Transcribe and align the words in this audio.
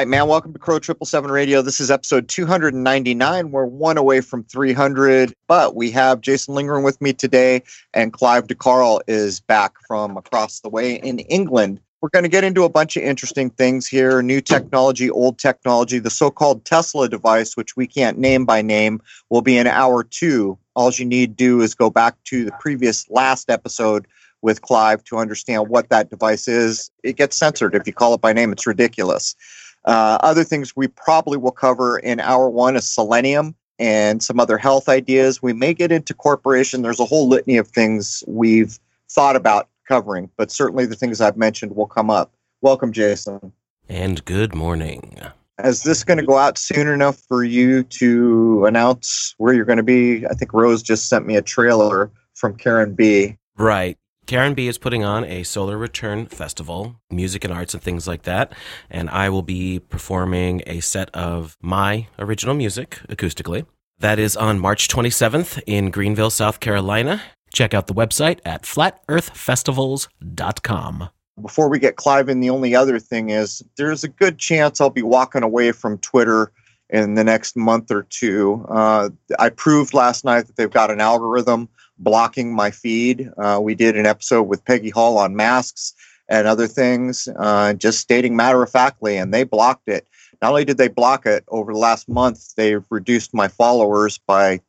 right, 0.00 0.08
man. 0.08 0.28
Welcome 0.28 0.54
to 0.54 0.58
Crow 0.58 0.78
Triple 0.78 1.04
Seven 1.04 1.30
Radio. 1.30 1.60
This 1.60 1.78
is 1.78 1.90
episode 1.90 2.26
299. 2.26 3.50
We're 3.50 3.66
one 3.66 3.98
away 3.98 4.22
from 4.22 4.42
300, 4.44 5.34
but 5.46 5.76
we 5.76 5.90
have 5.90 6.22
Jason 6.22 6.54
Lingering 6.54 6.82
with 6.82 6.98
me 7.02 7.12
today, 7.12 7.62
and 7.92 8.10
Clive 8.10 8.46
de 8.46 8.54
Carle 8.54 9.02
is 9.06 9.40
back 9.40 9.74
from 9.86 10.16
across 10.16 10.60
the 10.60 10.70
way 10.70 10.94
in 10.94 11.18
England. 11.18 11.82
We're 12.00 12.08
going 12.08 12.22
to 12.22 12.30
get 12.30 12.44
into 12.44 12.64
a 12.64 12.70
bunch 12.70 12.96
of 12.96 13.02
interesting 13.02 13.50
things 13.50 13.86
here 13.86 14.22
new 14.22 14.40
technology, 14.40 15.10
old 15.10 15.38
technology. 15.38 15.98
The 15.98 16.08
so 16.08 16.30
called 16.30 16.64
Tesla 16.64 17.06
device, 17.06 17.54
which 17.54 17.76
we 17.76 17.86
can't 17.86 18.16
name 18.16 18.46
by 18.46 18.62
name, 18.62 19.02
will 19.28 19.42
be 19.42 19.58
in 19.58 19.66
hour 19.66 20.02
two. 20.02 20.56
All 20.76 20.90
you 20.90 21.04
need 21.04 21.36
to 21.36 21.44
do 21.44 21.60
is 21.60 21.74
go 21.74 21.90
back 21.90 22.16
to 22.24 22.46
the 22.46 22.52
previous 22.52 23.06
last 23.10 23.50
episode 23.50 24.06
with 24.40 24.62
Clive 24.62 25.04
to 25.04 25.18
understand 25.18 25.68
what 25.68 25.90
that 25.90 26.08
device 26.08 26.48
is. 26.48 26.90
It 27.02 27.16
gets 27.16 27.36
censored 27.36 27.74
if 27.74 27.86
you 27.86 27.92
call 27.92 28.14
it 28.14 28.22
by 28.22 28.32
name, 28.32 28.50
it's 28.50 28.66
ridiculous. 28.66 29.36
Uh, 29.84 30.18
other 30.20 30.44
things 30.44 30.76
we 30.76 30.88
probably 30.88 31.38
will 31.38 31.50
cover 31.50 31.98
in 31.98 32.20
hour 32.20 32.50
one 32.50 32.76
is 32.76 32.88
selenium 32.88 33.54
and 33.78 34.22
some 34.22 34.38
other 34.38 34.58
health 34.58 34.88
ideas. 34.88 35.42
We 35.42 35.52
may 35.52 35.72
get 35.72 35.90
into 35.90 36.12
corporation. 36.12 36.82
There's 36.82 37.00
a 37.00 37.06
whole 37.06 37.28
litany 37.28 37.56
of 37.56 37.68
things 37.68 38.22
we've 38.26 38.78
thought 39.10 39.36
about 39.36 39.68
covering, 39.88 40.30
but 40.36 40.50
certainly 40.50 40.86
the 40.86 40.94
things 40.94 41.20
I've 41.20 41.36
mentioned 41.36 41.74
will 41.74 41.86
come 41.86 42.10
up. 42.10 42.32
Welcome, 42.60 42.92
Jason. 42.92 43.52
And 43.88 44.24
good 44.24 44.54
morning. 44.54 45.18
Is 45.64 45.82
this 45.82 46.04
going 46.04 46.18
to 46.18 46.24
go 46.24 46.36
out 46.36 46.58
soon 46.58 46.88
enough 46.88 47.18
for 47.26 47.42
you 47.42 47.82
to 47.84 48.66
announce 48.66 49.34
where 49.38 49.52
you're 49.52 49.64
going 49.64 49.78
to 49.78 49.82
be? 49.82 50.26
I 50.26 50.34
think 50.34 50.52
Rose 50.52 50.82
just 50.82 51.08
sent 51.08 51.26
me 51.26 51.36
a 51.36 51.42
trailer 51.42 52.10
from 52.34 52.56
Karen 52.56 52.94
B. 52.94 53.36
Right. 53.56 53.98
Karen 54.30 54.54
B 54.54 54.68
is 54.68 54.78
putting 54.78 55.02
on 55.02 55.24
a 55.24 55.42
Solar 55.42 55.76
Return 55.76 56.26
Festival, 56.26 56.94
music 57.10 57.42
and 57.42 57.52
arts 57.52 57.74
and 57.74 57.82
things 57.82 58.06
like 58.06 58.22
that. 58.22 58.52
And 58.88 59.10
I 59.10 59.28
will 59.28 59.42
be 59.42 59.80
performing 59.80 60.62
a 60.68 60.78
set 60.78 61.10
of 61.12 61.56
my 61.60 62.06
original 62.16 62.54
music 62.54 63.00
acoustically. 63.08 63.66
That 63.98 64.20
is 64.20 64.36
on 64.36 64.60
March 64.60 64.86
27th 64.86 65.60
in 65.66 65.90
Greenville, 65.90 66.30
South 66.30 66.60
Carolina. 66.60 67.20
Check 67.52 67.74
out 67.74 67.88
the 67.88 67.92
website 67.92 68.38
at 68.44 68.62
flatearthfestivals.com. 68.62 71.08
Before 71.42 71.68
we 71.68 71.80
get 71.80 71.96
Clive 71.96 72.28
in, 72.28 72.38
the 72.38 72.50
only 72.50 72.76
other 72.76 73.00
thing 73.00 73.30
is 73.30 73.64
there's 73.76 74.04
a 74.04 74.08
good 74.08 74.38
chance 74.38 74.80
I'll 74.80 74.90
be 74.90 75.02
walking 75.02 75.42
away 75.42 75.72
from 75.72 75.98
Twitter 75.98 76.52
in 76.88 77.14
the 77.14 77.24
next 77.24 77.56
month 77.56 77.90
or 77.90 78.04
two. 78.04 78.64
Uh, 78.68 79.10
I 79.40 79.48
proved 79.48 79.92
last 79.92 80.24
night 80.24 80.46
that 80.46 80.54
they've 80.54 80.70
got 80.70 80.92
an 80.92 81.00
algorithm 81.00 81.68
blocking 82.00 82.52
my 82.54 82.70
feed. 82.70 83.30
Uh, 83.38 83.60
we 83.62 83.74
did 83.74 83.96
an 83.96 84.06
episode 84.06 84.44
with 84.44 84.64
Peggy 84.64 84.90
Hall 84.90 85.18
on 85.18 85.36
masks 85.36 85.94
and 86.28 86.46
other 86.46 86.66
things, 86.66 87.28
uh, 87.38 87.74
just 87.74 88.00
stating 88.00 88.34
matter 88.34 88.62
of 88.62 88.70
factly, 88.70 89.16
and 89.16 89.32
they 89.32 89.44
blocked 89.44 89.88
it. 89.88 90.06
Not 90.40 90.50
only 90.50 90.64
did 90.64 90.78
they 90.78 90.88
block 90.88 91.26
it 91.26 91.44
over 91.48 91.72
the 91.72 91.78
last 91.78 92.08
month, 92.08 92.54
they've 92.56 92.84
reduced 92.88 93.34
my 93.34 93.48
followers 93.48 94.18
by, 94.18 94.60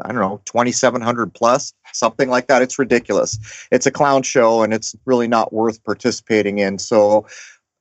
I 0.00 0.08
don't 0.08 0.20
know, 0.20 0.40
2,700 0.46 1.34
plus, 1.34 1.74
something 1.92 2.30
like 2.30 2.46
that. 2.46 2.62
It's 2.62 2.78
ridiculous. 2.78 3.38
It's 3.70 3.86
a 3.86 3.90
clown 3.90 4.22
show, 4.22 4.62
and 4.62 4.72
it's 4.72 4.96
really 5.04 5.28
not 5.28 5.52
worth 5.52 5.82
participating 5.84 6.58
in. 6.58 6.78
So 6.78 7.26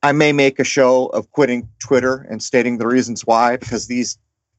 I 0.03 0.11
may 0.11 0.33
make 0.33 0.59
a 0.59 0.65
show 0.65 1.07
of 1.07 1.31
quitting 1.31 1.69
Twitter 1.79 2.27
and 2.29 2.43
stating 2.43 2.79
the 2.79 2.87
reasons 2.87 3.25
why, 3.25 3.57
because 3.57 3.87
these 3.87 4.17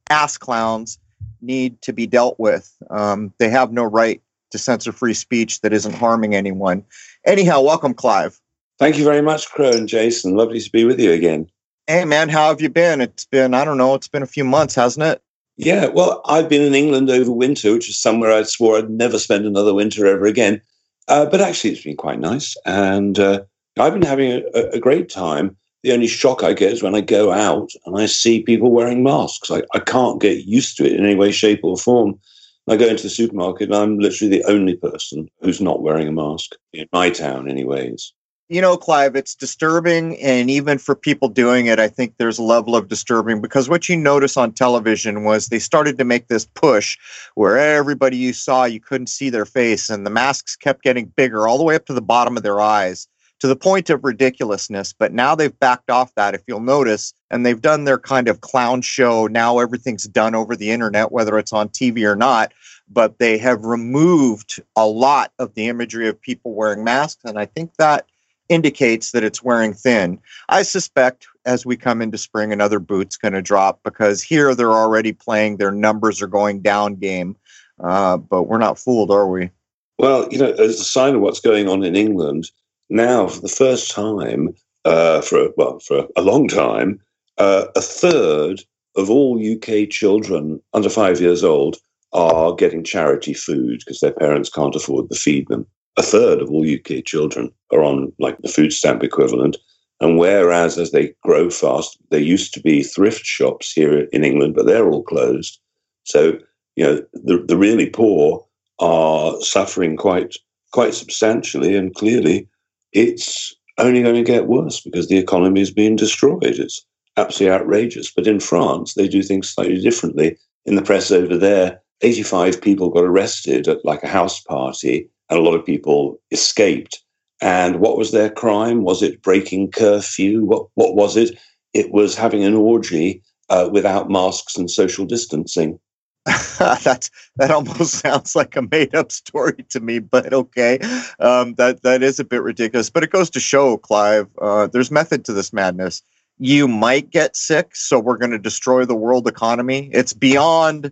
ass 0.09 0.39
clowns 0.39 0.99
need 1.47 1.81
to 1.83 1.93
be 1.93 2.07
dealt 2.07 2.39
with. 2.39 2.75
Um, 2.91 3.33
they 3.39 3.49
have 3.49 3.73
no 3.73 3.85
right 3.85 4.21
to 4.51 4.59
censor 4.59 4.93
free 4.93 5.15
speech 5.15 5.61
that 5.61 5.73
isn't 5.73 5.95
harming 5.95 6.35
anyone. 6.35 6.85
Anyhow, 7.25 7.63
welcome, 7.63 7.95
Clive. 7.95 8.41
Thank 8.79 8.99
you 8.99 9.05
very 9.05 9.23
much, 9.23 9.49
Crow 9.49 9.71
and 9.71 9.89
Jason. 9.89 10.37
Lovely 10.37 10.61
to 10.61 10.71
be 10.71 10.85
with 10.85 11.01
you 11.01 11.13
again. 11.13 11.49
Hey, 11.87 12.05
man, 12.05 12.29
how 12.29 12.49
have 12.49 12.61
you 12.61 12.69
been? 12.69 13.01
It's 13.01 13.25
been, 13.25 13.55
I 13.55 13.65
don't 13.65 13.79
know, 13.79 13.95
it's 13.95 14.09
been 14.09 14.23
a 14.23 14.27
few 14.27 14.45
months, 14.45 14.75
hasn't 14.75 15.07
it? 15.07 15.23
Yeah, 15.57 15.87
well, 15.87 16.21
I've 16.27 16.49
been 16.49 16.63
in 16.63 16.75
England 16.75 17.09
over 17.09 17.31
winter, 17.31 17.73
which 17.73 17.89
is 17.89 17.97
somewhere 17.97 18.33
I 18.33 18.43
swore 18.43 18.77
I'd 18.77 18.91
never 18.91 19.19
spend 19.19 19.47
another 19.47 19.73
winter 19.73 20.07
ever 20.07 20.27
again. 20.27 20.61
Uh, 21.09 21.27
but 21.27 21.41
actually, 21.41 21.71
it's 21.71 21.85
been 21.85 21.97
quite 21.97 22.21
nice. 22.21 22.57
And 22.67 23.19
uh, 23.19 23.45
I've 23.79 23.93
been 23.93 24.03
having 24.03 24.43
a, 24.55 24.61
a, 24.73 24.81
great 24.81 25.09
time. 25.09 25.57
The 25.87 25.93
only 25.93 26.09
shock 26.09 26.43
I 26.43 26.53
get 26.53 26.73
is 26.73 26.83
when 26.83 26.97
I 26.97 27.01
go 27.01 27.31
out 27.31 27.71
and 27.85 27.97
I 27.97 28.07
see 28.07 28.43
people 28.43 28.73
wearing 28.73 29.05
masks. 29.05 29.53
I, 29.53 29.63
I 29.73 29.79
can't 29.79 30.21
get 30.21 30.45
used 30.45 30.77
to 30.79 30.85
it 30.85 30.95
in 30.95 31.05
any 31.05 31.15
way, 31.15 31.31
shape, 31.31 31.61
or 31.63 31.77
form. 31.77 32.19
I 32.67 32.77
go 32.77 32.89
into 32.89 33.05
the 33.05 33.09
supermarket 33.09 33.69
and 33.69 33.77
I'm 33.77 34.01
literally 34.01 34.37
the 34.37 34.45
only 34.51 34.75
person 34.75 35.31
who's 35.43 35.61
not 35.61 35.83
wearing 35.83 36.09
a 36.09 36.11
mask 36.11 36.57
in 36.73 36.89
my 36.93 37.11
town, 37.11 37.49
anyways. 37.49 38.13
You 38.49 38.61
know, 38.61 38.77
Clive, 38.77 39.15
it's 39.15 39.37
disturbing. 39.37 40.21
And 40.21 40.51
even 40.51 40.79
for 40.79 40.97
people 40.97 41.29
doing 41.29 41.67
it, 41.67 41.79
I 41.79 41.87
think 41.87 42.15
there's 42.19 42.41
a 42.41 42.43
level 42.43 42.75
of 42.75 42.89
disturbing 42.89 43.41
because 43.41 43.69
what 43.69 43.89
you 43.89 43.97
notice 43.97 44.37
on 44.37 44.51
television 44.51 45.23
was 45.23 45.47
they 45.47 45.61
started 45.61 45.99
to 45.99 46.05
make 46.05 46.27
this 46.27 46.47
push 46.47 46.99
where 47.37 47.59
everybody 47.59 48.17
you 48.17 48.33
saw, 48.33 48.65
you 48.65 48.81
couldn't 48.81 49.07
see 49.07 49.31
their 49.31 49.47
face, 49.47 49.89
and 49.89 50.05
the 50.05 50.11
masks 50.11 50.57
kept 50.57 50.83
getting 50.83 51.13
bigger 51.15 51.47
all 51.47 51.59
the 51.59 51.65
way 51.65 51.77
up 51.77 51.87
to 51.87 51.95
the 51.95 52.03
bottom 52.03 52.37
of 52.37 52.43
their 52.43 52.61
eyes 52.61 53.07
to 53.41 53.47
the 53.47 53.57
point 53.57 53.91
of 53.91 54.05
ridiculousness. 54.05 54.93
But 54.93 55.13
now 55.13 55.35
they've 55.35 55.59
backed 55.59 55.91
off 55.91 56.15
that, 56.15 56.35
if 56.35 56.43
you'll 56.47 56.61
notice, 56.61 57.13
and 57.31 57.45
they've 57.45 57.61
done 57.61 57.85
their 57.85 57.99
kind 57.99 58.29
of 58.29 58.41
clown 58.41 58.83
show. 58.83 59.27
Now 59.27 59.59
everything's 59.59 60.05
done 60.05 60.35
over 60.35 60.57
the 60.57 60.71
internet, 60.71 61.13
whether 61.13 61.39
it's 61.39 61.53
on 61.53 61.69
TV 61.69 62.05
or 62.05 62.17
not. 62.17 62.53
But 62.89 63.19
they 63.19 63.37
have 63.39 63.65
removed 63.65 64.63
a 64.77 64.87
lot 64.87 65.33
of 65.39 65.55
the 65.55 65.67
imagery 65.67 66.09
of 66.09 66.21
people 66.21 66.55
wearing 66.55 66.85
masks. 66.85 67.25
And 67.25 67.39
I 67.39 67.47
think 67.47 67.75
that 67.79 68.07
indicates 68.49 69.11
that 69.11 69.25
it's 69.25 69.43
wearing 69.43 69.75
thin. 69.75 70.21
I 70.49 70.63
suspect 70.63 71.27
as 71.45 71.67
we 71.67 71.77
come 71.77 72.01
into 72.01 72.19
spring, 72.19 72.53
another 72.53 72.79
boot's 72.79 73.17
going 73.17 73.35
to 73.35 73.43
drop 73.43 73.81
because 73.83 74.23
here 74.23 74.55
they're 74.55 74.73
already 74.73 75.13
playing 75.13 75.57
their 75.57 75.73
numbers 75.73 76.23
are 76.23 76.29
going 76.29 76.61
down 76.61 76.95
game. 76.95 77.37
Uh, 77.83 78.17
but 78.17 78.45
we're 78.45 78.59
not 78.59 78.79
fooled, 78.79 79.11
are 79.11 79.29
we? 79.29 79.51
Well, 79.99 80.29
you 80.31 80.39
know, 80.39 80.53
as 80.53 80.81
a 80.81 80.85
sign 80.85 81.15
of 81.15 81.21
what's 81.21 81.41
going 81.41 81.69
on 81.69 81.83
in 81.83 81.97
England, 81.97 82.51
now 82.89 83.29
for 83.29 83.41
the 83.41 83.49
first 83.49 83.91
time 83.91 84.55
uh, 84.85 85.21
for 85.21 85.51
well 85.57 85.79
for 85.81 86.07
a 86.17 86.23
long 86.23 86.49
time, 86.49 87.01
uh, 87.39 87.67
a 87.75 87.81
third 87.81 88.63
of 88.97 89.11
all 89.11 89.39
UK 89.39 89.89
children 89.91 90.61
under 90.73 90.89
five 90.89 91.21
years 91.21 91.45
old 91.45 91.77
are 92.13 92.55
getting 92.55 92.85
charity 92.85 93.35
food 93.35 93.81
because 93.81 94.01
their 94.01 94.13
parents 94.13 94.49
can't 94.49 94.75
afford 94.75 95.11
to 95.11 95.19
feed 95.19 95.49
them. 95.49 95.67
A 95.97 96.03
third 96.03 96.41
of 96.41 96.51
all 96.51 96.65
UK 96.65 97.05
children 97.05 97.51
are 97.73 97.83
on 97.83 98.13
like 98.19 98.39
the 98.39 98.49
food 98.49 98.73
stamp 98.73 99.03
equivalent. 99.03 99.57
And 100.01 100.19
whereas 100.19 100.79
as 100.79 100.91
they 100.91 101.15
grow 101.23 101.49
fast, 101.49 101.99
there 102.11 102.21
used 102.21 102.53
to 102.55 102.61
be 102.61 102.83
thrift 102.83 103.25
shops 103.25 103.73
here 103.73 104.01
in 104.13 104.25
England, 104.25 104.55
but 104.55 104.67
they're 104.67 104.89
all 104.89 105.03
closed. 105.03 105.59
So, 106.05 106.39
you 106.77 106.85
know, 106.85 107.03
the, 107.15 107.39
the 107.47 107.57
really 107.57 107.89
poor 107.89 108.47
are 108.79 109.41
suffering 109.41 109.97
quite 109.97 110.37
quite 110.73 110.95
substantially 110.95 111.75
and 111.75 111.95
clearly 111.95 112.47
it's 112.93 113.55
only 113.79 114.03
going 114.03 114.15
to 114.15 114.23
get 114.23 114.47
worse 114.47 114.81
because 114.81 115.09
the 115.09 115.19
economy 115.19 115.61
is 115.61 115.71
being 115.71 115.97
destroyed. 115.97 116.45
It's 116.45 116.85
absolutely 117.17 117.55
outrageous. 117.55 118.13
But 118.15 118.27
in 118.27 118.41
France, 118.41 118.95
they 118.95 119.09
do 119.09 119.23
things 119.23 119.49
slightly 119.49 119.81
differently. 119.81 120.37
In 120.65 120.77
the 120.77 120.83
press 120.83 121.11
over 121.11 121.37
there, 121.37 121.81
85 122.03 122.61
people 122.61 122.91
got 122.91 123.05
arrested 123.05 123.69
at 123.69 123.85
like 123.85 124.03
a 124.03 124.09
house 124.09 124.41
party, 124.41 125.09
and 125.31 125.39
a 125.39 125.43
lot 125.43 125.55
of 125.55 125.65
people 125.65 126.21
escaped. 126.31 127.03
And 127.41 127.81
what 127.81 127.99
was 127.99 128.13
their 128.13 128.31
crime? 128.31 128.83
Was 128.83 129.03
it 129.03 129.23
breaking 129.23 129.71
curfew? 129.71 130.45
What, 130.45 130.69
what 130.75 130.95
was 130.95 131.17
it? 131.17 131.39
It 131.75 131.93
was 131.93 132.17
having 132.17 132.45
an 132.45 132.55
orgy 132.55 133.23
uh, 133.51 133.69
without 133.71 134.11
masks 134.11 134.57
and 134.57 134.71
social 134.71 135.05
distancing. 135.05 135.79
That's 136.59 137.11
that 137.37 137.53
almost 137.53 137.95
sounds 138.01 138.35
like 138.35 138.57
a 138.57 138.63
made 138.63 138.95
up 138.97 139.13
story 139.13 139.65
to 139.69 139.79
me, 139.79 140.01
but 140.01 140.33
okay. 140.33 140.79
Um, 141.21 141.55
that 141.55 141.83
that 141.83 142.03
is 142.03 142.19
a 142.19 142.25
bit 142.25 142.43
ridiculous, 142.43 142.91
but 142.91 143.05
it 143.05 143.11
goes 143.11 143.31
to 143.31 143.41
show, 143.41 143.77
Clive. 143.77 144.29
Uh, 144.41 144.67
there's 144.67 144.91
method 144.91 145.25
to 145.27 145.33
this 145.33 145.53
madness. 145.53 146.03
You 146.39 146.67
might 146.67 147.11
get 147.11 147.37
sick, 147.37 147.77
so 147.77 148.01
we're 148.01 148.19
going 148.19 148.33
to 148.33 148.39
destroy 148.39 148.85
the 148.85 148.97
world 148.97 149.29
economy. 149.29 149.89
It's 149.93 150.13
beyond, 150.13 150.91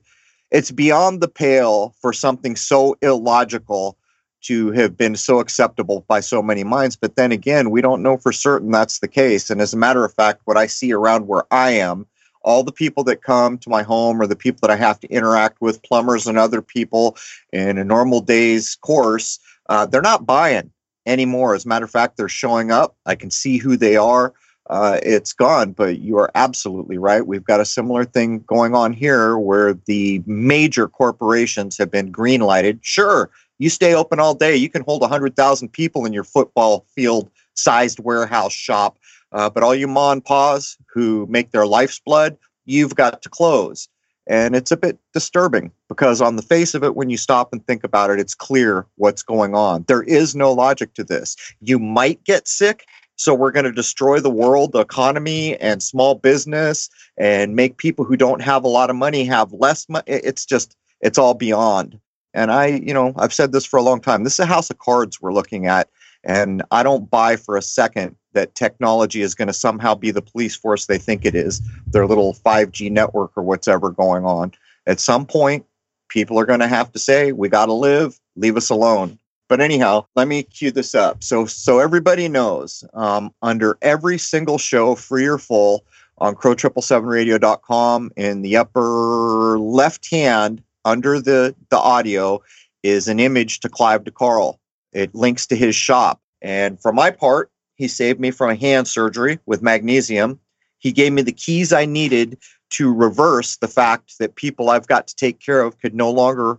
it's 0.53 0.71
beyond 0.71 1.21
the 1.21 1.29
pale 1.29 1.95
for 2.01 2.13
something 2.13 2.55
so 2.55 2.97
illogical 3.03 3.99
to 4.43 4.71
have 4.73 4.97
been 4.97 5.17
so 5.17 5.41
acceptable 5.41 6.05
by 6.07 6.21
so 6.21 6.43
many 6.43 6.65
minds. 6.65 6.97
But 6.97 7.17
then 7.17 7.33
again, 7.33 7.71
we 7.71 7.81
don't 7.81 8.03
know 8.03 8.17
for 8.19 8.31
certain 8.31 8.71
that's 8.71 9.01
the 9.01 9.09
case. 9.09 9.51
And 9.51 9.61
as 9.61 9.75
a 9.75 9.79
matter 9.79 10.05
of 10.05 10.15
fact, 10.15 10.43
what 10.45 10.57
I 10.57 10.67
see 10.67 10.93
around 10.93 11.27
where 11.27 11.45
I 11.51 11.73
am 11.73 12.07
all 12.45 12.63
the 12.63 12.73
people 12.73 13.03
that 13.05 13.23
come 13.23 13.59
to 13.59 13.71
my 13.71 13.83
home 13.83 14.21
or 14.21 14.27
the 14.27 14.37
people 14.37 14.61
that 14.63 14.71
I 14.71 14.77
have 14.77 15.01
to 15.01 15.09
interact 15.09 15.61
with, 15.61 15.83
plumbers 15.83 16.27
and 16.27 16.39
other 16.39 16.63
people 16.63 17.17
in 17.53 17.79
a 17.79 17.85
normal 17.85 18.21
day's 18.21 18.77
course, 18.77 19.39
uh, 19.69 19.87
they're 19.87 20.03
not 20.03 20.27
buying 20.27 20.71
anymore. 21.07 21.55
As 21.55 21.65
a 21.65 21.69
matter 21.69 21.85
of 21.85 21.91
fact, 21.91 22.17
they're 22.17 22.29
showing 22.29 22.71
up. 22.71 22.97
I 23.07 23.15
can 23.15 23.31
see 23.31 23.57
who 23.57 23.77
they 23.77 23.97
are. 23.97 24.35
Uh, 24.71 24.99
it's 25.03 25.33
gone, 25.35 25.73
but 25.73 25.99
you 25.99 26.17
are 26.19 26.31
absolutely 26.35 26.97
right. 26.97 27.27
We've 27.27 27.45
got 27.45 27.61
a 27.61 27.67
similar 27.67 28.05
thing 28.05 28.41
going 28.41 28.75
on 28.75 28.95
here 28.95 29.37
where 29.37 29.75
the 29.75 30.23
major 30.27 30.89
corporations 30.89 31.77
have 31.77 31.91
been 31.91 32.11
green 32.11 32.41
lighted. 32.41 32.79
Sure, 32.83 33.31
You 33.59 33.69
stay 33.69 33.95
open 33.95 34.21
all 34.21 34.35
day, 34.35 34.57
you 34.57 34.71
can 34.71 34.83
hold 34.83 35.03
100,000 35.03 35.69
people 35.69 36.07
in 36.07 36.15
your 36.15 36.25
football 36.25 36.87
field 36.95 37.31
sized 37.55 38.01
warehouse 38.01 38.53
shop. 38.53 38.99
Uh, 39.35 39.51
but 39.51 39.63
all 39.63 39.75
you 39.75 39.89
ma 39.89 40.13
and 40.13 40.25
pa's 40.25 40.79
who 40.93 41.27
make 41.29 41.51
their 41.51 41.67
life's 41.67 42.01
blood, 42.01 42.39
you've 42.65 42.95
got 42.95 43.21
to 43.21 43.29
close. 43.29 43.89
And 44.27 44.57
it's 44.57 44.73
a 44.73 44.77
bit 44.79 44.99
disturbing 45.13 45.71
because, 45.89 46.23
on 46.23 46.37
the 46.37 46.43
face 46.43 46.73
of 46.73 46.83
it, 46.83 46.97
when 46.97 47.11
you 47.11 47.19
stop 47.19 47.53
and 47.53 47.67
think 47.67 47.85
about 47.85 48.09
it, 48.09 48.19
it's 48.19 48.35
clear 48.35 48.87
what's 48.95 49.23
going 49.23 49.55
on. 49.55 49.85
There 49.87 50.05
is 50.05 50.35
no 50.35 50.51
logic 50.53 50.95
to 50.95 51.05
this. 51.05 51.37
You 51.61 51.79
might 51.79 52.25
get 52.25 52.49
sick, 52.49 52.87
so 53.17 53.35
we're 53.35 53.51
going 53.51 53.67
to 53.67 53.73
destroy 53.73 54.21
the 54.21 54.31
world, 54.31 54.73
the 54.73 54.81
economy, 54.81 55.59
and 55.59 55.83
small 55.83 56.15
business, 56.15 56.89
and 57.19 57.55
make 57.55 57.77
people 57.77 58.07
who 58.07 58.17
don't 58.17 58.41
have 58.41 58.65
a 58.65 58.69
lot 58.69 58.89
of 58.89 58.97
money 58.97 59.25
have 59.25 59.53
less 59.53 59.87
money. 59.91 60.05
It's 60.07 60.47
just, 60.47 60.75
it's 61.03 61.19
all 61.19 61.35
beyond. 61.35 62.01
And 62.33 62.51
I, 62.51 62.67
you 62.67 62.95
know, 62.95 63.13
I've 63.17 63.35
said 63.35 63.53
this 63.53 63.67
for 63.67 63.79
a 63.79 63.83
long 63.83 64.01
time. 64.01 64.25
This 64.25 64.35
is 64.35 64.41
a 64.41 64.47
house 64.47 64.71
of 64.71 64.79
cards 64.79 65.21
we're 65.21 65.35
looking 65.35 65.67
at. 65.67 65.91
And 66.25 66.63
I 66.71 66.83
don't 66.83 67.11
buy 67.11 67.37
for 67.37 67.59
a 67.59 67.63
second 67.63 68.17
that 68.35 68.55
technology 68.55 69.23
is 69.23 69.35
going 69.35 69.49
to 69.49 69.55
somehow 69.55 69.95
be 69.95 70.11
the 70.11 70.23
police 70.23 70.55
force 70.55 70.87
they 70.87 70.99
think 70.99 71.25
it 71.25 71.35
is, 71.35 71.63
their 71.87 72.07
little 72.07 72.35
5G 72.35 72.91
network 72.91 73.33
or 73.37 73.43
whatever 73.43 73.91
going 73.91 74.25
on. 74.25 74.53
At 74.87 75.01
some 75.01 75.25
point, 75.25 75.65
people 76.09 76.39
are 76.39 76.47
going 76.47 76.61
to 76.61 76.69
have 76.69 76.93
to 76.93 76.99
say, 76.99 77.33
we 77.33 77.49
got 77.49 77.67
to 77.67 77.73
live, 77.73 78.21
leave 78.37 78.57
us 78.57 78.71
alone. 78.71 79.19
But 79.49 79.61
anyhow, 79.61 80.07
let 80.17 80.29
me 80.29 80.43
cue 80.43 80.71
this 80.71 80.95
up. 80.95 81.23
So, 81.23 81.47
so 81.47 81.79
everybody 81.79 82.29
knows 82.29 82.85
um, 82.95 83.33
under 83.43 83.79
every 83.83 84.19
single 84.19 84.59
show, 84.59 84.95
free 84.95 85.27
or 85.27 85.39
full, 85.39 85.85
on 86.19 86.35
crow777radio.com 86.35 88.13
in 88.17 88.43
the 88.43 88.57
upper 88.57 89.59
left 89.59 90.09
hand 90.11 90.63
under 90.85 91.21
the, 91.21 91.55
the 91.71 91.77
audio 91.77 92.43
is 92.83 93.09
an 93.09 93.19
image 93.19 93.61
to 93.61 93.69
Clive 93.69 94.05
de 94.05 94.11
Carle. 94.11 94.61
It 94.93 95.15
links 95.15 95.47
to 95.49 95.57
his 95.57 95.75
shop. 95.75 96.21
And 96.41 96.81
for 96.81 96.93
my 96.93 97.11
part, 97.11 97.51
he 97.75 97.89
saved 97.89 98.21
me 98.21 98.31
from 98.31 98.51
a 98.51 98.55
hand 98.55 98.89
surgery 98.89 99.39
with 99.47 99.63
magnesium. 99.63 100.39
He 100.79 100.93
gave 100.93 101.13
me 101.13 101.23
the 101.23 101.33
keys 101.33 101.73
I 101.73 101.87
needed 101.87 102.39
to 102.71 102.93
reverse 102.93 103.57
the 103.57 103.69
fact 103.69 104.19
that 104.19 104.37
people 104.37 104.71
I've 104.71 104.87
got 104.87 105.07
to 105.09 105.17
take 105.17 105.41
care 105.41 105.61
of 105.61 105.79
could 105.81 105.95
no 105.95 106.11
longer 106.11 106.59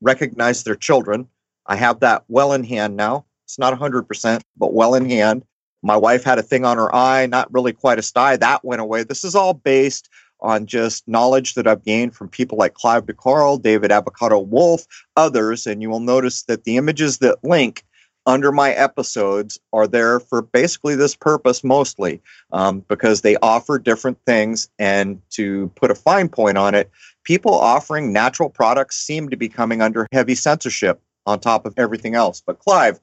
recognize 0.00 0.64
their 0.64 0.76
children. 0.76 1.28
I 1.66 1.76
have 1.76 2.00
that 2.00 2.24
well 2.28 2.52
in 2.52 2.64
hand 2.64 2.96
now. 2.96 3.24
It's 3.44 3.58
not 3.58 3.78
100%, 3.78 4.42
but 4.56 4.74
well 4.74 4.94
in 4.94 5.08
hand. 5.08 5.44
My 5.82 5.96
wife 5.96 6.22
had 6.22 6.38
a 6.38 6.42
thing 6.42 6.64
on 6.64 6.76
her 6.76 6.94
eye, 6.94 7.26
not 7.26 7.52
really 7.52 7.72
quite 7.72 7.98
a 7.98 8.02
sty. 8.02 8.36
That 8.36 8.64
went 8.64 8.80
away. 8.80 9.02
This 9.02 9.24
is 9.24 9.34
all 9.34 9.54
based 9.54 10.08
on 10.40 10.66
just 10.66 11.06
knowledge 11.06 11.54
that 11.54 11.66
I've 11.66 11.84
gained 11.84 12.14
from 12.14 12.28
people 12.28 12.58
like 12.58 12.74
Clive 12.74 13.06
de 13.06 13.12
Carle, 13.12 13.58
David 13.58 13.92
Avocado 13.92 14.38
Wolfe, 14.38 14.86
others. 15.16 15.66
And 15.66 15.82
you 15.82 15.90
will 15.90 16.00
notice 16.00 16.44
that 16.44 16.64
the 16.64 16.76
images 16.76 17.18
that 17.18 17.42
link 17.42 17.84
under 18.26 18.52
my 18.52 18.72
episodes 18.72 19.58
are 19.72 19.86
there 19.86 20.20
for 20.20 20.42
basically 20.42 20.94
this 20.94 21.14
purpose 21.14 21.64
mostly 21.64 22.20
um, 22.52 22.80
because 22.88 23.22
they 23.22 23.36
offer 23.36 23.78
different 23.78 24.18
things. 24.26 24.68
And 24.78 25.20
to 25.30 25.70
put 25.74 25.90
a 25.90 25.94
fine 25.94 26.28
point 26.28 26.58
on 26.58 26.74
it, 26.74 26.90
people 27.24 27.52
offering 27.52 28.12
natural 28.12 28.48
products 28.48 28.96
seem 28.96 29.28
to 29.30 29.36
be 29.36 29.48
coming 29.48 29.82
under 29.82 30.06
heavy 30.12 30.34
censorship 30.34 31.00
on 31.26 31.40
top 31.40 31.66
of 31.66 31.74
everything 31.76 32.14
else. 32.14 32.42
But, 32.44 32.58
Clive, 32.58 33.00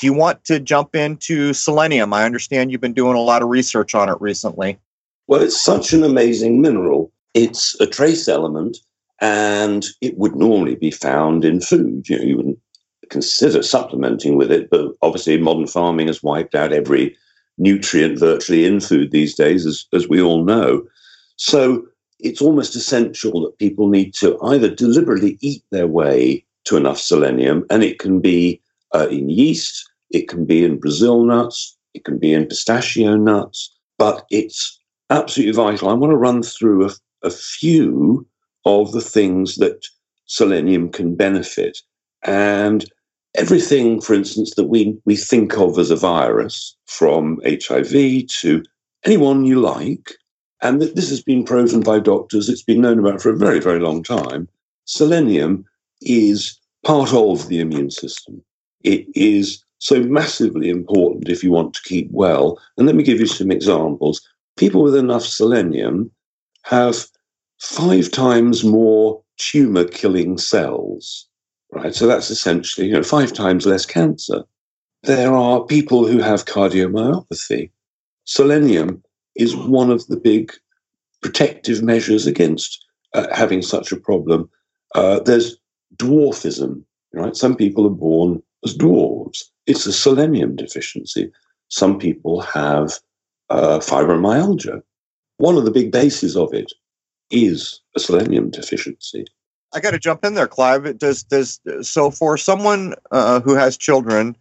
do 0.00 0.06
you 0.06 0.14
want 0.14 0.44
to 0.44 0.58
jump 0.58 0.94
into 0.94 1.52
selenium? 1.52 2.12
I 2.12 2.24
understand 2.24 2.70
you've 2.70 2.80
been 2.80 2.92
doing 2.92 3.16
a 3.16 3.20
lot 3.20 3.42
of 3.42 3.48
research 3.48 3.94
on 3.94 4.08
it 4.08 4.16
recently. 4.20 4.78
Well, 5.26 5.42
it's 5.42 5.60
such 5.60 5.92
an 5.92 6.02
amazing 6.02 6.60
mineral. 6.60 7.12
It's 7.34 7.78
a 7.80 7.86
trace 7.86 8.28
element 8.28 8.78
and 9.20 9.86
it 10.00 10.18
would 10.18 10.34
normally 10.34 10.74
be 10.74 10.90
found 10.90 11.44
in 11.44 11.60
food. 11.60 12.08
You 12.08 12.18
know, 12.18 12.24
you 12.24 12.36
wouldn't 12.36 12.58
consider 13.12 13.62
supplementing 13.62 14.36
with 14.36 14.50
it, 14.50 14.70
but 14.70 14.92
obviously 15.02 15.38
modern 15.38 15.66
farming 15.66 16.06
has 16.06 16.22
wiped 16.22 16.54
out 16.54 16.72
every 16.72 17.14
nutrient 17.58 18.18
virtually 18.18 18.64
in 18.64 18.80
food 18.80 19.10
these 19.10 19.34
days, 19.34 19.66
as, 19.66 19.84
as 19.92 20.08
we 20.08 20.20
all 20.20 20.42
know. 20.44 20.82
So 21.36 21.86
it's 22.18 22.40
almost 22.40 22.74
essential 22.74 23.42
that 23.42 23.58
people 23.58 23.88
need 23.88 24.14
to 24.14 24.40
either 24.42 24.74
deliberately 24.74 25.38
eat 25.40 25.62
their 25.70 25.86
way 25.86 26.44
to 26.64 26.76
enough 26.76 26.98
selenium, 26.98 27.66
and 27.70 27.82
it 27.84 27.98
can 27.98 28.20
be 28.20 28.60
uh, 28.94 29.08
in 29.10 29.28
yeast, 29.28 29.90
it 30.10 30.28
can 30.28 30.44
be 30.44 30.64
in 30.64 30.80
Brazil 30.80 31.24
nuts, 31.24 31.76
it 31.94 32.04
can 32.04 32.18
be 32.18 32.32
in 32.32 32.46
pistachio 32.46 33.16
nuts, 33.16 33.76
but 33.98 34.24
it's 34.30 34.80
absolutely 35.10 35.52
vital. 35.52 35.88
I 35.88 35.94
want 35.94 36.12
to 36.12 36.16
run 36.16 36.42
through 36.42 36.86
a, 36.86 36.92
a 37.22 37.30
few 37.30 38.26
of 38.64 38.92
the 38.92 39.00
things 39.00 39.56
that 39.56 39.84
selenium 40.26 40.90
can 40.90 41.14
benefit. 41.14 41.78
And 42.24 42.84
everything, 43.34 44.00
for 44.00 44.14
instance, 44.14 44.54
that 44.54 44.64
we, 44.64 44.96
we 45.04 45.16
think 45.16 45.56
of 45.58 45.78
as 45.78 45.90
a 45.90 45.96
virus, 45.96 46.76
from 46.86 47.40
HIV 47.44 48.26
to 48.28 48.62
anyone 49.04 49.44
you 49.44 49.60
like, 49.60 50.12
and 50.60 50.80
that 50.80 50.94
this 50.94 51.08
has 51.08 51.22
been 51.22 51.44
proven 51.44 51.80
by 51.80 51.98
doctors, 51.98 52.48
it's 52.48 52.62
been 52.62 52.80
known 52.80 52.98
about 52.98 53.20
for 53.20 53.30
a 53.30 53.36
very, 53.36 53.60
very 53.60 53.80
long 53.80 54.02
time. 54.02 54.48
Selenium 54.84 55.64
is 56.00 56.58
part 56.84 57.12
of 57.12 57.48
the 57.48 57.60
immune 57.60 57.90
system. 57.90 58.42
It 58.82 59.06
is 59.14 59.64
so 59.78 60.00
massively 60.02 60.68
important 60.68 61.28
if 61.28 61.42
you 61.42 61.50
want 61.50 61.74
to 61.74 61.82
keep 61.82 62.08
well. 62.10 62.60
And 62.76 62.86
let 62.86 62.94
me 62.94 63.02
give 63.02 63.18
you 63.18 63.26
some 63.26 63.50
examples. 63.50 64.20
People 64.56 64.82
with 64.82 64.94
enough 64.94 65.24
selenium 65.24 66.10
have 66.64 67.06
five 67.58 68.10
times 68.10 68.62
more 68.62 69.20
tumor 69.38 69.84
killing 69.84 70.38
cells 70.38 71.28
right? 71.72 71.94
So 71.94 72.06
that's 72.06 72.30
essentially 72.30 72.88
you 72.88 72.94
know, 72.94 73.02
five 73.02 73.32
times 73.32 73.66
less 73.66 73.86
cancer. 73.86 74.44
There 75.02 75.34
are 75.34 75.64
people 75.64 76.06
who 76.06 76.18
have 76.18 76.44
cardiomyopathy. 76.44 77.70
Selenium 78.24 79.02
is 79.34 79.56
one 79.56 79.90
of 79.90 80.06
the 80.06 80.16
big 80.16 80.52
protective 81.22 81.82
measures 81.82 82.26
against 82.26 82.84
uh, 83.14 83.26
having 83.34 83.62
such 83.62 83.90
a 83.90 83.96
problem. 83.96 84.48
Uh, 84.94 85.20
there's 85.20 85.56
dwarfism, 85.96 86.84
right? 87.14 87.34
Some 87.36 87.56
people 87.56 87.86
are 87.86 87.90
born 87.90 88.42
as 88.64 88.76
dwarves. 88.76 89.42
It's 89.66 89.86
a 89.86 89.92
selenium 89.92 90.56
deficiency. 90.56 91.32
Some 91.68 91.98
people 91.98 92.40
have 92.42 92.98
uh, 93.50 93.78
fibromyalgia. 93.78 94.82
One 95.38 95.56
of 95.56 95.64
the 95.64 95.70
big 95.70 95.90
bases 95.90 96.36
of 96.36 96.52
it 96.52 96.72
is 97.30 97.80
a 97.96 98.00
selenium 98.00 98.50
deficiency. 98.50 99.24
I 99.74 99.80
got 99.80 99.92
to 99.92 99.98
jump 99.98 100.24
in 100.24 100.34
there, 100.34 100.48
Clive. 100.48 100.98
Does 100.98 101.22
does 101.22 101.60
so 101.80 102.10
for 102.10 102.36
someone 102.36 102.94
uh, 103.10 103.40
who 103.40 103.54
has 103.54 103.76
children 103.76 104.36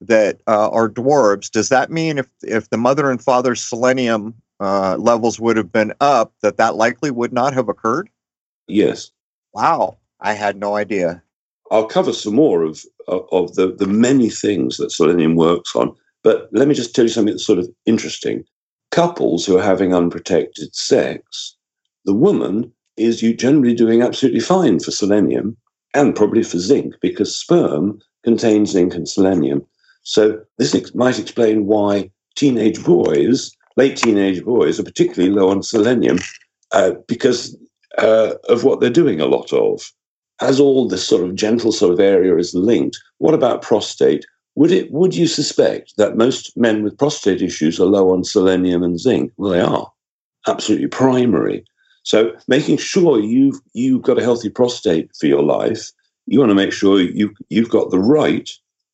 that 0.00 0.40
uh, 0.46 0.70
are 0.70 0.88
dwarves? 0.88 1.50
Does 1.50 1.68
that 1.70 1.90
mean 1.90 2.18
if 2.18 2.28
if 2.42 2.70
the 2.70 2.76
mother 2.76 3.10
and 3.10 3.22
father's 3.22 3.62
selenium 3.62 4.34
uh, 4.60 4.96
levels 4.98 5.40
would 5.40 5.56
have 5.56 5.72
been 5.72 5.92
up, 6.00 6.32
that 6.42 6.56
that 6.58 6.76
likely 6.76 7.10
would 7.10 7.32
not 7.32 7.54
have 7.54 7.68
occurred? 7.68 8.08
Yes. 8.68 9.10
Wow, 9.52 9.96
I 10.20 10.34
had 10.34 10.56
no 10.56 10.76
idea. 10.76 11.22
I'll 11.70 11.86
cover 11.86 12.12
some 12.12 12.34
more 12.34 12.62
of 12.62 12.84
of 13.08 13.54
the 13.54 13.74
the 13.76 13.86
many 13.86 14.30
things 14.30 14.76
that 14.76 14.92
selenium 14.92 15.36
works 15.36 15.74
on, 15.74 15.94
but 16.22 16.48
let 16.52 16.68
me 16.68 16.74
just 16.74 16.94
tell 16.94 17.04
you 17.04 17.10
something 17.10 17.34
that's 17.34 17.46
sort 17.46 17.58
of 17.58 17.68
interesting. 17.86 18.44
Couples 18.92 19.44
who 19.44 19.58
are 19.58 19.62
having 19.62 19.94
unprotected 19.94 20.74
sex, 20.74 21.56
the 22.04 22.14
woman 22.14 22.72
is 22.96 23.22
you're 23.22 23.34
generally 23.34 23.74
doing 23.74 24.02
absolutely 24.02 24.40
fine 24.40 24.78
for 24.80 24.90
selenium 24.90 25.56
and 25.94 26.14
probably 26.14 26.42
for 26.42 26.58
zinc 26.58 26.94
because 27.00 27.36
sperm 27.36 28.00
contains 28.24 28.70
zinc 28.70 28.94
and 28.94 29.08
selenium. 29.08 29.64
So 30.02 30.40
this 30.58 30.74
ex- 30.74 30.94
might 30.94 31.18
explain 31.18 31.66
why 31.66 32.10
teenage 32.36 32.84
boys, 32.84 33.50
late 33.76 33.96
teenage 33.96 34.44
boys, 34.44 34.78
are 34.78 34.84
particularly 34.84 35.34
low 35.34 35.48
on 35.48 35.62
selenium 35.62 36.18
uh, 36.72 36.92
because 37.08 37.56
uh, 37.98 38.34
of 38.48 38.64
what 38.64 38.80
they're 38.80 38.90
doing 38.90 39.20
a 39.20 39.26
lot 39.26 39.52
of. 39.52 39.90
As 40.40 40.60
all 40.60 40.86
this 40.86 41.06
sort 41.06 41.24
of 41.24 41.34
gentle 41.34 41.72
sort 41.72 41.92
of 41.92 42.00
area 42.00 42.36
is 42.36 42.54
linked, 42.54 42.98
what 43.18 43.32
about 43.32 43.62
prostate? 43.62 44.26
Would 44.54 44.70
it? 44.70 44.92
Would 44.92 45.14
you 45.14 45.26
suspect 45.26 45.96
that 45.96 46.16
most 46.16 46.54
men 46.56 46.82
with 46.82 46.98
prostate 46.98 47.40
issues 47.40 47.80
are 47.80 47.86
low 47.86 48.10
on 48.12 48.22
selenium 48.22 48.82
and 48.82 49.00
zinc? 49.00 49.32
Well, 49.38 49.50
they 49.50 49.60
are 49.60 49.90
absolutely 50.46 50.88
primary. 50.88 51.64
So 52.06 52.36
making 52.46 52.76
sure 52.76 53.18
you've 53.18 53.60
you've 53.72 54.02
got 54.02 54.18
a 54.18 54.22
healthy 54.22 54.48
prostate 54.48 55.10
for 55.18 55.26
your 55.26 55.42
life, 55.42 55.90
you 56.26 56.38
want 56.38 56.50
to 56.50 56.54
make 56.54 56.72
sure 56.72 57.00
you 57.00 57.34
you've 57.48 57.68
got 57.68 57.90
the 57.90 57.98
right 57.98 58.48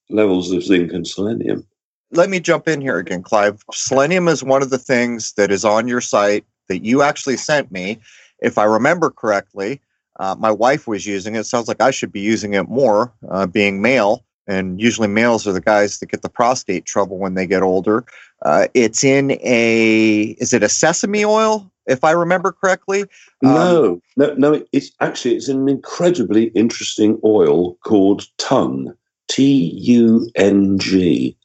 levels 0.09 0.50
of 0.50 0.62
zinc 0.62 0.92
and 0.95 1.07
selenium. 1.07 1.66
Let 2.11 2.31
me 2.31 2.40
jump 2.40 2.69
in 2.69 2.81
here 2.81 2.99
again, 2.99 3.23
Clive. 3.23 3.62
Selenium 3.71 4.28
is 4.28 4.42
one 4.42 4.62
of 4.62 4.71
the 4.71 4.78
things 4.78 5.35
that 5.35 5.50
is 5.50 5.62
on 5.62 5.88
your 5.88 6.00
site 6.00 6.47
that 6.69 6.87
you 6.87 7.02
actually 7.02 7.37
sent 7.37 7.71
me. 7.71 7.99
If 8.38 8.57
I 8.57 8.64
remember 8.64 9.11
correctly, 9.11 9.83
uh, 10.19 10.35
my 10.38 10.50
wife 10.50 10.87
was 10.87 11.07
using 11.07 11.35
it. 11.35 11.45
Sounds 11.45 11.69
like 11.69 11.83
I 11.83 11.90
should 11.90 12.12
be 12.12 12.21
using 12.21 12.54
it 12.54 12.69
more, 12.69 13.12
uh, 13.31 13.47
being 13.47 13.83
male. 13.83 14.25
And 14.47 14.81
usually 14.81 15.09
males 15.09 15.47
are 15.47 15.52
the 15.52 15.61
guys 15.61 15.99
that 15.99 16.11
get 16.11 16.23
the 16.23 16.28
prostate 16.28 16.85
trouble 16.87 17.19
when 17.19 17.35
they 17.35 17.47
get 17.47 17.62
older. 17.62 18.04
Uh, 18.45 18.69
it's 18.75 19.04
in 19.04 19.33
a, 19.42 20.35
is 20.38 20.52
it 20.52 20.62
a 20.62 20.69
sesame 20.69 21.25
oil? 21.25 21.72
If 21.87 22.05
I 22.05 22.12
remember 22.12 22.53
correctly. 22.53 23.03
Um, 23.45 23.55
no, 23.55 24.03
no, 24.17 24.35
no. 24.35 24.65
It's 24.73 24.93
actually 25.01 25.37
it's 25.37 25.49
an 25.49 25.69
incredibly 25.69 26.45
interesting 26.49 27.21
oil 27.25 27.75
called 27.85 28.27
tung. 28.39 28.95
T 29.29 29.73
U 29.81 30.31
N 30.35 30.79
G, 30.79 31.37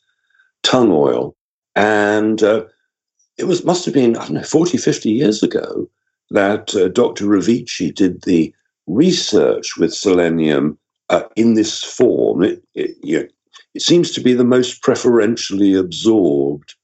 tung 0.63 0.91
oil. 0.91 1.35
And 1.75 2.43
uh, 2.43 2.65
it 3.37 3.45
was 3.45 3.63
must 3.63 3.85
have 3.85 3.93
been, 3.93 4.17
I 4.17 4.25
don't 4.25 4.33
know, 4.33 4.43
40, 4.43 4.77
50 4.77 5.09
years 5.09 5.41
ago 5.41 5.89
that 6.31 6.75
uh, 6.75 6.89
Dr. 6.89 7.25
Revici 7.25 7.93
did 7.93 8.23
the 8.23 8.53
research 8.87 9.77
with 9.77 9.93
selenium 9.93 10.77
uh, 11.09 11.23
in 11.37 11.53
this 11.53 11.81
form. 11.81 12.43
It, 12.43 12.61
it, 12.73 13.31
it 13.73 13.81
seems 13.81 14.11
to 14.11 14.21
be 14.21 14.33
the 14.33 14.43
most 14.43 14.81
preferentially 14.81 15.73
absorbed 15.73 16.75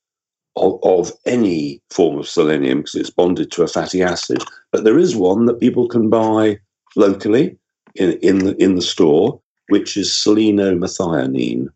of, 0.55 0.79
of 0.83 1.12
any 1.25 1.81
form 1.89 2.19
of 2.19 2.27
selenium 2.27 2.79
because 2.79 2.95
it's 2.95 3.10
bonded 3.10 3.51
to 3.51 3.63
a 3.63 3.67
fatty 3.67 4.01
acid. 4.01 4.43
But 4.72 4.83
there 4.83 4.98
is 4.98 5.15
one 5.15 5.45
that 5.45 5.60
people 5.60 5.88
can 5.88 6.10
buy 6.10 6.60
locally 6.95 7.57
in, 7.95 8.13
in, 8.19 8.39
the, 8.39 8.55
in 8.63 8.75
the 8.75 8.81
store, 8.81 9.39
which 9.69 9.98
is 9.98 10.10
selenomethionine. 10.10 11.67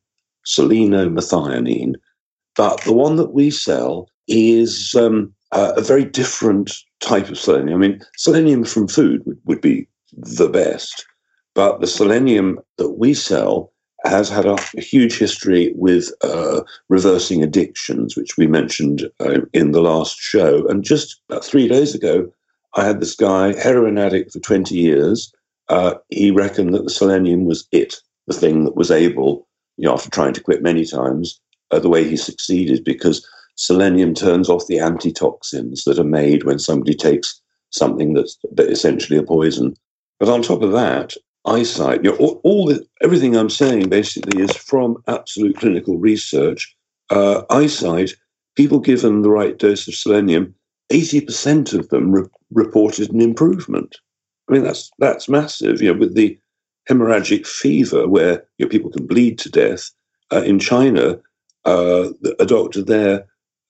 Selenomethionine. 0.46 1.96
But 2.56 2.82
the 2.82 2.94
one 2.94 3.16
that 3.18 3.34
we 3.34 3.52
sell 3.52 4.10
is 4.28 4.96
um, 4.96 5.34
a, 5.52 5.74
a 5.78 5.82
very 5.82 6.06
different 6.06 6.72
type 7.00 7.30
of 7.30 7.38
selenium. 7.38 7.82
I 7.82 7.88
mean, 7.88 8.02
selenium 8.18 8.64
from 8.64 8.88
food 8.88 9.24
would, 9.26 9.40
would 9.46 9.62
be 9.62 9.88
the 10.14 10.50
best, 10.50 11.06
but 11.54 11.80
the 11.80 11.88
selenium 11.88 12.60
that 12.78 12.92
we 12.92 13.14
sell 13.14 13.72
has 14.10 14.30
had 14.30 14.46
a, 14.46 14.58
a 14.76 14.82
huge 14.82 15.18
history 15.18 15.74
with 15.76 16.12
uh, 16.22 16.62
reversing 16.90 17.44
addictions, 17.44 18.16
which 18.16 18.38
we 18.38 18.48
mentioned 18.48 19.10
uh, 19.20 19.42
in 19.54 19.72
the 19.72 19.82
last 19.82 20.18
show. 20.18 20.68
And 20.68 20.84
just 20.84 21.22
three 21.44 21.68
days 21.68 21.96
ago, 21.96 22.32
I 22.76 22.86
had 22.86 23.00
this 23.00 23.16
guy, 23.16 23.54
heroin 23.60 23.98
addict 23.98 24.32
for 24.32 24.40
20 24.40 24.76
years. 24.76 25.34
Uh, 25.70 25.96
he 26.10 26.32
reckoned 26.32 26.74
that 26.74 26.84
the 26.84 26.90
selenium 26.90 27.46
was 27.46 27.68
it, 27.72 27.96
the 28.28 28.34
thing 28.34 28.66
that 28.66 28.76
was 28.76 28.92
able, 28.92 29.48
you 29.78 29.86
know, 29.86 29.94
after 29.94 30.10
trying 30.10 30.34
to 30.34 30.44
quit 30.44 30.62
many 30.62 30.86
times, 30.86 31.40
uh, 31.72 31.80
the 31.80 31.90
way 31.90 32.08
he 32.08 32.16
succeeded, 32.16 32.84
because 32.84 33.28
selenium 33.56 34.14
turns 34.14 34.50
off 34.50 34.68
the 34.68 34.80
antitoxins 34.80 35.84
that 35.84 36.00
are 36.00 36.04
made 36.04 36.44
when 36.44 36.60
somebody 36.60 36.94
takes 36.94 37.42
something 37.72 38.14
that's 38.14 38.38
essentially 38.58 39.18
a 39.18 39.24
poison. 39.24 39.76
But 40.20 40.30
on 40.30 40.42
top 40.42 40.62
of 40.62 40.72
that, 40.72 41.14
eyesight, 41.48 42.04
you 42.04 42.12
know, 42.12 42.18
all, 42.18 42.42
all 42.44 42.66
the, 42.68 42.86
everything 43.02 43.36
I'm 43.36 43.50
saying 43.50 43.90
basically 43.90 44.42
is 44.42 44.56
from 44.56 45.02
absolute 45.08 45.58
clinical 45.58 45.98
research. 45.98 46.76
Uh, 47.10 47.44
eyesight, 47.50 48.12
people 48.56 48.80
given 48.80 49.22
the 49.22 49.30
right 49.30 49.58
dose 49.58 49.88
of 49.88 49.96
selenium, 49.96 50.54
80% 50.92 51.74
of 51.74 51.90
them 51.90 52.12
re- 52.12 52.30
reported 52.52 53.12
an 53.12 53.22
improvement. 53.22 53.98
I 54.50 54.54
mean, 54.54 54.64
that's 54.64 54.90
that's 55.00 55.28
massive. 55.28 55.82
You 55.82 55.94
know, 55.94 56.00
with 56.00 56.16
the 56.16 56.38
hemorrhagic 56.90 57.46
fever, 57.46 58.08
where 58.08 58.46
you 58.58 58.66
know, 58.66 58.70
people 58.70 58.92
can 58.92 59.06
bleed 59.06 59.38
to 59.40 59.50
death 59.50 59.92
uh, 60.32 60.42
in 60.42 60.60
China, 60.60 61.20
uh, 61.66 62.10
a 62.40 62.46
doctor 62.46 62.82
there, 62.82 63.26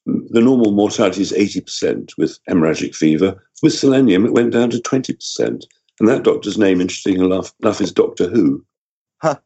the 0.05 0.41
normal 0.41 0.71
mortality 0.71 1.21
is 1.21 1.33
80% 1.33 2.11
with 2.17 2.39
hemorrhagic 2.49 2.95
fever. 2.95 3.43
With 3.61 3.73
selenium, 3.73 4.25
it 4.25 4.33
went 4.33 4.53
down 4.53 4.69
to 4.69 4.77
20%. 4.77 5.63
And 5.99 6.07
that 6.09 6.23
doctor's 6.23 6.57
name, 6.57 6.81
interesting 6.81 7.21
enough, 7.21 7.53
enough 7.61 7.81
is 7.81 7.91
Doctor 7.91 8.29
Who. 8.29 8.63
Huh. 9.21 9.37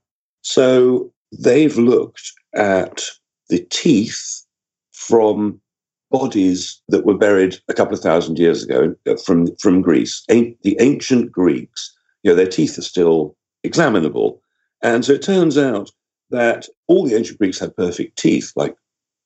So 0.41 1.11
they've 1.37 1.77
looked 1.77 2.31
at 2.53 3.03
the 3.49 3.59
teeth 3.69 4.45
from 4.91 5.61
bodies 6.09 6.81
that 6.89 7.05
were 7.05 7.17
buried 7.17 7.57
a 7.69 7.73
couple 7.73 7.93
of 7.93 8.01
thousand 8.01 8.37
years 8.37 8.63
ago 8.63 8.93
uh, 9.07 9.15
from, 9.25 9.55
from 9.57 9.81
Greece. 9.81 10.23
The 10.27 10.75
ancient 10.79 11.31
Greeks, 11.31 11.95
you 12.23 12.31
know, 12.31 12.35
their 12.35 12.47
teeth 12.47 12.77
are 12.77 12.83
still 12.83 13.35
examinable. 13.63 14.41
And 14.81 15.05
so 15.05 15.13
it 15.13 15.21
turns 15.21 15.57
out 15.57 15.89
that 16.31 16.67
all 16.87 17.05
the 17.05 17.15
ancient 17.15 17.39
Greeks 17.39 17.59
had 17.59 17.75
perfect 17.75 18.17
teeth, 18.17 18.51
like 18.55 18.75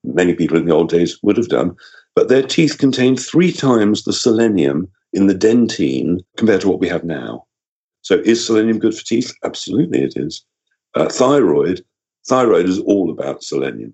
many 0.03 0.35
people 0.35 0.57
in 0.57 0.65
the 0.65 0.73
old 0.73 0.89
days 0.89 1.17
would 1.23 1.37
have 1.37 1.49
done, 1.49 1.75
but 2.15 2.29
their 2.29 2.43
teeth 2.43 2.77
contained 2.77 3.19
three 3.19 3.51
times 3.51 4.03
the 4.03 4.13
selenium 4.13 4.87
in 5.15 5.27
the 5.27 5.33
dentine 5.33 6.19
compared 6.37 6.61
to 6.61 6.67
what 6.67 6.79
we 6.79 6.89
have 6.89 7.03
now. 7.03 7.45
So 8.01 8.15
is 8.19 8.45
selenium 8.45 8.77
good 8.77 8.93
for 8.93 9.03
teeth? 9.03 9.33
Absolutely, 9.43 10.03
it 10.03 10.13
is. 10.15 10.45
Uh, 10.93 11.09
thyroid, 11.09 11.83
thyroid 12.27 12.67
is 12.67 12.79
all 12.79 13.09
about 13.09 13.43
selenium, 13.43 13.93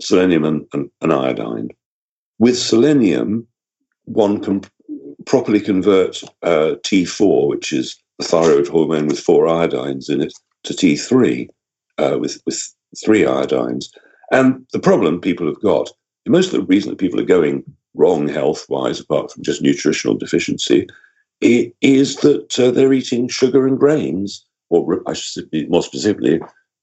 selenium 0.00 0.44
and, 0.44 0.66
and, 0.72 0.90
and 1.02 1.12
iodine. 1.12 1.68
With 2.38 2.58
selenium, 2.58 3.46
one 4.06 4.42
can 4.42 4.62
properly 5.26 5.60
convert 5.60 6.22
uh, 6.42 6.76
T4, 6.82 7.48
which 7.48 7.72
is 7.72 7.96
the 8.18 8.24
thyroid 8.24 8.66
hormone 8.66 9.06
with 9.06 9.20
four 9.20 9.44
iodines 9.44 10.08
in 10.10 10.22
it, 10.22 10.32
to 10.64 10.72
T3 10.72 11.48
uh, 11.98 12.16
with, 12.18 12.40
with 12.46 12.74
three 13.04 13.22
iodines. 13.22 13.86
And 14.32 14.66
the 14.72 14.80
problem 14.80 15.20
people 15.20 15.46
have 15.46 15.60
got, 15.60 15.90
most 16.26 16.52
of 16.52 16.60
the 16.60 16.66
reason 16.66 16.90
that 16.90 16.98
people 16.98 17.20
are 17.20 17.24
going 17.24 17.62
wrong 17.96 18.28
health 18.28 18.66
wise, 18.68 19.00
apart 19.00 19.32
from 19.32 19.42
just 19.42 19.62
nutritional 19.62 20.16
deficiency, 20.16 20.86
is 21.40 22.16
that 22.16 22.58
uh, 22.58 22.70
they're 22.70 22.92
eating 22.92 23.28
sugar 23.28 23.66
and 23.66 23.78
grains, 23.78 24.44
or 24.70 25.02
I 25.06 25.12
should 25.12 25.50
be 25.50 25.66
more 25.66 25.82
specifically, 25.82 26.40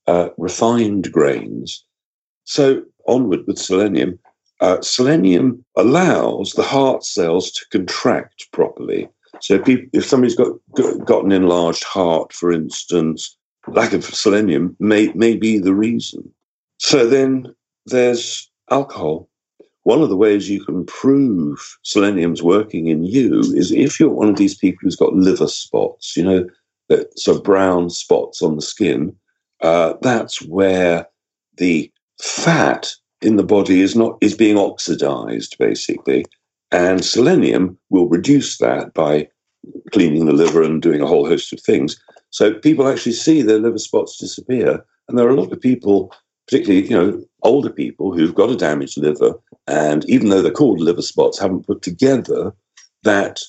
uh, 0.07 0.29
refined 0.37 1.11
grains. 1.11 1.83
So, 2.45 2.83
onward 3.07 3.45
with 3.47 3.57
selenium. 3.57 4.19
Uh, 4.59 4.81
selenium 4.81 5.63
allows 5.75 6.51
the 6.51 6.63
heart 6.63 7.03
cells 7.03 7.51
to 7.51 7.65
contract 7.71 8.47
properly. 8.51 9.09
So, 9.41 9.55
if, 9.55 9.87
if 9.93 10.05
somebody's 10.05 10.35
got, 10.35 10.51
got 11.05 11.25
an 11.25 11.31
enlarged 11.31 11.83
heart, 11.83 12.33
for 12.33 12.51
instance, 12.51 13.35
lack 13.67 13.93
of 13.93 14.03
selenium 14.03 14.75
may, 14.79 15.11
may 15.13 15.35
be 15.35 15.57
the 15.57 15.73
reason. 15.73 16.31
So, 16.77 17.07
then 17.07 17.53
there's 17.85 18.49
alcohol 18.69 19.29
one 19.83 20.01
of 20.01 20.09
the 20.09 20.17
ways 20.17 20.49
you 20.49 20.63
can 20.63 20.85
prove 20.85 21.77
selenium's 21.83 22.41
working 22.41 22.87
in 22.87 23.03
you 23.03 23.39
is 23.39 23.71
if 23.71 23.99
you're 23.99 24.09
one 24.09 24.29
of 24.29 24.37
these 24.37 24.57
people 24.57 24.79
who's 24.81 24.95
got 24.95 25.13
liver 25.13 25.47
spots, 25.47 26.15
you 26.15 26.23
know, 26.23 26.47
that 26.89 27.07
of 27.27 27.43
brown 27.43 27.89
spots 27.89 28.41
on 28.41 28.55
the 28.55 28.61
skin, 28.61 29.15
uh, 29.61 29.93
that's 30.01 30.41
where 30.43 31.07
the 31.57 31.91
fat 32.21 32.93
in 33.21 33.35
the 33.37 33.43
body 33.43 33.81
is 33.81 33.95
not 33.95 34.17
is 34.21 34.35
being 34.35 34.57
oxidized 34.57 35.55
basically, 35.57 36.25
and 36.71 37.03
selenium 37.03 37.77
will 37.89 38.07
reduce 38.07 38.57
that 38.57 38.93
by 38.93 39.27
cleaning 39.91 40.25
the 40.25 40.33
liver 40.33 40.61
and 40.61 40.81
doing 40.81 41.01
a 41.01 41.07
whole 41.07 41.27
host 41.27 41.53
of 41.53 41.61
things. 41.61 41.99
So 42.31 42.53
people 42.53 42.87
actually 42.87 43.13
see 43.13 43.41
their 43.41 43.59
liver 43.59 43.77
spots 43.77 44.17
disappear, 44.17 44.83
and 45.07 45.17
there 45.17 45.27
are 45.27 45.31
a 45.31 45.39
lot 45.39 45.51
of 45.51 45.61
people 45.61 46.13
particularly 46.47 46.87
you 46.87 46.95
know 46.95 47.23
older 47.43 47.69
people 47.69 48.13
who've 48.13 48.35
got 48.35 48.49
a 48.49 48.55
damaged 48.55 48.97
liver, 48.97 49.33
and 49.67 50.07
even 50.09 50.29
though 50.29 50.41
they're 50.41 50.51
called 50.51 50.79
liver 50.79 51.01
spots, 51.01 51.39
haven't 51.39 51.67
put 51.67 51.81
together 51.81 52.53
that 53.03 53.39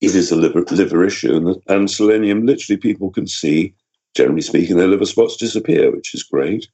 it 0.00 0.14
is 0.14 0.30
a 0.30 0.36
liver, 0.36 0.62
liver 0.70 1.04
issue, 1.04 1.34
and, 1.34 1.56
and 1.68 1.90
selenium 1.90 2.46
literally 2.46 2.76
people 2.76 3.10
can 3.10 3.26
see. 3.26 3.74
Generally 4.14 4.42
speaking, 4.42 4.76
their 4.76 4.88
liver 4.88 5.04
spots 5.04 5.36
disappear, 5.36 5.94
which 5.94 6.14
is 6.14 6.22
great. 6.22 6.66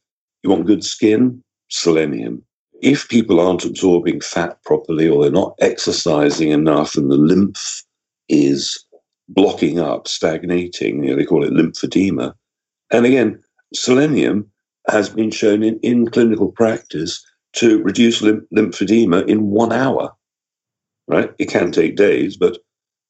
You 0.43 0.51
want 0.51 0.67
good 0.67 0.85
skin, 0.85 1.43
selenium. 1.69 2.43
If 2.81 3.09
people 3.09 3.41
aren't 3.41 3.65
absorbing 3.65 4.21
fat 4.21 4.63
properly 4.65 5.09
or 5.09 5.23
they're 5.23 5.33
not 5.33 5.55
exercising 5.61 6.51
enough 6.51 6.97
and 6.97 7.11
the 7.11 7.17
lymph 7.17 7.83
is 8.29 8.85
blocking 9.29 9.79
up, 9.79 10.07
stagnating, 10.07 11.03
you 11.03 11.11
know, 11.11 11.17
they 11.17 11.25
call 11.25 11.45
it 11.45 11.53
lymphedema. 11.53 12.35
And 12.91 13.05
again, 13.05 13.43
selenium 13.75 14.51
has 14.89 15.09
been 15.09 15.31
shown 15.31 15.63
in, 15.63 15.79
in 15.81 16.09
clinical 16.09 16.51
practice 16.51 17.25
to 17.55 17.83
reduce 17.83 18.21
lymph- 18.21 18.45
lymphedema 18.55 19.27
in 19.29 19.51
one 19.51 19.73
hour. 19.73 20.13
Right? 21.07 21.33
It 21.39 21.51
can 21.51 21.73
take 21.73 21.97
days, 21.97 22.37
but 22.37 22.59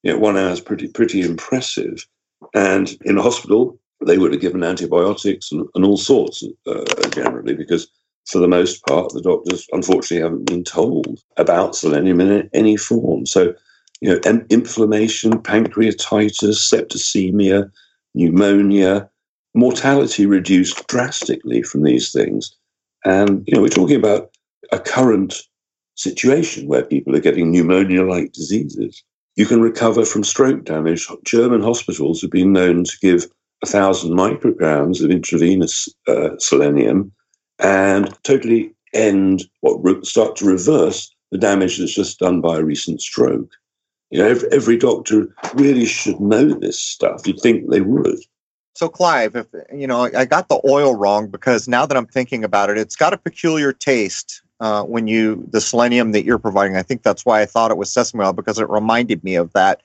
you 0.03 0.13
know, 0.13 0.19
one 0.19 0.37
hour 0.37 0.51
is 0.51 0.61
pretty 0.61 0.87
pretty 0.87 1.21
impressive. 1.21 2.05
And 2.53 2.95
in 3.05 3.17
a 3.17 3.21
hospital, 3.21 3.79
they 4.05 4.17
would 4.17 4.33
have 4.33 4.41
given 4.41 4.63
antibiotics 4.63 5.51
and, 5.51 5.65
and 5.73 5.85
all 5.85 5.97
sorts 5.97 6.43
uh, 6.67 6.83
generally 7.11 7.55
because 7.55 7.87
for 8.25 8.39
the 8.39 8.47
most 8.47 8.85
part, 8.85 9.13
the 9.13 9.21
doctors 9.21 9.67
unfortunately 9.71 10.23
haven't 10.23 10.45
been 10.45 10.63
told 10.63 11.21
about 11.37 11.75
selenium 11.75 12.19
in 12.21 12.49
any 12.53 12.75
form. 12.75 13.25
So, 13.25 13.53
you 14.01 14.09
know, 14.09 14.45
inflammation, 14.49 15.33
pancreatitis, 15.33 16.57
septicemia, 16.57 17.71
pneumonia, 18.15 19.09
mortality 19.55 20.25
reduced 20.25 20.85
drastically 20.87 21.63
from 21.63 21.83
these 21.83 22.11
things. 22.11 22.55
And, 23.03 23.43
you 23.47 23.55
know, 23.55 23.61
we're 23.61 23.69
talking 23.69 23.95
about 23.95 24.31
a 24.71 24.79
current 24.79 25.41
situation 25.95 26.67
where 26.67 26.83
people 26.83 27.15
are 27.15 27.21
getting 27.21 27.51
pneumonia 27.51 28.03
like 28.03 28.33
diseases. 28.33 29.03
You 29.35 29.45
can 29.45 29.61
recover 29.61 30.05
from 30.05 30.23
stroke 30.23 30.65
damage. 30.65 31.07
German 31.23 31.61
hospitals 31.61 32.21
have 32.21 32.31
been 32.31 32.53
known 32.53 32.83
to 32.83 32.97
give 33.01 33.27
a 33.63 33.67
thousand 33.67 34.11
micrograms 34.11 35.03
of 35.03 35.11
intravenous 35.11 35.87
uh, 36.07 36.31
selenium 36.39 37.11
and 37.59 38.13
totally 38.23 38.73
end 38.93 39.43
what 39.61 40.05
start 40.05 40.35
to 40.37 40.45
reverse 40.45 41.13
the 41.31 41.37
damage 41.37 41.77
that's 41.77 41.93
just 41.93 42.19
done 42.19 42.41
by 42.41 42.57
a 42.57 42.63
recent 42.63 43.01
stroke. 43.01 43.51
You 44.11 44.19
know, 44.19 44.27
every, 44.27 44.49
every 44.51 44.77
doctor 44.77 45.33
really 45.55 45.85
should 45.85 46.19
know 46.19 46.53
this 46.53 46.79
stuff. 46.79 47.25
You'd 47.25 47.39
think 47.39 47.69
they 47.69 47.81
would. 47.81 48.19
So, 48.75 48.89
Clive, 48.89 49.37
if 49.37 49.47
you 49.73 49.87
know, 49.87 50.01
I 50.01 50.25
got 50.25 50.49
the 50.49 50.59
oil 50.69 50.95
wrong 50.95 51.29
because 51.29 51.65
now 51.67 51.85
that 51.85 51.95
I'm 51.95 52.05
thinking 52.05 52.43
about 52.43 52.69
it, 52.69 52.77
it's 52.77 52.97
got 52.97 53.13
a 53.13 53.17
peculiar 53.17 53.71
taste 53.71 54.41
uh, 54.59 54.83
when 54.83 55.07
you 55.07 55.47
the 55.49 55.61
selenium 55.61 56.11
that 56.11 56.25
you're 56.25 56.37
providing. 56.37 56.75
I 56.75 56.83
think 56.83 57.01
that's 57.01 57.25
why 57.25 57.41
I 57.41 57.45
thought 57.45 57.71
it 57.71 57.77
was 57.77 57.89
sesame 57.89 58.25
oil 58.25 58.33
because 58.33 58.59
it 58.59 58.69
reminded 58.69 59.23
me 59.23 59.35
of 59.35 59.53
that. 59.53 59.81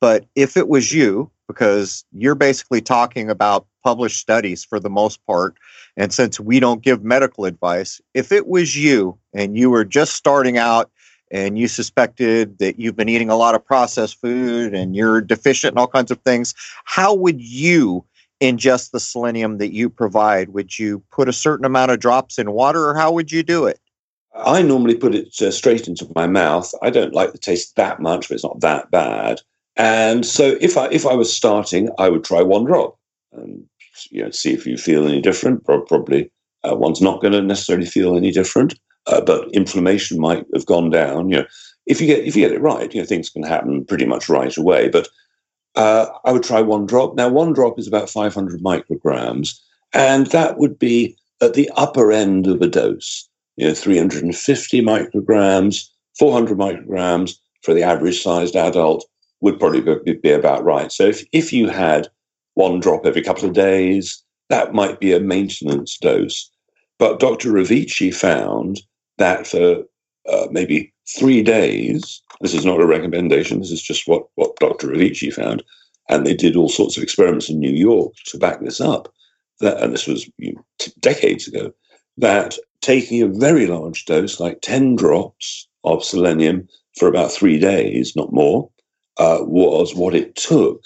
But 0.00 0.24
if 0.36 0.56
it 0.56 0.68
was 0.68 0.90
you, 0.90 1.30
because 1.48 2.06
you're 2.12 2.34
basically 2.34 2.80
talking 2.80 3.28
about 3.28 3.66
published 3.84 4.18
studies 4.18 4.64
for 4.64 4.80
the 4.80 4.88
most 4.88 5.24
part, 5.26 5.56
and 5.98 6.10
since 6.10 6.40
we 6.40 6.60
don't 6.60 6.80
give 6.80 7.04
medical 7.04 7.44
advice, 7.44 8.00
if 8.14 8.32
it 8.32 8.46
was 8.46 8.74
you 8.74 9.18
and 9.34 9.58
you 9.58 9.68
were 9.68 9.84
just 9.84 10.14
starting 10.14 10.56
out 10.56 10.90
and 11.30 11.58
you 11.58 11.68
suspected 11.68 12.58
that 12.58 12.78
you've 12.78 12.96
been 12.96 13.08
eating 13.08 13.30
a 13.30 13.36
lot 13.36 13.54
of 13.54 13.64
processed 13.64 14.20
food 14.20 14.74
and 14.74 14.96
you're 14.96 15.20
deficient 15.20 15.72
in 15.72 15.78
all 15.78 15.86
kinds 15.86 16.10
of 16.10 16.18
things, 16.20 16.54
how 16.84 17.14
would 17.14 17.40
you 17.40 18.04
ingest 18.40 18.90
the 18.90 19.00
selenium 19.00 19.58
that 19.58 19.72
you 19.72 19.90
provide? 19.90 20.50
Would 20.50 20.78
you 20.78 21.02
put 21.10 21.28
a 21.28 21.32
certain 21.32 21.64
amount 21.64 21.90
of 21.90 22.00
drops 22.00 22.38
in 22.38 22.52
water 22.52 22.88
or 22.88 22.94
how 22.94 23.12
would 23.12 23.30
you 23.30 23.42
do 23.42 23.66
it? 23.66 23.78
I 24.34 24.62
normally 24.62 24.94
put 24.94 25.14
it 25.14 25.40
uh, 25.40 25.50
straight 25.50 25.88
into 25.88 26.08
my 26.14 26.26
mouth. 26.26 26.72
I 26.82 26.90
don't 26.90 27.14
like 27.14 27.32
the 27.32 27.38
taste 27.38 27.76
that 27.76 28.00
much, 28.00 28.28
but 28.28 28.36
it's 28.36 28.44
not 28.44 28.60
that 28.60 28.90
bad. 28.90 29.40
And 29.76 30.24
so 30.24 30.56
if 30.60 30.76
I 30.76 30.86
if 30.88 31.06
I 31.06 31.14
was 31.14 31.34
starting, 31.34 31.88
I 31.98 32.08
would 32.08 32.24
try 32.24 32.42
one 32.42 32.64
drop 32.64 32.98
and 33.32 33.64
you 34.10 34.22
know 34.22 34.30
see 34.30 34.52
if 34.52 34.66
you 34.66 34.76
feel 34.76 35.06
any 35.06 35.20
different. 35.20 35.64
Probably 35.64 36.30
uh, 36.68 36.76
one's 36.76 37.00
not 37.00 37.20
going 37.20 37.32
to 37.32 37.42
necessarily 37.42 37.86
feel 37.86 38.16
any 38.16 38.30
different, 38.30 38.78
uh, 39.06 39.20
but 39.20 39.50
inflammation 39.52 40.20
might 40.20 40.44
have 40.54 40.66
gone 40.66 40.90
down. 40.90 41.30
You 41.30 41.38
know, 41.38 41.46
if 41.86 42.00
you 42.00 42.06
get 42.06 42.24
if 42.24 42.36
you 42.36 42.46
get 42.46 42.54
it 42.54 42.60
right, 42.60 42.92
you 42.94 43.00
know 43.00 43.06
things 43.06 43.30
can 43.30 43.42
happen 43.42 43.84
pretty 43.84 44.06
much 44.06 44.28
right 44.28 44.56
away. 44.56 44.88
But 44.88 45.08
uh, 45.76 46.06
I 46.24 46.32
would 46.32 46.42
try 46.42 46.60
one 46.60 46.86
drop. 46.86 47.14
Now, 47.14 47.28
one 47.28 47.52
drop 47.52 47.78
is 47.78 47.86
about 47.86 48.10
500 48.10 48.60
micrograms, 48.60 49.58
and 49.92 50.26
that 50.28 50.58
would 50.58 50.78
be 50.78 51.16
at 51.40 51.54
the 51.54 51.70
upper 51.76 52.12
end 52.12 52.46
of 52.46 52.60
a 52.60 52.66
dose. 52.66 53.28
You 53.56 53.68
know, 53.68 53.74
350 53.74 54.82
micrograms, 54.82 55.88
400 56.18 56.58
micrograms 56.58 57.36
for 57.62 57.74
the 57.74 57.82
average 57.82 58.22
sized 58.22 58.56
adult 58.56 59.04
would 59.40 59.58
probably 59.58 60.14
be 60.14 60.30
about 60.30 60.64
right. 60.64 60.90
So 60.92 61.04
if, 61.04 61.24
if 61.32 61.52
you 61.52 61.68
had 61.68 62.08
one 62.54 62.80
drop 62.80 63.06
every 63.06 63.22
couple 63.22 63.46
of 63.46 63.54
days, 63.54 64.22
that 64.48 64.74
might 64.74 65.00
be 65.00 65.12
a 65.12 65.20
maintenance 65.20 65.96
dose. 65.98 66.50
But 66.98 67.20
Dr. 67.20 67.50
Revici 67.50 68.14
found 68.14 68.80
that 69.18 69.46
for 69.46 69.84
uh, 70.28 70.46
maybe 70.50 70.92
three 71.18 71.42
days, 71.42 72.20
this 72.40 72.54
is 72.54 72.64
not 72.64 72.80
a 72.80 72.86
recommendation, 72.86 73.60
this 73.60 73.70
is 73.70 73.82
just 73.82 74.06
what, 74.06 74.24
what 74.34 74.56
Dr. 74.56 74.88
Revici 74.88 75.32
found. 75.32 75.62
And 76.08 76.26
they 76.26 76.34
did 76.34 76.56
all 76.56 76.68
sorts 76.68 76.96
of 76.96 77.02
experiments 77.02 77.48
in 77.48 77.60
New 77.60 77.70
York 77.70 78.12
to 78.26 78.38
back 78.38 78.60
this 78.60 78.80
up. 78.80 79.12
That, 79.60 79.82
and 79.82 79.92
this 79.92 80.06
was 80.06 80.28
you 80.38 80.54
know, 80.54 80.64
t- 80.78 80.92
decades 81.00 81.46
ago, 81.46 81.72
that 82.16 82.56
taking 82.80 83.22
a 83.22 83.28
very 83.28 83.66
large 83.66 84.06
dose, 84.06 84.40
like 84.40 84.60
10 84.62 84.96
drops 84.96 85.68
of 85.84 86.04
selenium 86.04 86.68
for 86.98 87.08
about 87.08 87.30
three 87.30 87.58
days, 87.58 88.16
not 88.16 88.32
more, 88.32 88.70
uh, 89.18 89.38
was 89.42 89.94
what 89.94 90.14
it 90.14 90.34
took 90.34 90.82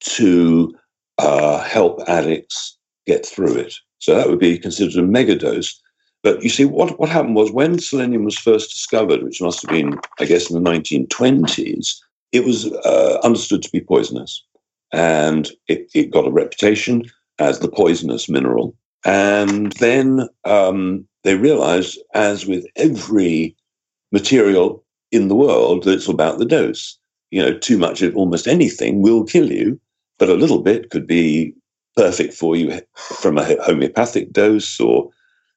to 0.00 0.74
uh, 1.18 1.60
help 1.60 2.00
addicts 2.08 2.76
get 3.06 3.24
through 3.24 3.56
it. 3.56 3.74
So 3.98 4.14
that 4.14 4.28
would 4.28 4.38
be 4.38 4.58
considered 4.58 4.96
a 4.96 5.06
megadose. 5.06 5.74
But 6.22 6.42
you 6.42 6.48
see, 6.48 6.64
what, 6.64 6.98
what 6.98 7.08
happened 7.08 7.36
was 7.36 7.52
when 7.52 7.78
selenium 7.78 8.24
was 8.24 8.38
first 8.38 8.72
discovered, 8.72 9.22
which 9.22 9.40
must 9.40 9.62
have 9.62 9.70
been, 9.70 9.98
I 10.18 10.24
guess, 10.24 10.50
in 10.50 10.62
the 10.62 10.70
1920s, 10.70 12.00
it 12.32 12.44
was 12.44 12.72
uh, 12.72 13.20
understood 13.22 13.62
to 13.62 13.70
be 13.70 13.80
poisonous. 13.80 14.42
And 14.92 15.50
it, 15.68 15.90
it 15.94 16.10
got 16.10 16.26
a 16.26 16.32
reputation 16.32 17.04
as 17.38 17.60
the 17.60 17.68
poisonous 17.68 18.28
mineral. 18.28 18.74
And 19.04 19.72
then 19.72 20.28
um, 20.44 21.06
they 21.22 21.36
realized, 21.36 21.98
as 22.14 22.46
with 22.46 22.66
every 22.76 23.56
material 24.10 24.84
in 25.12 25.28
the 25.28 25.36
world, 25.36 25.84
that 25.84 25.92
it's 25.92 26.08
about 26.08 26.38
the 26.38 26.44
dose. 26.44 26.98
You 27.30 27.42
know, 27.42 27.58
too 27.58 27.78
much 27.78 28.02
of 28.02 28.16
almost 28.16 28.46
anything 28.46 29.02
will 29.02 29.24
kill 29.24 29.52
you, 29.52 29.80
but 30.18 30.28
a 30.28 30.34
little 30.34 30.60
bit 30.60 30.90
could 30.90 31.06
be 31.06 31.54
perfect 31.96 32.34
for 32.34 32.56
you 32.56 32.80
from 32.94 33.38
a 33.38 33.62
homeopathic 33.62 34.32
dose 34.32 34.78
or 34.80 35.10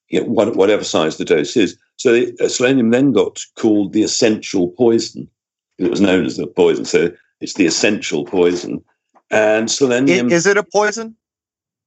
you 0.09 0.21
know, 0.21 0.27
whatever 0.27 0.83
size 0.83 1.17
the 1.17 1.25
dose 1.25 1.55
is. 1.55 1.77
So 1.97 2.13
the, 2.13 2.35
uh, 2.41 2.47
selenium 2.47 2.89
then 2.89 3.11
got 3.11 3.39
called 3.55 3.93
the 3.93 4.03
essential 4.03 4.69
poison. 4.69 5.29
It 5.77 5.89
was 5.89 6.01
known 6.01 6.25
as 6.25 6.37
the 6.37 6.47
poison. 6.47 6.85
So 6.85 7.11
it's 7.39 7.53
the 7.53 7.65
essential 7.65 8.25
poison. 8.25 8.83
And 9.31 9.69
selenium. 9.69 10.31
Is 10.31 10.47
it 10.47 10.57
a 10.57 10.63
poison? 10.63 11.15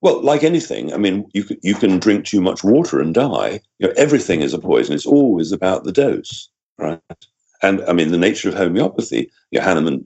Well, 0.00 0.20
like 0.20 0.42
anything, 0.42 0.92
I 0.92 0.96
mean, 0.96 1.28
you 1.32 1.44
can, 1.44 1.58
you 1.62 1.76
can 1.76 2.00
drink 2.00 2.24
too 2.24 2.40
much 2.40 2.64
water 2.64 3.00
and 3.00 3.14
die. 3.14 3.61
You 3.78 3.87
know, 3.87 3.94
everything 3.96 4.40
is 4.40 4.52
a 4.52 4.58
poison. 4.58 4.94
It's 4.94 5.06
always 5.06 5.52
about 5.52 5.85
the 5.85 5.92
dose, 5.92 6.48
right? 6.76 7.00
And 7.62 7.82
I 7.82 7.92
mean, 7.92 8.11
the 8.11 8.18
nature 8.18 8.48
of 8.48 8.56
homeopathy, 8.56 9.30
you 9.52 9.61
know, 9.61 9.64
Hahnemann 9.64 10.04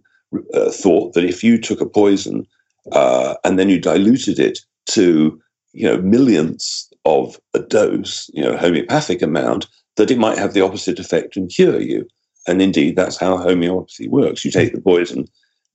uh, 0.53 0.71
thought 0.71 1.15
that 1.15 1.25
if 1.25 1.43
you 1.43 1.59
took 1.59 1.81
a 1.81 1.89
poison 1.89 2.47
uh, 2.93 3.37
and 3.43 3.59
then 3.59 3.71
you 3.71 3.81
diluted 3.81 4.39
it 4.39 4.59
to, 4.87 5.41
you 5.73 5.85
know, 5.85 5.97
millionths 6.03 6.86
of 7.07 7.41
a 7.55 7.61
dose, 7.61 8.29
you 8.35 8.43
know, 8.43 8.57
homeopathic 8.57 9.23
amount, 9.23 9.69
that 9.97 10.11
it 10.11 10.19
might 10.19 10.39
have 10.39 10.53
the 10.53 10.61
opposite 10.61 10.99
effect 10.99 11.37
and 11.37 11.49
cure 11.49 11.81
you. 11.81 12.07
And 12.47 12.61
indeed, 12.61 12.97
that's 12.97 13.17
how 13.17 13.39
homeopathy 13.39 14.09
works. 14.09 14.45
You 14.45 14.51
take 14.51 14.75
the 14.75 14.81
poison 14.81 15.27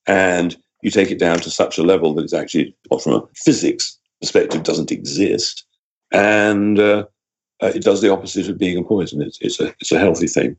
and 0.06 0.56
you 0.84 0.91
take 0.91 1.10
it 1.10 1.20
down 1.20 1.39
to 1.39 1.50
such 1.50 1.78
a 1.78 1.84
level 1.84 2.13
that 2.13 2.24
it's 2.24 2.34
actually, 2.34 2.76
from 3.02 3.13
a 3.13 3.24
physics 3.36 3.98
perspective 4.20 4.63
doesn't 4.63 4.91
exist, 4.91 5.65
and 6.12 6.80
uh, 6.80 7.06
uh, 7.62 7.72
it 7.74 7.84
does 7.84 8.02
the 8.02 8.12
opposite 8.12 8.50
of 8.50 8.58
being 8.58 8.78
a 8.78 8.84
poison. 8.84 9.22
It's, 9.22 9.38
it's 9.41 9.60
a 9.60 9.74
it's 9.80 9.91
a 9.91 10.00
healthy 10.00 10.28
thing. 10.28 10.58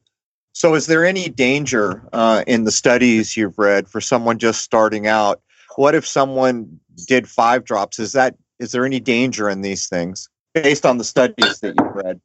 So, 0.52 0.74
is 0.74 0.86
there 0.86 1.04
any 1.04 1.28
danger 1.28 2.02
uh, 2.12 2.44
in 2.46 2.64
the 2.64 2.70
studies 2.70 3.36
you've 3.36 3.58
read 3.58 3.88
for 3.88 4.00
someone 4.00 4.38
just 4.38 4.62
starting 4.62 5.06
out? 5.06 5.40
What 5.76 5.94
if 5.94 6.06
someone 6.06 6.78
did 7.06 7.28
five 7.28 7.64
drops? 7.64 7.98
Is 7.98 8.12
that 8.12 8.36
is 8.58 8.72
there 8.72 8.84
any 8.84 9.00
danger 9.00 9.50
in 9.50 9.62
these 9.62 9.88
things 9.88 10.28
based 10.54 10.86
on 10.86 10.98
the 10.98 11.04
studies 11.04 11.60
that 11.60 11.74
you've 11.78 11.94
read? 11.94 12.20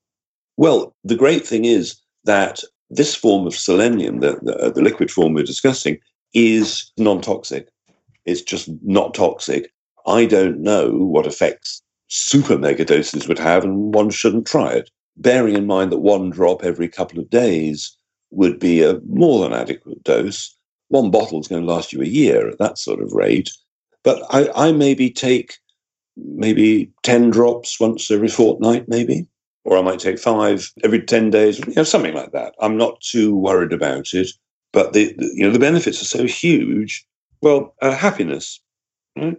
Well, 0.57 0.95
the 1.03 1.15
great 1.15 1.45
thing 1.45 1.65
is 1.65 1.99
that 2.23 2.61
this 2.89 3.15
form 3.15 3.45
of 3.45 3.55
selenium, 3.55 4.19
the, 4.19 4.39
the, 4.41 4.71
the 4.71 4.81
liquid 4.81 5.11
form 5.11 5.33
we're 5.33 5.43
discussing, 5.43 5.99
is 6.33 6.91
non 6.97 7.21
toxic. 7.21 7.69
It's 8.25 8.41
just 8.41 8.69
not 8.83 9.13
toxic. 9.13 9.71
I 10.05 10.25
don't 10.25 10.59
know 10.59 10.91
what 10.91 11.27
effects 11.27 11.81
super 12.07 12.57
megadoses 12.57 13.27
would 13.27 13.39
have, 13.39 13.63
and 13.63 13.93
one 13.93 14.09
shouldn't 14.09 14.47
try 14.47 14.71
it. 14.71 14.89
Bearing 15.17 15.55
in 15.55 15.67
mind 15.67 15.91
that 15.91 15.99
one 15.99 16.29
drop 16.29 16.63
every 16.63 16.87
couple 16.87 17.19
of 17.19 17.29
days 17.29 17.97
would 18.31 18.59
be 18.59 18.83
a 18.83 18.99
more 19.07 19.41
than 19.41 19.53
adequate 19.53 20.03
dose. 20.03 20.55
One 20.89 21.11
bottle 21.11 21.39
is 21.39 21.47
going 21.47 21.65
to 21.65 21.71
last 21.71 21.91
you 21.91 22.01
a 22.01 22.05
year 22.05 22.47
at 22.47 22.59
that 22.59 22.77
sort 22.77 23.01
of 23.01 23.11
rate. 23.13 23.49
But 24.03 24.23
I, 24.29 24.49
I 24.55 24.71
maybe 24.71 25.09
take 25.09 25.57
maybe 26.17 26.91
10 27.03 27.29
drops 27.29 27.79
once 27.79 28.09
every 28.11 28.27
fortnight, 28.27 28.87
maybe, 28.87 29.27
or 29.63 29.77
I 29.77 29.81
might 29.81 29.99
take 29.99 30.19
five 30.19 30.71
every 30.83 31.01
10 31.01 31.29
days, 31.29 31.59
you 31.59 31.73
know, 31.75 31.83
something 31.83 32.13
like 32.13 32.31
that. 32.31 32.53
I'm 32.59 32.77
not 32.77 33.01
too 33.01 33.35
worried 33.35 33.73
about 33.73 34.13
it. 34.13 34.29
But 34.73 34.93
the, 34.93 35.13
the 35.17 35.31
you 35.33 35.45
know 35.45 35.51
the 35.51 35.59
benefits 35.59 36.01
are 36.01 36.05
so 36.05 36.25
huge. 36.25 37.05
Well, 37.41 37.73
uh, 37.81 37.95
happiness, 37.95 38.59
right? 39.15 39.37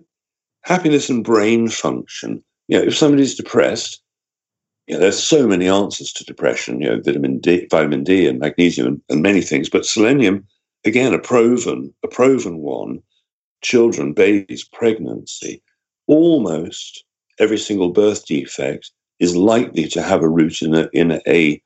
happiness 0.62 1.09
and 1.09 1.25
brain 1.25 1.69
function. 1.69 2.43
You 2.69 2.79
know, 2.79 2.85
if 2.85 2.97
somebody's 2.97 3.35
depressed, 3.35 4.03
you 4.87 4.95
know, 4.95 5.01
there's 5.01 5.23
so 5.23 5.47
many 5.47 5.69
answers 5.69 6.12
to 6.14 6.25
depression. 6.25 6.81
You 6.81 6.91
know, 6.91 7.01
vitamin 7.01 7.38
D, 7.38 7.67
vitamin 7.71 8.05
D, 8.05 8.27
and 8.27 8.38
magnesium, 8.38 8.87
and, 8.87 9.03
and 9.09 9.23
many 9.23 9.41
things. 9.41 9.69
But 9.69 9.87
selenium, 9.87 10.47
again, 10.85 11.14
a 11.14 11.19
proven, 11.19 11.95
a 12.03 12.09
proven 12.09 12.59
one. 12.59 13.01
Children, 13.61 14.12
babies, 14.12 14.64
pregnancy, 14.73 15.61
almost 16.09 17.05
every 17.38 17.59
single 17.59 17.90
birth 17.90 18.27
defect 18.27 18.90
is 19.21 19.37
likely 19.37 19.87
to 19.88 20.03
have 20.03 20.23
a 20.23 20.29
root 20.29 20.61
in 20.62 20.75
a 20.75 20.88
in 20.92 21.21
a 21.27 21.61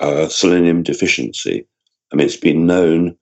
uh, 0.00 0.28
selenium 0.28 0.82
deficiency. 0.82 1.66
I 2.12 2.16
mean, 2.16 2.26
it's 2.26 2.36
been 2.36 2.66
known. 2.66 3.16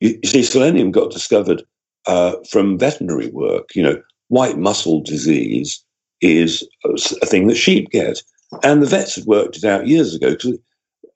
You, 0.00 0.18
you 0.22 0.28
see, 0.28 0.42
selenium 0.42 0.90
got 0.90 1.10
discovered 1.10 1.62
uh, 2.06 2.36
from 2.50 2.78
veterinary 2.78 3.28
work. 3.28 3.74
You 3.74 3.82
know, 3.82 4.02
white 4.28 4.58
muscle 4.58 5.00
disease 5.02 5.84
is 6.20 6.66
a 6.84 7.26
thing 7.26 7.48
that 7.48 7.56
sheep 7.56 7.90
get. 7.90 8.22
And 8.62 8.82
the 8.82 8.86
vets 8.86 9.16
had 9.16 9.24
worked 9.24 9.56
it 9.56 9.64
out 9.64 9.86
years 9.86 10.14
ago 10.14 10.30
because, 10.30 10.58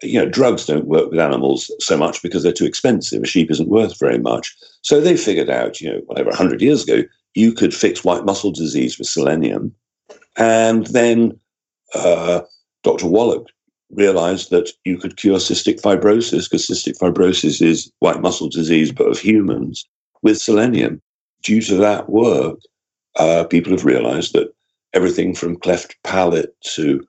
you 0.02 0.18
know, 0.18 0.28
drugs 0.28 0.66
don't 0.66 0.86
work 0.86 1.10
with 1.10 1.20
animals 1.20 1.70
so 1.80 1.96
much 1.96 2.22
because 2.22 2.42
they're 2.42 2.52
too 2.52 2.64
expensive. 2.64 3.22
A 3.22 3.26
sheep 3.26 3.50
isn't 3.50 3.68
worth 3.68 3.98
very 3.98 4.18
much. 4.18 4.54
So 4.82 5.00
they 5.00 5.16
figured 5.16 5.50
out, 5.50 5.80
you 5.80 5.92
know, 5.92 6.00
whatever, 6.06 6.30
100 6.30 6.60
years 6.60 6.82
ago, 6.82 7.04
you 7.36 7.52
could 7.52 7.74
fix 7.74 8.02
white 8.02 8.24
muscle 8.24 8.50
disease 8.50 8.98
with 8.98 9.06
selenium. 9.06 9.74
And 10.36 10.86
then 10.86 11.38
uh, 11.94 12.40
Dr. 12.82 13.06
Wallach 13.06 13.46
realized 13.90 14.50
that 14.50 14.70
you 14.84 14.96
could 14.96 15.18
cure 15.18 15.38
cystic 15.38 15.80
fibrosis 15.80 16.50
because 16.50 16.66
cystic 16.66 16.98
fibrosis 16.98 17.60
is 17.60 17.92
white 18.00 18.22
muscle 18.22 18.48
disease, 18.48 18.90
but 18.90 19.08
of 19.08 19.18
humans, 19.18 19.86
with 20.22 20.40
selenium. 20.40 21.00
Due 21.42 21.60
to 21.60 21.76
that 21.76 22.08
work, 22.08 22.58
uh, 23.16 23.44
people 23.44 23.70
have 23.70 23.84
realized 23.84 24.32
that 24.32 24.52
everything 24.94 25.34
from 25.34 25.58
cleft 25.58 25.94
palate 26.04 26.56
to 26.62 27.06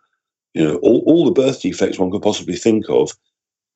you 0.54 0.64
know 0.64 0.76
all, 0.78 1.04
all 1.08 1.26
the 1.26 1.32
birth 1.32 1.62
defects 1.62 1.98
one 1.98 2.12
could 2.12 2.22
possibly 2.22 2.56
think 2.56 2.86
of 2.90 3.12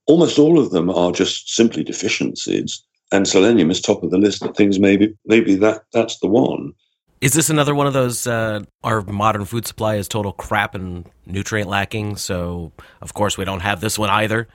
almost 0.07 0.37
all 0.37 0.59
of 0.59 0.71
them 0.71 0.89
are 0.89 1.11
just 1.11 1.53
simply 1.53 1.83
deficiencies 1.83 2.83
and 3.12 3.28
selenium 3.28 3.69
is 3.69 3.82
top 3.82 4.04
of 4.04 4.12
the 4.12 4.17
list 4.17 4.43
of 4.43 4.56
things 4.56 4.80
maybe 4.80 5.15
maybe 5.26 5.56
that 5.56 5.84
that's 5.93 6.19
the 6.19 6.28
one. 6.28 6.74
Is 7.19 7.34
this 7.34 7.52
another 7.52 7.76
one 7.76 7.86
of 7.86 7.93
those 7.93 8.26
uh, 8.26 8.62
our 8.84 9.02
modern 9.02 9.45
food 9.45 9.67
supply 9.67 9.95
is 9.95 10.08
total 10.08 10.34
crap 10.34 10.74
and 10.74 11.08
nutrient 11.26 11.69
lacking 11.69 12.15
so 12.15 12.71
of 13.02 13.13
course 13.13 13.38
we 13.38 13.45
don't 13.45 13.60
have 13.62 13.82
this 13.82 14.00
one 14.00 14.10
either? 14.10 14.47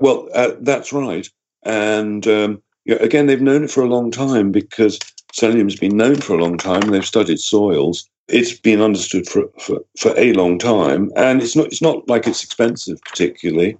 Well 0.00 0.28
uh, 0.34 0.52
that's 0.60 0.92
right. 0.92 1.28
And 1.64 2.26
um, 2.26 2.62
you 2.84 2.94
know, 2.94 3.00
again 3.00 3.26
they've 3.26 3.40
known 3.40 3.64
it 3.64 3.70
for 3.70 3.82
a 3.82 3.88
long 3.88 4.10
time 4.10 4.52
because 4.52 4.98
selenium's 5.32 5.76
been 5.76 5.96
known 5.96 6.16
for 6.16 6.34
a 6.34 6.42
long 6.42 6.56
time. 6.56 6.82
They've 6.82 7.04
studied 7.04 7.40
soils. 7.40 8.08
It's 8.28 8.58
been 8.58 8.80
understood 8.80 9.28
for, 9.28 9.44
for, 9.60 9.80
for 9.98 10.12
a 10.16 10.32
long 10.32 10.58
time. 10.58 11.12
And 11.16 11.42
it's 11.42 11.54
not 11.54 11.66
it's 11.66 11.82
not 11.82 12.08
like 12.08 12.26
it's 12.26 12.44
expensive 12.44 13.00
particularly. 13.02 13.76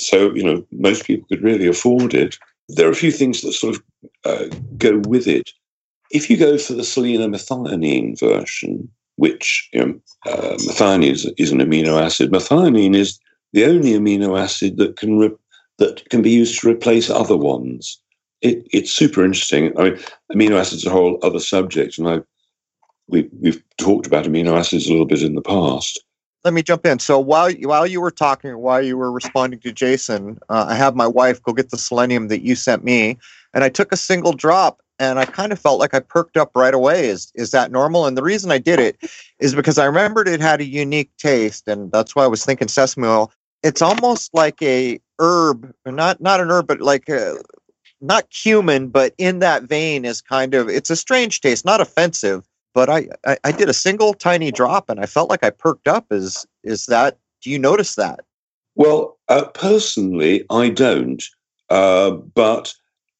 So 0.00 0.32
you 0.34 0.44
know 0.44 0.66
most 0.70 1.06
people 1.06 1.26
could 1.28 1.42
really 1.42 1.66
afford 1.66 2.14
it 2.14 2.38
there 2.76 2.88
are 2.88 2.92
a 2.92 2.96
few 2.96 3.12
things 3.12 3.42
that 3.42 3.52
sort 3.52 3.76
of 3.76 3.82
uh, 4.24 4.54
go 4.76 4.98
with 5.08 5.26
it. 5.26 5.50
If 6.10 6.28
you 6.28 6.36
go 6.36 6.58
for 6.58 6.72
the 6.72 6.82
selenomethionine 6.82 8.18
version 8.18 8.90
which 9.20 9.68
you 9.74 9.84
know, 9.84 10.00
uh, 10.26 10.56
methionine 10.66 11.10
is, 11.10 11.30
is, 11.36 11.52
an 11.52 11.58
amino 11.58 12.00
acid 12.00 12.30
methionine 12.30 12.96
is 12.96 13.20
the 13.52 13.66
only 13.66 13.90
amino 13.90 14.40
acid 14.40 14.78
that 14.78 14.96
can 14.96 15.18
re- 15.18 15.36
that 15.78 16.08
can 16.08 16.22
be 16.22 16.30
used 16.30 16.58
to 16.58 16.70
replace 16.70 17.10
other 17.10 17.36
ones. 17.36 18.00
It, 18.40 18.66
it's 18.72 18.90
super 18.90 19.22
interesting. 19.22 19.78
I 19.78 19.82
mean 19.82 19.98
amino 20.32 20.58
acids 20.58 20.86
are 20.86 20.88
a 20.88 20.92
whole 20.92 21.18
other 21.22 21.38
subject 21.38 21.98
and 21.98 22.08
i 22.08 22.20
we, 23.08 23.28
we've 23.40 23.62
talked 23.76 24.06
about 24.06 24.24
amino 24.24 24.56
acids 24.56 24.86
a 24.86 24.90
little 24.90 25.06
bit 25.06 25.22
in 25.22 25.34
the 25.34 25.42
past. 25.42 26.02
Let 26.44 26.54
me 26.54 26.62
jump 26.62 26.86
in. 26.86 26.98
So 26.98 27.18
while 27.18 27.52
while 27.52 27.86
you 27.86 28.00
were 28.00 28.10
talking, 28.10 28.56
while 28.58 28.82
you 28.82 28.96
were 28.96 29.12
responding 29.12 29.60
to 29.60 29.72
Jason, 29.72 30.38
uh, 30.48 30.66
I 30.68 30.74
have 30.74 30.96
my 30.96 31.06
wife 31.06 31.42
go 31.42 31.52
get 31.52 31.70
the 31.70 31.76
selenium 31.76 32.28
that 32.28 32.42
you 32.42 32.54
sent 32.54 32.82
me, 32.82 33.18
and 33.52 33.62
I 33.62 33.68
took 33.68 33.92
a 33.92 33.96
single 33.96 34.32
drop, 34.32 34.80
and 34.98 35.18
I 35.18 35.26
kind 35.26 35.52
of 35.52 35.58
felt 35.58 35.78
like 35.80 35.92
I 35.92 36.00
perked 36.00 36.38
up 36.38 36.52
right 36.54 36.72
away. 36.72 37.08
Is 37.08 37.30
is 37.34 37.50
that 37.50 37.70
normal? 37.70 38.06
And 38.06 38.16
the 38.16 38.22
reason 38.22 38.50
I 38.50 38.58
did 38.58 38.78
it 38.78 38.96
is 39.38 39.54
because 39.54 39.76
I 39.76 39.84
remembered 39.84 40.28
it 40.28 40.40
had 40.40 40.62
a 40.62 40.64
unique 40.64 41.10
taste, 41.18 41.68
and 41.68 41.92
that's 41.92 42.16
why 42.16 42.24
I 42.24 42.28
was 42.28 42.44
thinking 42.44 42.68
sesame 42.68 43.06
oil. 43.06 43.30
It's 43.62 43.82
almost 43.82 44.32
like 44.32 44.62
a 44.62 44.98
herb, 45.18 45.70
not 45.84 46.22
not 46.22 46.40
an 46.40 46.50
herb, 46.50 46.66
but 46.66 46.80
like 46.80 47.06
a, 47.10 47.36
not 48.00 48.30
cumin, 48.30 48.88
but 48.88 49.12
in 49.18 49.40
that 49.40 49.64
vein 49.64 50.06
is 50.06 50.22
kind 50.22 50.54
of 50.54 50.70
it's 50.70 50.88
a 50.88 50.96
strange 50.96 51.42
taste, 51.42 51.66
not 51.66 51.82
offensive, 51.82 52.48
but 52.74 52.88
I, 52.88 53.08
I, 53.26 53.38
I 53.44 53.52
did 53.52 53.68
a 53.68 53.74
single 53.74 54.14
tiny 54.14 54.50
drop 54.50 54.88
and 54.88 55.00
I 55.00 55.06
felt 55.06 55.30
like 55.30 55.44
I 55.44 55.50
perked 55.50 55.88
up. 55.88 56.06
Is 56.10 56.46
is 56.62 56.86
that? 56.86 57.18
Do 57.42 57.50
you 57.50 57.58
notice 57.58 57.94
that? 57.94 58.20
Well, 58.74 59.18
uh, 59.28 59.46
personally, 59.46 60.44
I 60.50 60.68
don't. 60.68 61.22
Uh, 61.68 62.10
but 62.10 62.74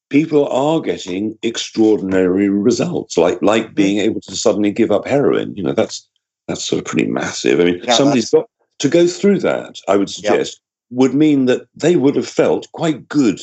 people 0.09 0.47
are 0.49 0.81
getting 0.81 1.37
extraordinary 1.41 2.49
results, 2.49 3.17
like 3.17 3.41
like 3.41 3.73
being 3.73 3.99
able 3.99 4.21
to 4.21 4.35
suddenly 4.35 4.71
give 4.71 4.91
up 4.91 5.07
heroin. 5.07 5.55
You 5.55 5.63
know, 5.63 5.73
that's 5.73 6.07
that's 6.47 6.63
sort 6.63 6.79
of 6.79 6.85
pretty 6.85 7.07
massive. 7.07 7.59
I 7.59 7.65
mean, 7.65 7.81
yeah, 7.83 7.93
somebody's 7.93 8.29
got 8.29 8.49
to 8.79 8.89
go 8.89 9.07
through 9.07 9.39
that. 9.39 9.79
I 9.87 9.97
would 9.97 10.09
suggest 10.09 10.61
would 10.91 11.13
mean 11.13 11.45
that 11.45 11.61
they 11.73 11.95
would 11.95 12.15
have 12.15 12.27
felt 12.27 12.71
quite 12.73 13.07
good 13.07 13.41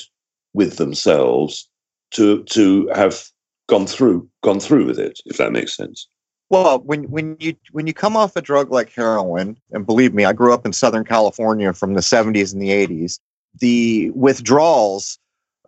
with 0.52 0.76
themselves 0.76 1.68
to 2.12 2.44
to 2.44 2.88
have 2.94 3.28
gone 3.68 3.86
through 3.86 4.28
gone 4.42 4.60
through 4.60 4.86
with 4.86 4.98
it, 4.98 5.20
if 5.26 5.36
that 5.36 5.52
makes 5.52 5.76
sense. 5.76 6.08
Well, 6.50 6.80
when 6.80 7.04
when 7.10 7.36
you 7.38 7.54
when 7.72 7.86
you 7.86 7.92
come 7.92 8.16
off 8.16 8.34
a 8.34 8.42
drug 8.42 8.70
like 8.70 8.90
heroin, 8.90 9.58
and 9.70 9.86
believe 9.86 10.14
me, 10.14 10.24
I 10.24 10.32
grew 10.32 10.52
up 10.52 10.66
in 10.66 10.72
Southern 10.72 11.04
California 11.04 11.72
from 11.72 11.94
the 11.94 12.00
70s 12.00 12.52
and 12.52 12.62
the 12.62 12.70
80s. 12.70 13.20
The 13.60 14.10
withdrawals, 14.10 15.18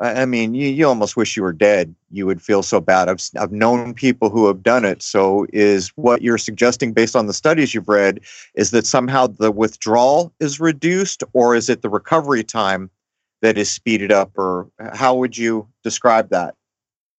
I 0.00 0.24
mean, 0.24 0.54
you, 0.54 0.68
you 0.68 0.86
almost 0.86 1.16
wish 1.16 1.36
you 1.36 1.42
were 1.42 1.52
dead. 1.52 1.94
You 2.10 2.24
would 2.26 2.40
feel 2.40 2.62
so 2.62 2.80
bad. 2.80 3.10
I've 3.10 3.20
I've 3.38 3.52
known 3.52 3.92
people 3.92 4.30
who 4.30 4.46
have 4.46 4.62
done 4.62 4.86
it. 4.86 5.02
So, 5.02 5.46
is 5.52 5.88
what 5.96 6.22
you're 6.22 6.38
suggesting, 6.38 6.94
based 6.94 7.14
on 7.14 7.26
the 7.26 7.34
studies 7.34 7.74
you've 7.74 7.88
read, 7.88 8.20
is 8.54 8.70
that 8.70 8.86
somehow 8.86 9.26
the 9.26 9.52
withdrawal 9.52 10.32
is 10.40 10.60
reduced, 10.60 11.22
or 11.34 11.54
is 11.54 11.68
it 11.68 11.82
the 11.82 11.90
recovery 11.90 12.42
time 12.42 12.90
that 13.42 13.58
is 13.58 13.70
speeded 13.70 14.12
up, 14.12 14.30
or 14.38 14.70
how 14.94 15.14
would 15.14 15.36
you 15.36 15.68
describe 15.82 16.30
that? 16.30 16.54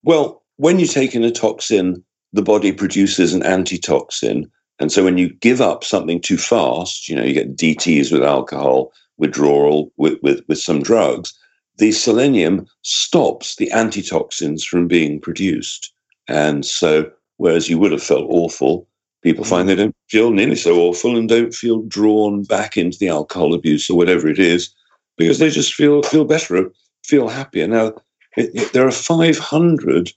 Well, 0.04 0.41
when 0.62 0.78
you 0.78 0.86
take 0.86 1.16
in 1.16 1.24
a 1.24 1.32
toxin, 1.32 2.04
the 2.34 2.44
body 2.44 2.72
produces 2.72 3.34
an 3.34 3.42
antitoxin. 3.42 4.48
And 4.78 4.92
so 4.92 5.04
when 5.04 5.18
you 5.18 5.30
give 5.30 5.60
up 5.60 5.84
something 5.84 6.22
too 6.22 6.38
fast, 6.38 7.10
you 7.10 7.16
know, 7.16 7.24
you 7.24 7.34
get 7.34 7.58
DTs 7.58 8.12
with 8.12 8.22
alcohol, 8.22 8.94
withdrawal 9.18 9.92
with, 9.98 10.20
with, 10.22 10.44
with 10.48 10.60
some 10.60 10.84
drugs, 10.84 11.34
the 11.80 11.92
selenium 11.92 12.68
stops 12.84 13.56
the 13.56 13.72
antitoxins 13.72 14.64
from 14.64 14.88
being 14.88 15.20
produced. 15.20 15.92
And 16.28 16.64
so, 16.64 17.10
whereas 17.38 17.68
you 17.68 17.80
would 17.80 17.92
have 17.92 18.04
felt 18.04 18.28
awful, 18.30 18.88
people 19.24 19.44
find 19.44 19.68
they 19.68 19.74
don't 19.74 19.96
feel 20.10 20.30
nearly 20.30 20.56
so 20.56 20.80
awful 20.80 21.18
and 21.18 21.28
don't 21.28 21.56
feel 21.56 21.82
drawn 21.88 22.44
back 22.44 22.78
into 22.78 23.00
the 23.00 23.10
alcohol 23.10 23.56
abuse 23.56 23.90
or 23.90 23.98
whatever 23.98 24.28
it 24.28 24.38
is 24.38 24.72
because 25.18 25.40
they 25.40 25.50
just 25.50 25.74
feel 25.74 26.04
feel 26.04 26.24
better, 26.24 26.72
feel 27.04 27.30
happier. 27.30 27.68
Now, 27.68 27.96
it, 28.38 28.52
it, 28.54 28.74
there 28.74 28.86
are 28.86 28.92
500 28.92 30.12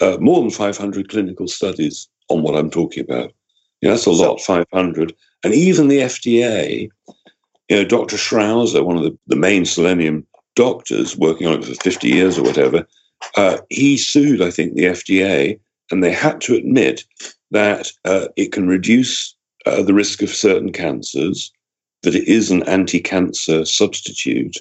uh, 0.00 0.16
more 0.20 0.40
than 0.40 0.50
500 0.50 1.08
clinical 1.08 1.46
studies 1.48 2.08
on 2.28 2.42
what 2.42 2.56
I'm 2.56 2.70
talking 2.70 3.04
about. 3.04 3.32
You 3.80 3.88
know, 3.88 3.94
that's 3.94 4.06
a 4.06 4.10
lot, 4.10 4.40
500. 4.40 5.14
And 5.44 5.54
even 5.54 5.88
the 5.88 5.98
FDA, 5.98 6.90
you 7.68 7.76
know, 7.76 7.84
Dr. 7.84 8.16
Schrauzer, 8.16 8.84
one 8.84 8.96
of 8.96 9.02
the, 9.02 9.16
the 9.26 9.36
main 9.36 9.64
selenium 9.64 10.26
doctors 10.56 11.16
working 11.16 11.46
on 11.46 11.60
it 11.60 11.64
for 11.64 11.74
50 11.74 12.08
years 12.08 12.38
or 12.38 12.42
whatever, 12.42 12.86
uh, 13.36 13.58
he 13.70 13.96
sued, 13.96 14.42
I 14.42 14.50
think, 14.50 14.74
the 14.74 14.84
FDA, 14.84 15.58
and 15.90 16.02
they 16.02 16.12
had 16.12 16.40
to 16.42 16.54
admit 16.54 17.04
that 17.50 17.90
uh, 18.04 18.28
it 18.36 18.52
can 18.52 18.68
reduce 18.68 19.34
uh, 19.66 19.82
the 19.82 19.94
risk 19.94 20.22
of 20.22 20.30
certain 20.30 20.72
cancers, 20.72 21.52
that 22.02 22.14
it 22.14 22.26
is 22.26 22.50
an 22.50 22.62
anti 22.64 23.00
cancer 23.00 23.64
substitute. 23.64 24.56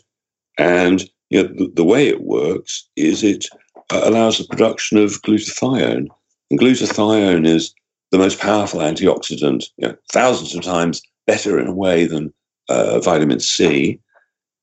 And 0.58 1.10
you 1.30 1.44
know, 1.44 1.50
the, 1.54 1.72
the 1.76 1.84
way 1.84 2.08
it 2.08 2.24
works 2.24 2.88
is 2.96 3.24
it 3.24 3.48
allows 3.92 4.38
the 4.38 4.46
production 4.46 4.98
of 4.98 5.22
glutathione. 5.22 6.08
And 6.52 6.60
glutathione 6.60 7.48
is 7.48 7.74
the 8.12 8.18
most 8.18 8.40
powerful 8.40 8.80
antioxidant, 8.80 9.70
you 9.78 9.88
know, 9.88 9.96
thousands 10.12 10.56
of 10.56 10.64
times 10.64 11.02
better 11.28 11.60
in 11.60 11.68
a 11.68 11.74
way 11.74 12.06
than 12.06 12.34
uh, 12.70 13.00
vitamin 13.00 13.40
C. 13.40 14.00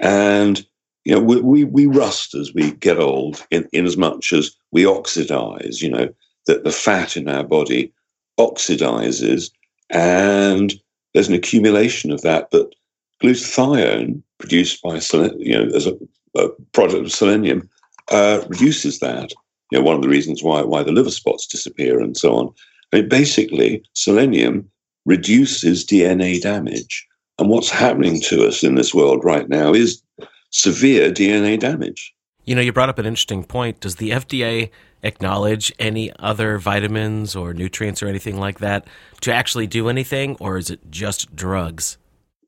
And 0.00 0.64
you 1.06 1.14
know, 1.14 1.20
we, 1.20 1.40
we, 1.40 1.64
we 1.64 1.86
rust 1.86 2.34
as 2.34 2.52
we 2.52 2.72
get 2.72 2.98
old 2.98 3.46
in, 3.52 3.68
in 3.72 3.86
as 3.86 3.96
much 3.96 4.32
as 4.32 4.56
we 4.72 4.84
oxidize, 4.84 5.80
you 5.80 5.88
know, 5.88 6.08
that 6.46 6.64
the 6.64 6.72
fat 6.72 7.16
in 7.16 7.28
our 7.28 7.44
body 7.44 7.92
oxidizes 8.40 9.52
and 9.90 10.74
there's 11.14 11.28
an 11.28 11.34
accumulation 11.34 12.10
of 12.10 12.22
that. 12.22 12.48
But 12.50 12.74
glutathione 13.22 14.20
produced 14.38 14.82
by, 14.82 15.00
you 15.38 15.56
know, 15.56 15.74
as 15.76 15.86
a, 15.86 15.96
a 16.36 16.48
product 16.72 17.06
of 17.06 17.12
selenium 17.12 17.70
uh, 18.10 18.42
reduces 18.48 18.98
that. 19.00 19.32
You 19.70 19.78
know, 19.78 19.84
one 19.84 19.96
of 19.96 20.02
the 20.02 20.08
reasons 20.08 20.42
why 20.42 20.62
why 20.62 20.82
the 20.82 20.92
liver 20.92 21.10
spots 21.10 21.46
disappear 21.46 22.00
and 22.00 22.16
so 22.16 22.34
on. 22.34 22.54
I 22.92 23.00
mean, 23.00 23.08
basically, 23.08 23.82
selenium 23.94 24.70
reduces 25.04 25.84
DNA 25.84 26.40
damage, 26.40 27.06
and 27.38 27.48
what's 27.48 27.70
happening 27.70 28.20
to 28.22 28.46
us 28.46 28.62
in 28.62 28.74
this 28.74 28.94
world 28.94 29.24
right 29.24 29.48
now 29.48 29.74
is 29.74 30.02
severe 30.50 31.10
DNA 31.10 31.58
damage. 31.58 32.14
You 32.44 32.54
know, 32.54 32.60
you 32.60 32.72
brought 32.72 32.88
up 32.88 32.98
an 32.98 33.06
interesting 33.06 33.42
point. 33.42 33.80
Does 33.80 33.96
the 33.96 34.10
FDA 34.10 34.70
acknowledge 35.02 35.72
any 35.78 36.12
other 36.18 36.58
vitamins 36.58 37.34
or 37.34 37.52
nutrients 37.52 38.02
or 38.02 38.08
anything 38.08 38.38
like 38.38 38.60
that 38.60 38.86
to 39.22 39.32
actually 39.32 39.66
do 39.66 39.88
anything, 39.88 40.36
or 40.38 40.56
is 40.56 40.70
it 40.70 40.90
just 40.90 41.34
drugs? 41.34 41.98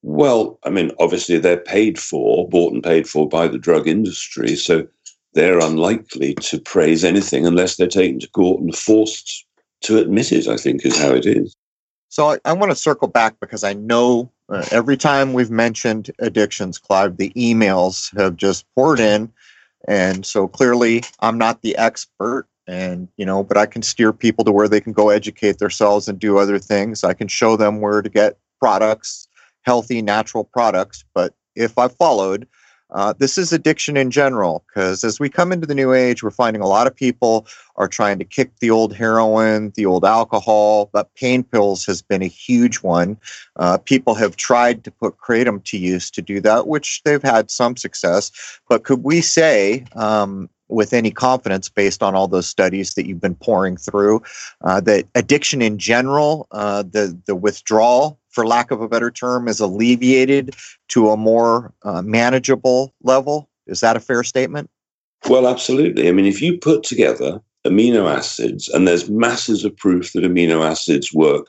Well, 0.02 0.58
I 0.64 0.70
mean, 0.70 0.92
obviously 1.00 1.38
they're 1.38 1.56
paid 1.56 1.98
for, 1.98 2.48
bought 2.48 2.72
and 2.72 2.82
paid 2.82 3.08
for 3.08 3.28
by 3.28 3.48
the 3.48 3.58
drug 3.58 3.88
industry. 3.88 4.54
So 4.54 4.86
they're 5.34 5.60
unlikely 5.60 6.34
to 6.34 6.60
praise 6.60 7.04
anything 7.04 7.46
unless 7.46 7.76
they're 7.76 7.86
taken 7.86 8.20
to 8.20 8.30
court 8.30 8.60
and 8.60 8.74
forced 8.74 9.46
to 9.82 9.98
admit 9.98 10.32
it, 10.32 10.48
I 10.48 10.56
think, 10.56 10.84
is 10.84 10.98
how 10.98 11.12
it 11.12 11.26
is. 11.26 11.54
So 12.08 12.30
I, 12.30 12.38
I 12.44 12.52
want 12.54 12.72
to 12.72 12.76
circle 12.76 13.08
back 13.08 13.36
because 13.40 13.64
I 13.64 13.74
know 13.74 14.32
uh, 14.48 14.64
every 14.70 14.96
time 14.96 15.34
we've 15.34 15.50
mentioned 15.50 16.10
addictions, 16.18 16.78
Clive, 16.78 17.18
the 17.18 17.30
emails 17.36 18.16
have 18.18 18.36
just 18.36 18.64
poured 18.74 18.98
in. 18.98 19.30
And 19.86 20.24
so 20.24 20.48
clearly 20.48 21.02
I'm 21.20 21.38
not 21.38 21.62
the 21.62 21.76
expert 21.76 22.48
and 22.68 23.08
you 23.16 23.24
know 23.24 23.42
but 23.42 23.56
i 23.56 23.66
can 23.66 23.82
steer 23.82 24.12
people 24.12 24.44
to 24.44 24.52
where 24.52 24.68
they 24.68 24.80
can 24.80 24.92
go 24.92 25.08
educate 25.08 25.58
themselves 25.58 26.06
and 26.06 26.18
do 26.20 26.38
other 26.38 26.58
things 26.58 27.02
i 27.02 27.14
can 27.14 27.26
show 27.26 27.56
them 27.56 27.80
where 27.80 28.02
to 28.02 28.10
get 28.10 28.38
products 28.60 29.26
healthy 29.62 30.00
natural 30.00 30.44
products 30.44 31.02
but 31.14 31.34
if 31.56 31.76
i 31.78 31.88
followed 31.88 32.46
Uh, 32.90 33.12
this 33.18 33.36
is 33.36 33.52
addiction 33.52 33.96
in 33.96 34.10
general, 34.10 34.64
because 34.66 35.04
as 35.04 35.20
we 35.20 35.28
come 35.28 35.52
into 35.52 35.66
the 35.66 35.74
new 35.74 35.92
age, 35.92 36.22
we're 36.22 36.30
finding 36.30 36.62
a 36.62 36.66
lot 36.66 36.86
of 36.86 36.94
people 36.94 37.46
are 37.76 37.88
trying 37.88 38.18
to 38.18 38.24
kick 38.24 38.50
the 38.60 38.70
old 38.70 38.94
heroin, 38.94 39.72
the 39.76 39.86
old 39.86 40.04
alcohol, 40.04 40.88
but 40.92 41.14
pain 41.14 41.42
pills 41.42 41.84
has 41.84 42.02
been 42.02 42.22
a 42.22 42.26
huge 42.26 42.78
one. 42.78 43.16
Uh, 43.56 43.76
people 43.78 44.14
have 44.14 44.36
tried 44.36 44.84
to 44.84 44.90
put 44.90 45.18
kratom 45.18 45.62
to 45.64 45.76
use 45.76 46.10
to 46.10 46.22
do 46.22 46.40
that, 46.40 46.66
which 46.66 47.02
they've 47.04 47.22
had 47.22 47.50
some 47.50 47.76
success. 47.76 48.32
But 48.68 48.84
could 48.84 49.04
we 49.04 49.20
say, 49.20 49.84
um, 49.94 50.48
with 50.68 50.92
any 50.92 51.10
confidence 51.10 51.68
based 51.68 52.02
on 52.02 52.14
all 52.14 52.28
those 52.28 52.46
studies 52.46 52.94
that 52.94 53.06
you've 53.06 53.20
been 53.20 53.34
pouring 53.34 53.76
through 53.76 54.22
uh, 54.62 54.80
that 54.80 55.06
addiction 55.14 55.62
in 55.62 55.78
general 55.78 56.46
uh, 56.52 56.82
the 56.82 57.18
the 57.26 57.34
withdrawal 57.34 58.18
for 58.38 58.46
lack 58.46 58.70
of 58.70 58.80
a 58.80 58.86
better 58.86 59.10
term 59.10 59.48
is 59.48 59.58
alleviated 59.58 60.54
to 60.86 61.10
a 61.10 61.16
more 61.16 61.74
uh, 61.82 62.00
manageable 62.02 62.94
level? 63.02 63.50
Is 63.66 63.80
that 63.80 63.96
a 63.96 64.00
fair 64.00 64.22
statement? 64.22 64.70
Well 65.28 65.48
absolutely. 65.48 66.08
I 66.08 66.12
mean 66.12 66.24
if 66.24 66.40
you 66.40 66.56
put 66.56 66.84
together 66.84 67.40
amino 67.66 68.08
acids 68.08 68.68
and 68.68 68.86
there's 68.86 69.10
masses 69.10 69.64
of 69.64 69.76
proof 69.76 70.12
that 70.12 70.22
amino 70.22 70.64
acids 70.64 71.12
work 71.12 71.48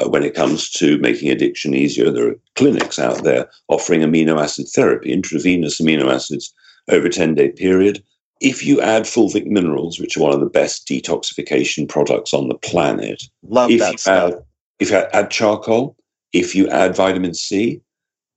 uh, 0.00 0.08
when 0.08 0.22
it 0.22 0.36
comes 0.36 0.70
to 0.74 0.96
making 0.98 1.28
addiction 1.28 1.74
easier 1.74 2.08
there 2.08 2.28
are 2.28 2.36
clinics 2.54 3.00
out 3.00 3.24
there 3.24 3.50
offering 3.66 4.02
amino 4.02 4.40
acid 4.40 4.68
therapy 4.72 5.12
intravenous 5.12 5.80
amino 5.80 6.08
acids 6.14 6.54
over 6.88 7.08
a 7.08 7.10
10 7.10 7.34
day 7.34 7.48
period. 7.50 8.00
If 8.40 8.64
you 8.64 8.80
add 8.80 9.02
fulvic 9.02 9.46
minerals, 9.46 9.98
which 9.98 10.16
are 10.16 10.20
one 10.20 10.32
of 10.32 10.38
the 10.38 10.46
best 10.46 10.86
detoxification 10.86 11.88
products 11.88 12.32
on 12.32 12.48
the 12.48 12.54
planet, 12.54 13.24
love 13.42 13.72
if 13.72 13.80
that 13.80 13.92
you 13.92 13.98
stuff. 13.98 14.34
Add, 14.34 14.42
if 14.78 14.90
you 14.92 14.96
add 14.96 15.32
charcoal, 15.32 15.96
if 16.32 16.54
you 16.54 16.68
add 16.68 16.96
vitamin 16.96 17.34
C, 17.34 17.80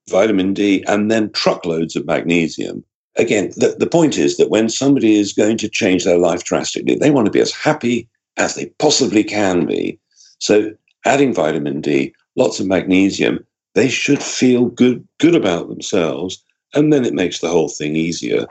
vitamin 0.10 0.54
D, 0.54 0.84
and 0.88 1.12
then 1.12 1.32
truckloads 1.32 1.96
of 1.96 2.06
magnesium. 2.06 2.84
Again, 3.18 3.52
the, 3.58 3.76
the 3.78 3.88
point 3.88 4.18
is 4.18 4.38
that 4.38 4.50
when 4.50 4.70
somebody 4.70 5.18
is 5.18 5.34
going 5.34 5.58
to 5.58 5.70
change 5.70 6.06
their 6.06 6.18
life 6.18 6.44
drastically, 6.44 6.96
they 6.96 7.12
want 7.12 7.26
to 7.26 7.32
be 7.32 7.42
as 7.42 7.52
happy 7.52 8.08
as 8.38 8.56
they 8.56 8.68
possibly 8.80 9.24
can 9.24 9.66
be. 9.66 10.00
So, 10.40 10.72
adding 11.06 11.34
vitamin 11.34 11.82
D, 11.82 12.14
lots 12.38 12.60
of 12.60 12.68
magnesium, 12.68 13.46
they 13.76 13.90
should 13.90 14.24
feel 14.24 14.66
good 14.66 15.06
good 15.20 15.36
about 15.36 15.68
themselves, 15.68 16.42
and 16.74 16.92
then 16.92 17.06
it 17.06 17.14
makes 17.14 17.40
the 17.40 17.50
whole 17.50 17.70
thing 17.70 17.96
easier 17.96 18.48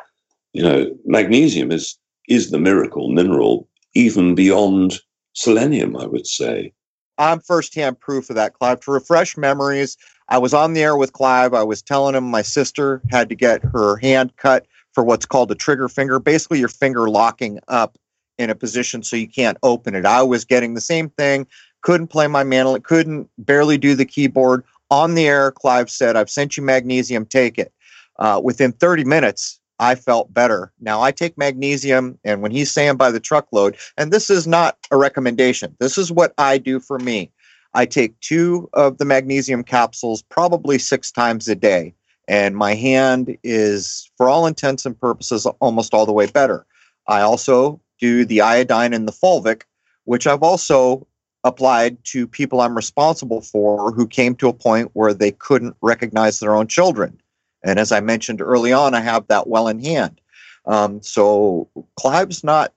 you 0.52 0.62
know, 0.62 0.90
magnesium 1.04 1.70
is 1.70 1.96
is 2.28 2.50
the 2.50 2.58
miracle 2.58 3.08
mineral, 3.08 3.68
even 3.94 4.34
beyond 4.34 5.00
selenium, 5.32 5.96
I 5.96 6.06
would 6.06 6.26
say. 6.26 6.72
I'm 7.20 7.40
firsthand 7.40 8.00
proof 8.00 8.30
of 8.30 8.36
that, 8.36 8.54
Clive. 8.54 8.80
To 8.80 8.92
refresh 8.92 9.36
memories, 9.36 9.98
I 10.30 10.38
was 10.38 10.54
on 10.54 10.72
the 10.72 10.82
air 10.82 10.96
with 10.96 11.12
Clive. 11.12 11.52
I 11.52 11.62
was 11.62 11.82
telling 11.82 12.14
him 12.14 12.24
my 12.24 12.40
sister 12.40 13.02
had 13.10 13.28
to 13.28 13.34
get 13.34 13.62
her 13.62 13.98
hand 13.98 14.34
cut 14.38 14.66
for 14.94 15.04
what's 15.04 15.26
called 15.26 15.50
a 15.50 15.54
trigger 15.54 15.88
finger, 15.88 16.18
basically 16.18 16.58
your 16.58 16.68
finger 16.68 17.10
locking 17.10 17.60
up 17.68 17.98
in 18.38 18.48
a 18.48 18.54
position 18.54 19.02
so 19.02 19.16
you 19.16 19.28
can't 19.28 19.58
open 19.62 19.94
it. 19.94 20.06
I 20.06 20.22
was 20.22 20.46
getting 20.46 20.72
the 20.72 20.80
same 20.80 21.10
thing, 21.10 21.46
couldn't 21.82 22.08
play 22.08 22.26
my 22.26 22.42
mandolin, 22.42 22.80
couldn't 22.80 23.28
barely 23.36 23.76
do 23.76 23.94
the 23.94 24.06
keyboard. 24.06 24.64
On 24.90 25.14
the 25.14 25.28
air, 25.28 25.52
Clive 25.52 25.90
said, 25.90 26.16
I've 26.16 26.30
sent 26.30 26.56
you 26.56 26.62
magnesium, 26.62 27.26
take 27.26 27.58
it. 27.58 27.70
Uh, 28.18 28.40
within 28.42 28.72
30 28.72 29.04
minutes, 29.04 29.59
I 29.80 29.94
felt 29.94 30.32
better. 30.32 30.70
Now 30.78 31.00
I 31.00 31.10
take 31.10 31.38
magnesium, 31.38 32.18
and 32.22 32.42
when 32.42 32.52
he's 32.52 32.70
saying 32.70 32.96
by 32.96 33.10
the 33.10 33.18
truckload, 33.18 33.76
and 33.96 34.12
this 34.12 34.28
is 34.28 34.46
not 34.46 34.76
a 34.90 34.98
recommendation, 34.98 35.74
this 35.80 35.96
is 35.96 36.12
what 36.12 36.34
I 36.36 36.58
do 36.58 36.80
for 36.80 36.98
me. 36.98 37.32
I 37.72 37.86
take 37.86 38.20
two 38.20 38.68
of 38.74 38.98
the 38.98 39.06
magnesium 39.06 39.64
capsules 39.64 40.22
probably 40.22 40.78
six 40.78 41.10
times 41.10 41.48
a 41.48 41.54
day, 41.54 41.94
and 42.28 42.56
my 42.56 42.74
hand 42.74 43.38
is, 43.42 44.10
for 44.18 44.28
all 44.28 44.46
intents 44.46 44.84
and 44.84 45.00
purposes, 45.00 45.46
almost 45.60 45.94
all 45.94 46.04
the 46.04 46.12
way 46.12 46.26
better. 46.26 46.66
I 47.08 47.22
also 47.22 47.80
do 47.98 48.26
the 48.26 48.42
iodine 48.42 48.92
and 48.92 49.08
the 49.08 49.12
fulvic, 49.12 49.62
which 50.04 50.26
I've 50.26 50.42
also 50.42 51.06
applied 51.42 51.96
to 52.04 52.26
people 52.26 52.60
I'm 52.60 52.76
responsible 52.76 53.40
for 53.40 53.92
who 53.92 54.06
came 54.06 54.34
to 54.36 54.48
a 54.48 54.52
point 54.52 54.90
where 54.92 55.14
they 55.14 55.30
couldn't 55.30 55.74
recognize 55.80 56.38
their 56.38 56.54
own 56.54 56.66
children. 56.66 57.18
And 57.62 57.78
as 57.78 57.92
I 57.92 58.00
mentioned 58.00 58.40
early 58.40 58.72
on, 58.72 58.94
I 58.94 59.00
have 59.00 59.26
that 59.28 59.46
well 59.46 59.68
in 59.68 59.82
hand. 59.82 60.20
Um, 60.66 61.02
so 61.02 61.68
Clive's 61.96 62.44
not 62.44 62.72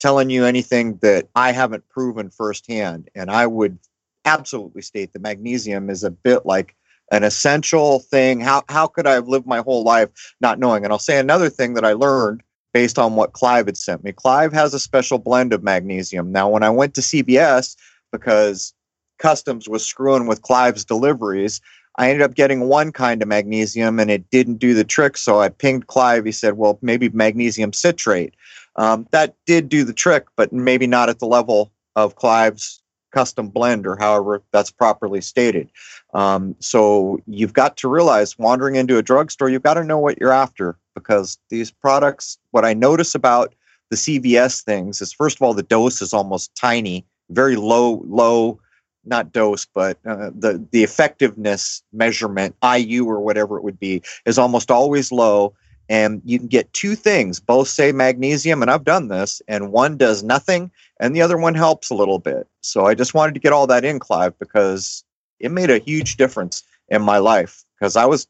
telling 0.00 0.30
you 0.30 0.44
anything 0.44 0.96
that 0.98 1.28
I 1.34 1.52
haven't 1.52 1.88
proven 1.88 2.30
firsthand. 2.30 3.08
And 3.14 3.30
I 3.30 3.46
would 3.46 3.78
absolutely 4.24 4.82
state 4.82 5.12
that 5.12 5.22
magnesium 5.22 5.90
is 5.90 6.04
a 6.04 6.10
bit 6.10 6.46
like 6.46 6.74
an 7.10 7.22
essential 7.22 8.00
thing. 8.00 8.40
How, 8.40 8.64
how 8.68 8.86
could 8.86 9.06
I 9.06 9.12
have 9.12 9.28
lived 9.28 9.46
my 9.46 9.58
whole 9.58 9.82
life 9.82 10.08
not 10.40 10.58
knowing? 10.58 10.84
And 10.84 10.92
I'll 10.92 10.98
say 10.98 11.18
another 11.18 11.48
thing 11.48 11.74
that 11.74 11.84
I 11.84 11.92
learned 11.92 12.42
based 12.72 12.98
on 12.98 13.14
what 13.14 13.32
Clive 13.32 13.66
had 13.66 13.76
sent 13.76 14.02
me. 14.02 14.12
Clive 14.12 14.52
has 14.52 14.74
a 14.74 14.80
special 14.80 15.18
blend 15.18 15.52
of 15.52 15.62
magnesium. 15.62 16.32
Now, 16.32 16.48
when 16.48 16.64
I 16.64 16.70
went 16.70 16.94
to 16.94 17.00
CVS, 17.00 17.76
because 18.10 18.74
Customs 19.18 19.68
was 19.68 19.86
screwing 19.86 20.26
with 20.26 20.42
Clive's 20.42 20.84
deliveries, 20.84 21.60
I 21.96 22.10
ended 22.10 22.22
up 22.22 22.34
getting 22.34 22.60
one 22.68 22.92
kind 22.92 23.22
of 23.22 23.28
magnesium 23.28 24.00
and 24.00 24.10
it 24.10 24.28
didn't 24.30 24.56
do 24.56 24.74
the 24.74 24.84
trick. 24.84 25.16
So 25.16 25.40
I 25.40 25.48
pinged 25.48 25.86
Clive. 25.86 26.24
He 26.24 26.32
said, 26.32 26.56
well, 26.56 26.78
maybe 26.82 27.08
magnesium 27.10 27.72
citrate. 27.72 28.34
Um, 28.76 29.06
that 29.12 29.36
did 29.46 29.68
do 29.68 29.84
the 29.84 29.92
trick, 29.92 30.26
but 30.36 30.52
maybe 30.52 30.86
not 30.86 31.08
at 31.08 31.20
the 31.20 31.26
level 31.26 31.72
of 31.94 32.16
Clive's 32.16 32.82
custom 33.12 33.48
blend 33.48 33.86
or 33.86 33.96
however 33.96 34.42
that's 34.52 34.72
properly 34.72 35.20
stated. 35.20 35.70
Um, 36.12 36.56
so 36.58 37.20
you've 37.26 37.52
got 37.52 37.76
to 37.78 37.88
realize 37.88 38.36
wandering 38.38 38.74
into 38.74 38.98
a 38.98 39.02
drugstore, 39.02 39.48
you've 39.48 39.62
got 39.62 39.74
to 39.74 39.84
know 39.84 39.98
what 39.98 40.18
you're 40.20 40.32
after 40.32 40.76
because 40.94 41.38
these 41.48 41.70
products, 41.70 42.38
what 42.50 42.64
I 42.64 42.74
notice 42.74 43.14
about 43.14 43.54
the 43.90 43.96
CVS 43.96 44.62
things 44.64 45.00
is 45.00 45.12
first 45.12 45.36
of 45.36 45.42
all, 45.42 45.54
the 45.54 45.62
dose 45.62 46.02
is 46.02 46.12
almost 46.12 46.54
tiny, 46.56 47.06
very 47.30 47.54
low, 47.54 48.02
low 48.06 48.58
not 49.06 49.32
dose, 49.32 49.66
but 49.66 49.98
uh, 50.06 50.30
the 50.34 50.64
the 50.70 50.82
effectiveness 50.82 51.82
measurement, 51.92 52.54
IU 52.62 53.06
or 53.06 53.20
whatever 53.20 53.56
it 53.56 53.64
would 53.64 53.78
be, 53.78 54.02
is 54.26 54.38
almost 54.38 54.70
always 54.70 55.12
low. 55.12 55.54
And 55.88 56.22
you 56.24 56.38
can 56.38 56.48
get 56.48 56.72
two 56.72 56.94
things. 56.94 57.40
Both 57.40 57.68
say 57.68 57.92
magnesium, 57.92 58.62
and 58.62 58.70
I've 58.70 58.84
done 58.84 59.08
this, 59.08 59.42
and 59.48 59.70
one 59.70 59.98
does 59.98 60.22
nothing, 60.22 60.70
and 60.98 61.14
the 61.14 61.20
other 61.20 61.36
one 61.36 61.54
helps 61.54 61.90
a 61.90 61.94
little 61.94 62.18
bit. 62.18 62.46
So 62.62 62.86
I 62.86 62.94
just 62.94 63.12
wanted 63.12 63.34
to 63.34 63.40
get 63.40 63.52
all 63.52 63.66
that 63.66 63.84
in, 63.84 63.98
Clive, 63.98 64.38
because 64.38 65.04
it 65.40 65.50
made 65.50 65.70
a 65.70 65.78
huge 65.78 66.16
difference 66.16 66.62
in 66.88 67.02
my 67.02 67.18
life. 67.18 67.64
Because 67.78 67.96
I 67.96 68.06
was, 68.06 68.26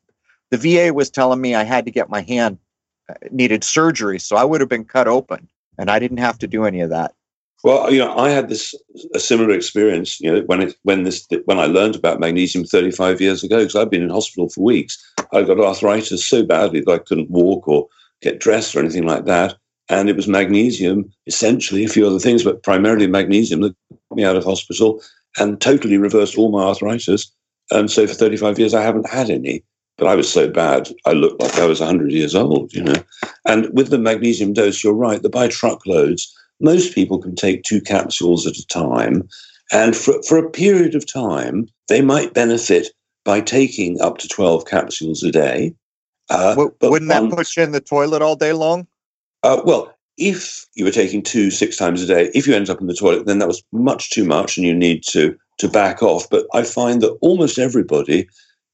the 0.51 0.57
VA 0.57 0.93
was 0.93 1.11
telling 1.11 1.41
me 1.41 1.55
I 1.55 1.63
had 1.63 1.85
to 1.85 1.93
get 1.93 2.11
my 2.11 2.23
hand 2.23 2.59
uh, 3.09 3.15
needed 3.31 3.63
surgery, 3.63 4.19
so 4.19 4.35
I 4.37 4.45
would 4.45 4.61
have 4.61 4.71
been 4.71 4.85
cut 4.85 5.07
open, 5.07 5.49
and 5.79 5.91
I 5.91 6.01
didn't 6.01 6.19
have 6.19 6.39
to 6.41 6.49
do 6.49 6.65
any 6.65 6.81
of 6.81 6.91
that. 6.91 7.15
Well, 7.65 7.91
you 7.91 7.99
know, 7.99 8.15
I 8.15 8.29
had 8.29 8.51
this 8.51 8.75
a 9.15 9.19
similar 9.19 9.55
experience. 9.55 10.21
You 10.21 10.31
know, 10.31 10.43
when 10.43 10.61
it 10.61 10.77
when 10.83 11.05
this 11.05 11.27
when 11.47 11.59
I 11.59 11.65
learned 11.65 11.97
about 11.97 12.21
magnesium 12.21 12.65
35 12.65 13.23
years 13.23 13.43
ago, 13.43 13.61
because 13.61 13.75
I've 13.75 13.91
been 13.91 14.03
in 14.03 14.11
hospital 14.11 14.51
for 14.51 14.63
weeks. 14.63 15.03
I 15.33 15.43
got 15.43 15.59
arthritis 15.59 16.27
so 16.27 16.45
badly 16.45 16.81
that 16.81 16.93
I 16.93 16.99
couldn't 16.99 17.31
walk 17.31 17.67
or 17.67 17.89
get 18.21 18.39
dressed 18.39 18.77
or 18.77 18.81
anything 18.81 19.07
like 19.07 19.25
that. 19.25 19.57
And 19.89 20.11
it 20.11 20.17
was 20.17 20.29
magnesium, 20.29 21.11
essentially, 21.27 21.85
a 21.85 21.89
few 21.89 22.07
other 22.07 22.19
things, 22.19 22.45
but 22.45 22.63
primarily 22.63 23.07
magnesium 23.07 23.63
that 23.63 23.75
got 23.91 24.17
me 24.17 24.25
out 24.25 24.37
of 24.37 24.45
hospital 24.45 25.03
and 25.39 25.59
totally 25.59 25.97
reversed 25.97 26.37
all 26.37 26.51
my 26.51 26.65
arthritis. 26.65 27.33
And 27.71 27.91
so 27.91 28.07
for 28.07 28.15
35 28.15 28.59
years, 28.59 28.75
I 28.75 28.83
haven't 28.83 29.09
had 29.09 29.31
any. 29.31 29.65
But 29.97 30.09
I 30.09 30.17
was 30.17 30.31
so 30.31 30.51
bad, 30.51 30.91
I 31.07 31.13
looked 31.13 31.41
like 31.41 31.59
I 31.59 31.67
was 31.67 31.81
100 31.81 32.13
years 32.13 32.35
old, 32.35 32.75
you 32.75 32.83
know. 32.83 33.03
And 33.47 33.73
with 33.73 33.91
the 33.91 33.99
magnesium 33.99 34.53
dose, 34.53 34.83
you're 34.83 34.93
right, 34.93 35.23
the 35.23 35.31
by 35.31 35.49
truckloads 35.49 36.35
most 36.65 36.95
people 36.95 37.19
can 37.19 37.37
take 37.37 37.63
two 37.63 37.81
capsules 37.81 38.47
at 38.47 38.57
a 38.57 38.67
time. 38.67 39.29
And 39.71 39.95
for, 39.95 40.21
for 40.23 40.39
a 40.39 40.51
period 40.51 40.95
of 40.95 41.07
time, 41.07 41.69
they 41.89 42.01
might 42.01 42.35
benefit 42.35 42.89
by 43.25 43.41
taking 43.41 44.01
up 44.01 44.19
to 44.19 44.29
12 44.29 44.67
capsules 44.67 45.23
a 45.23 45.31
day. 45.31 45.75
Uh, 46.31 46.51
w- 46.51 46.75
wouldn't 46.81 47.11
that 47.11 47.31
put 47.31 47.57
you 47.57 47.63
in 47.63 47.73
the 47.73 47.81
toilet 47.81 48.23
all 48.23 48.35
day 48.35 48.53
long? 48.53 48.87
Uh, 49.43 49.61
well, 49.65 49.95
if 50.17 50.67
you 50.75 50.85
were 50.85 50.91
taking 50.91 51.23
two 51.23 51.51
six 51.51 51.77
times 51.77 52.03
a 52.03 52.07
day, 52.07 52.31
if 52.35 52.47
you 52.47 52.55
end 52.55 52.71
up 52.71 52.81
in 52.81 52.87
the 52.87 52.95
toilet, 52.95 53.27
then 53.27 53.39
that 53.39 53.49
was 53.49 53.63
much 53.73 54.11
too 54.11 54.25
much 54.25 54.57
and 54.57 54.67
you 54.67 54.75
need 54.75 55.03
to, 55.05 55.37
to 55.59 55.69
back 55.69 56.03
off. 56.03 56.29
But 56.31 56.47
I 56.55 56.63
find 56.63 57.03
that 57.03 57.17
almost 57.21 57.59
everybody 57.59 58.27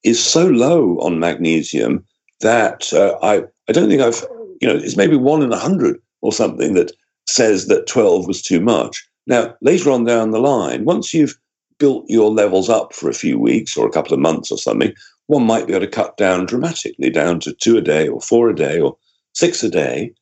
is 0.05 0.22
so 0.22 0.46
low 0.46 0.98
on 1.00 1.18
magnesium 1.18 2.05
that 2.40 2.92
uh, 2.92 3.18
I, 3.22 3.42
I 3.68 3.72
don't 3.72 3.88
think 3.88 4.00
I've, 4.00 4.24
you 4.61 4.68
know, 4.68 4.76
it's 4.76 4.96
maybe 4.96 5.16
one 5.16 5.42
in 5.42 5.53
a 5.53 5.59
hundred 5.59 6.00
or 6.20 6.33
something 6.33 6.74
that 6.74 6.92
says 7.31 7.66
that 7.66 7.87
12 7.87 8.27
was 8.27 8.43
too 8.43 8.61
much. 8.61 9.07
Now, 9.27 9.55
later 9.62 9.90
on 9.90 10.05
down 10.05 10.31
the 10.31 10.40
line, 10.40 10.85
once 10.85 11.14
you've 11.14 11.38
built 11.79 12.05
your 12.09 12.31
levels 12.31 12.69
up 12.69 12.93
for 12.95 13.09
a 13.09 13.14
few 13.14 13.38
weeks 13.38 13.77
or 13.77 13.87
a 13.87 13.93
couple 13.93 14.12
of 14.12 14.21
months 14.21 14.51
or 14.51 14.59
something, 14.59 14.93
one 15.27 15.47
might 15.47 15.66
be 15.66 15.73
able 15.73 15.87
to 15.87 15.90
cut 15.90 16.16
down 16.16 16.47
dramatically 16.47 17.11
down 17.11 17.40
to 17.40 17.53
two 17.53 17.79
a 17.79 17.81
day 17.81 18.09
or 18.09 18.21
four 18.21 18.51
a 18.51 18.55
day 18.55 18.81
or 18.81 18.97
six 19.33 19.62
a 19.62 19.71
day. 19.71 20.12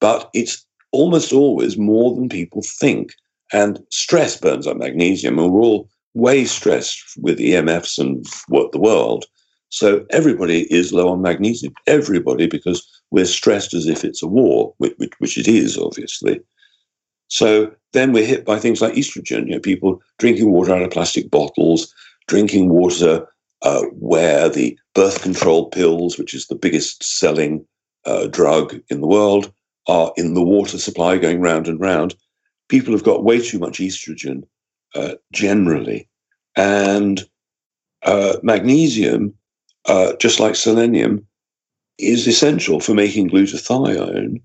But 0.00 0.30
it's 0.34 0.64
almost 0.92 1.32
always 1.32 1.78
more 1.78 2.14
than 2.14 2.28
people 2.28 2.62
think. 2.62 3.14
And 3.52 3.82
stress 3.90 4.38
burns 4.38 4.66
up 4.66 4.76
magnesium, 4.76 5.38
and 5.38 5.50
we're 5.50 5.62
all 5.62 5.88
way 6.14 6.44
stressed 6.44 7.02
with 7.18 7.38
EMFs 7.38 7.98
and 7.98 8.26
what 8.48 8.72
the 8.72 8.78
world. 8.78 9.24
So 9.70 10.04
everybody 10.10 10.72
is 10.72 10.92
low 10.92 11.08
on 11.08 11.22
magnesium. 11.22 11.72
Everybody, 11.86 12.46
because 12.46 12.86
we're 13.10 13.24
stressed 13.24 13.72
as 13.74 13.86
if 13.86 14.04
it's 14.04 14.22
a 14.22 14.26
war, 14.26 14.74
which, 14.78 14.94
which 15.18 15.38
it 15.38 15.48
is, 15.48 15.78
obviously. 15.78 16.40
So 17.28 17.72
then 17.92 18.12
we're 18.12 18.26
hit 18.26 18.44
by 18.44 18.58
things 18.58 18.80
like 18.80 18.94
estrogen. 18.94 19.46
You 19.46 19.54
know, 19.54 19.60
people 19.60 20.02
drinking 20.18 20.50
water 20.50 20.74
out 20.74 20.82
of 20.82 20.90
plastic 20.90 21.30
bottles, 21.30 21.94
drinking 22.26 22.70
water 22.70 23.26
uh, 23.62 23.82
where 23.98 24.48
the 24.48 24.78
birth 24.94 25.22
control 25.22 25.68
pills, 25.70 26.18
which 26.18 26.34
is 26.34 26.46
the 26.46 26.54
biggest 26.54 27.02
selling 27.02 27.64
uh, 28.04 28.26
drug 28.28 28.80
in 28.88 29.00
the 29.00 29.06
world, 29.06 29.52
are 29.86 30.12
in 30.16 30.34
the 30.34 30.42
water 30.42 30.78
supply 30.78 31.18
going 31.18 31.40
round 31.40 31.66
and 31.66 31.80
round. 31.80 32.14
People 32.68 32.92
have 32.92 33.04
got 33.04 33.24
way 33.24 33.40
too 33.40 33.58
much 33.58 33.78
estrogen 33.78 34.42
uh, 34.94 35.14
generally. 35.32 36.08
And 36.56 37.24
uh, 38.02 38.36
magnesium, 38.42 39.34
uh, 39.86 40.14
just 40.16 40.40
like 40.40 40.54
selenium, 40.54 41.26
is 41.98 42.28
essential 42.28 42.80
for 42.80 42.94
making 42.94 43.30
glutathione, 43.30 44.40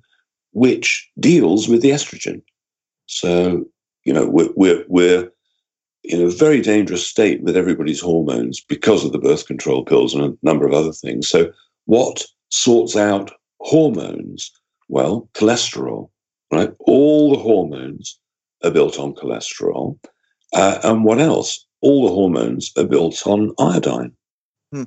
which 0.54 1.10
deals 1.20 1.68
with 1.68 1.82
the 1.82 1.92
estrogen. 1.92 2.42
So, 3.20 3.66
you 4.04 4.14
know, 4.14 4.28
we're, 4.28 4.50
we're, 4.56 4.86
we're 4.88 5.32
in 6.04 6.22
a 6.22 6.30
very 6.30 6.62
dangerous 6.62 7.06
state 7.06 7.42
with 7.44 7.56
everybody's 7.56 8.02
hormones 8.02 8.62
because 8.62 9.06
of 9.06 9.12
the 9.12 9.20
birth 9.20 9.48
control 9.48 9.86
pills 9.86 10.14
and 10.14 10.24
a 10.24 10.38
number 10.44 10.66
of 10.66 10.74
other 10.74 10.92
things. 10.92 11.28
So, 11.28 11.52
what 11.86 12.26
sorts 12.50 12.96
out 12.96 13.32
hormones? 13.60 14.52
Well, 14.90 15.30
cholesterol, 15.34 16.10
right? 16.52 16.72
All 16.80 17.32
the 17.32 17.40
hormones 17.40 18.20
are 18.64 18.72
built 18.72 19.00
on 19.00 19.14
cholesterol. 19.14 19.98
Uh, 20.54 20.80
and 20.84 21.04
what 21.04 21.20
else? 21.20 21.66
All 21.82 22.08
the 22.08 22.14
hormones 22.14 22.72
are 22.78 22.86
built 22.86 23.26
on 23.26 23.54
iodine. 23.60 24.14
Hmm. 24.72 24.84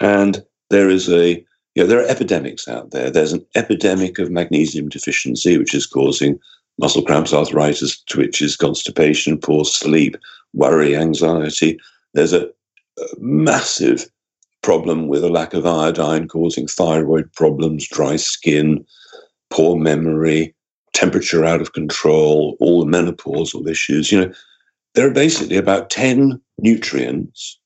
And 0.00 0.42
there 0.70 0.88
is 0.88 1.08
a, 1.08 1.44
you 1.74 1.82
know, 1.82 1.86
there 1.86 2.00
are 2.00 2.08
epidemics 2.08 2.66
out 2.68 2.90
there. 2.90 3.10
There's 3.10 3.32
an 3.32 3.44
epidemic 3.54 4.18
of 4.18 4.30
magnesium 4.30 4.88
deficiency, 4.88 5.58
which 5.58 5.74
is 5.74 5.86
causing 5.86 6.38
muscle 6.78 7.02
cramps, 7.02 7.32
arthritis, 7.32 8.00
twitches, 8.04 8.56
constipation, 8.56 9.38
poor 9.38 9.64
sleep, 9.64 10.16
worry, 10.52 10.96
anxiety. 10.96 11.78
There's 12.14 12.32
a, 12.32 12.46
a 12.98 13.06
massive 13.18 14.06
problem 14.62 15.08
with 15.08 15.24
a 15.24 15.28
lack 15.28 15.54
of 15.54 15.66
iodine 15.66 16.28
causing 16.28 16.66
thyroid 16.66 17.32
problems, 17.32 17.88
dry 17.88 18.16
skin, 18.16 18.84
poor 19.50 19.76
memory, 19.76 20.54
temperature 20.92 21.44
out 21.44 21.60
of 21.60 21.72
control, 21.72 22.56
all 22.60 22.84
the 22.84 22.90
menopausal 22.90 23.68
issues. 23.68 24.12
You 24.12 24.20
know, 24.20 24.32
there 24.94 25.06
are 25.06 25.12
basically 25.14 25.56
about 25.56 25.90
10 25.90 26.40
nutrients 26.58 27.58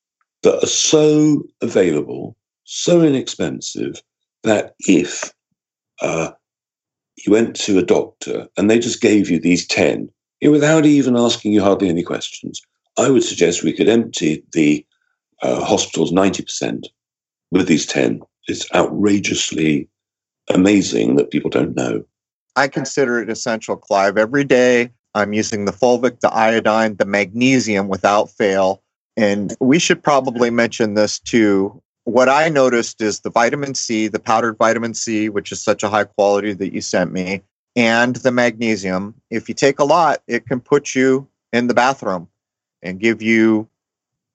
that 0.43 0.63
are 0.63 0.67
so 0.67 1.43
available, 1.61 2.35
so 2.63 3.01
inexpensive, 3.01 4.01
that 4.43 4.75
if 4.81 5.33
uh, 6.01 6.31
you 7.25 7.31
went 7.31 7.55
to 7.55 7.77
a 7.77 7.83
doctor 7.83 8.47
and 8.57 8.69
they 8.69 8.79
just 8.79 9.01
gave 9.01 9.29
you 9.29 9.39
these 9.39 9.65
10 9.67 10.09
without 10.41 10.85
even 10.85 11.17
asking 11.17 11.53
you 11.53 11.61
hardly 11.61 11.89
any 11.89 12.03
questions, 12.03 12.61
I 12.97 13.09
would 13.09 13.23
suggest 13.23 13.63
we 13.63 13.73
could 13.73 13.89
empty 13.89 14.43
the 14.53 14.85
uh, 15.41 15.63
hospitals 15.63 16.11
90% 16.11 16.83
with 17.51 17.67
these 17.67 17.85
10. 17.85 18.21
It's 18.47 18.71
outrageously 18.73 19.89
amazing 20.53 21.15
that 21.15 21.31
people 21.31 21.49
don't 21.49 21.75
know. 21.75 22.03
I 22.55 22.67
consider 22.67 23.19
it 23.19 23.29
essential, 23.29 23.75
Clive. 23.75 24.17
Every 24.17 24.43
day 24.43 24.91
I'm 25.13 25.33
using 25.33 25.65
the 25.65 25.71
fulvic, 25.71 26.19
the 26.21 26.33
iodine, 26.33 26.95
the 26.95 27.05
magnesium 27.05 27.87
without 27.87 28.29
fail. 28.29 28.81
And 29.15 29.55
we 29.59 29.79
should 29.79 30.01
probably 30.01 30.49
mention 30.49 30.93
this 30.93 31.19
too 31.19 31.81
what 32.07 32.29
I 32.29 32.47
noticed 32.47 33.01
is 33.01 33.19
the 33.19 33.29
vitamin 33.29 33.75
C, 33.75 34.07
the 34.07 34.17
powdered 34.17 34.57
vitamin 34.57 34.93
C, 34.93 35.27
which 35.27 35.51
is 35.51 35.61
such 35.61 35.83
a 35.83 35.89
high 35.89 36.05
quality 36.05 36.53
that 36.53 36.73
you 36.73 36.79
sent 36.79 37.11
me, 37.11 37.41
and 37.75 38.15
the 38.15 38.31
magnesium. 38.31 39.13
If 39.29 39.49
you 39.49 39.53
take 39.53 39.79
a 39.79 39.83
lot, 39.83 40.23
it 40.25 40.47
can 40.47 40.61
put 40.61 40.95
you 40.95 41.27
in 41.51 41.67
the 41.67 41.73
bathroom 41.73 42.29
and 42.81 42.97
give 42.97 43.21
you 43.21 43.67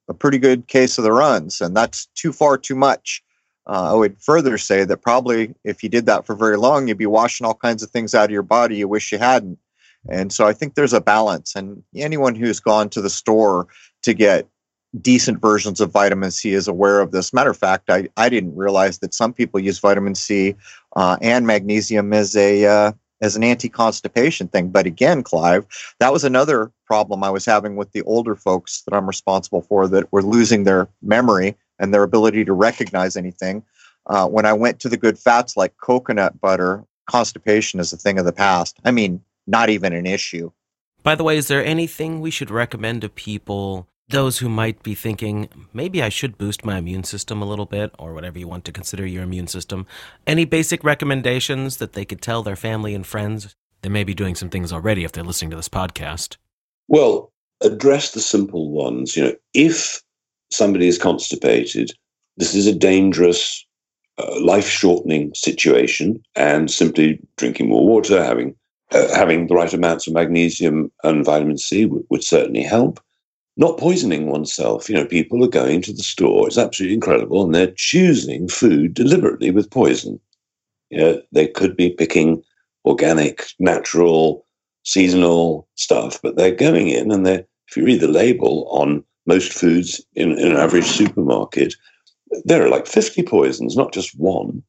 a 0.07 0.13
pretty 0.13 0.37
good 0.37 0.67
case 0.67 0.99
of 0.99 1.05
the 1.05 1.13
runs. 1.13 1.63
And 1.63 1.75
that's 1.75 2.09
too 2.15 2.31
far 2.31 2.59
too 2.59 2.75
much. 2.75 3.23
Uh, 3.67 3.95
I 3.95 3.95
would 3.95 4.21
further 4.21 4.59
say 4.59 4.85
that 4.85 4.99
probably 4.99 5.55
if 5.65 5.83
you 5.83 5.89
did 5.89 6.05
that 6.05 6.27
for 6.27 6.35
very 6.35 6.59
long, 6.59 6.89
you'd 6.89 6.99
be 6.99 7.07
washing 7.07 7.47
all 7.47 7.55
kinds 7.55 7.83
of 7.83 7.89
things 7.89 8.15
out 8.15 8.27
of 8.27 8.31
your 8.33 8.43
body 8.43 8.77
you 8.77 8.87
wish 8.87 9.11
you 9.13 9.19
hadn't. 9.19 9.59
And 10.11 10.31
so 10.31 10.47
I 10.47 10.53
think 10.53 10.75
there's 10.75 10.93
a 10.93 11.01
balance. 11.01 11.57
And 11.57 11.83
anyone 11.97 12.35
who's 12.35 12.61
gone 12.61 12.91
to 12.91 13.01
the 13.01 13.09
store 13.09 13.67
to 14.03 14.13
get 14.13 14.47
decent 15.00 15.40
versions 15.40 15.81
of 15.81 15.90
vitamin 15.90 16.31
C 16.31 16.52
is 16.52 16.68
aware 16.68 17.00
of 17.00 17.12
this. 17.12 17.33
Matter 17.33 17.50
of 17.50 17.57
fact, 17.57 17.88
I, 17.90 18.09
I 18.16 18.28
didn't 18.28 18.57
realize 18.57 18.98
that 18.98 19.14
some 19.14 19.33
people 19.33 19.61
use 19.61 19.78
vitamin 19.78 20.14
C 20.14 20.55
uh, 20.96 21.16
and 21.22 21.46
magnesium 21.46 22.12
as 22.12 22.37
a 22.37 22.66
uh, 22.66 22.92
as 23.22 23.37
an 23.37 23.44
anti-constipation 23.44 24.48
thing. 24.48 24.70
But 24.70 24.85
again, 24.85 25.22
Clive, 25.22 25.64
that 26.00 26.12
was 26.12 26.24
another 26.24 26.72
problem 26.87 27.22
I 27.22 27.31
was 27.31 27.44
having 27.44 27.76
with 27.76 27.92
the 27.92 28.02
older 28.02 28.35
folks 28.35 28.83
that 28.83 28.94
I'm 28.94 29.07
responsible 29.07 29.62
for 29.62 29.87
that 29.88 30.12
were 30.12 30.22
losing 30.22 30.64
their 30.64 30.88
memory 31.02 31.57
and 31.78 31.94
their 31.94 32.02
ability 32.02 32.44
to 32.44 32.52
recognize 32.52 33.16
anything. 33.16 33.62
Uh, 34.07 34.26
when 34.26 34.44
I 34.44 34.52
went 34.52 34.81
to 34.81 34.88
the 34.88 34.96
good 34.96 35.18
fats 35.18 35.57
like 35.57 35.76
coconut 35.76 36.40
butter, 36.40 36.85
constipation 37.07 37.78
is 37.78 37.92
a 37.92 37.96
thing 37.96 38.18
of 38.18 38.24
the 38.24 38.33
past. 38.33 38.78
I 38.85 38.90
mean, 38.90 39.22
not 39.46 39.70
even 39.70 39.92
an 39.92 40.07
issue. 40.07 40.50
By 41.05 41.14
the 41.14 41.24
way, 41.24 41.37
is 41.37 41.48
there 41.48 41.64
anything 41.64 42.20
we 42.20 42.31
should 42.31 42.50
recommend 42.50 43.02
to 43.02 43.09
people 43.09 43.88
those 44.12 44.38
who 44.38 44.48
might 44.48 44.83
be 44.83 44.94
thinking, 44.94 45.48
maybe 45.72 46.03
I 46.03 46.09
should 46.09 46.38
boost 46.38 46.64
my 46.64 46.79
immune 46.79 47.03
system 47.03 47.42
a 47.42 47.46
little 47.46 47.66
bit, 47.66 47.92
or 47.98 48.14
whatever 48.14 48.38
you 48.38 48.46
want 48.46 48.64
to 48.66 48.72
consider 48.72 49.05
your 49.05 49.25
immune 49.25 49.48
system, 49.48 49.87
any 50.27 50.44
basic 50.44 50.85
recommendations 50.85 51.79
that 51.79 51.94
they 51.94 52.05
could 52.05 52.22
tell 52.22 52.42
their 52.42 52.55
family 52.55 52.94
and 52.94 53.07
friends? 53.07 53.57
They 53.81 53.88
may 53.88 54.05
be 54.05 54.14
doing 54.14 54.37
some 54.37 54.51
things 54.51 54.72
already 54.72 55.03
if 55.03 55.11
they're 55.11 55.25
listening 55.25 55.51
to 55.51 55.57
this 55.57 55.68
podcast. 55.68 56.37
Well, 56.87 57.33
address 57.62 58.12
the 58.12 58.20
simple 58.20 58.70
ones. 58.70 59.16
You 59.16 59.25
know, 59.25 59.35
if 59.55 60.01
somebody 60.53 60.87
is 60.87 60.98
constipated, 60.98 61.90
this 62.37 62.55
is 62.55 62.66
a 62.66 62.75
dangerous, 62.75 63.66
uh, 64.18 64.40
life 64.40 64.68
shortening 64.68 65.33
situation, 65.35 66.22
and 66.37 66.70
simply 66.70 67.18
drinking 67.37 67.68
more 67.68 67.87
water, 67.87 68.22
having 68.22 68.55
uh, 68.92 69.14
having 69.14 69.46
the 69.46 69.55
right 69.55 69.72
amounts 69.72 70.07
of 70.07 70.12
magnesium 70.12 70.92
and 71.03 71.25
vitamin 71.25 71.57
C 71.57 71.85
w- 71.85 72.05
would 72.11 72.22
certainly 72.22 72.62
help 72.62 73.01
not 73.57 73.79
poisoning 73.79 74.29
oneself. 74.29 74.88
You 74.88 74.97
know, 74.97 75.07
people 75.07 75.45
are 75.45 75.49
going 75.49 75.83
to 75.83 75.93
the 75.93 76.03
store, 76.03 76.47
it's 76.47 76.59
absolutely 76.59 76.95
incredible, 76.95 77.45
and 77.45 77.55
they're 77.55 77.72
choosing 77.76 78.49
food 78.49 78.95
deliberately 78.95 79.51
with 79.51 79.70
poison. 79.70 80.18
You 80.91 80.99
know, 80.99 81.22
they 81.33 81.47
could 81.47 81.76
be 81.76 81.91
picking 81.91 82.43
organic, 82.85 83.45
natural, 83.59 84.47
seasonal 84.85 85.68
stuff, 85.76 86.20
but 86.22 86.37
they're 86.37 86.55
going 86.55 86.89
in 86.89 87.11
and 87.11 87.24
they're, 87.24 87.47
if 87.68 87.76
you 87.76 87.85
read 87.85 88.01
the 88.01 88.09
label 88.09 88.66
on 88.70 89.05
most 89.26 89.53
foods 89.53 90.05
in, 90.14 90.33
in 90.33 90.53
an 90.53 90.57
average 90.57 90.87
supermarket, 90.87 91.74
there 92.45 92.64
are 92.64 92.68
like 92.68 92.87
50 92.87 93.22
poisons, 93.22 93.76
not 93.76 93.93
just 93.93 94.18
one. 94.18 94.62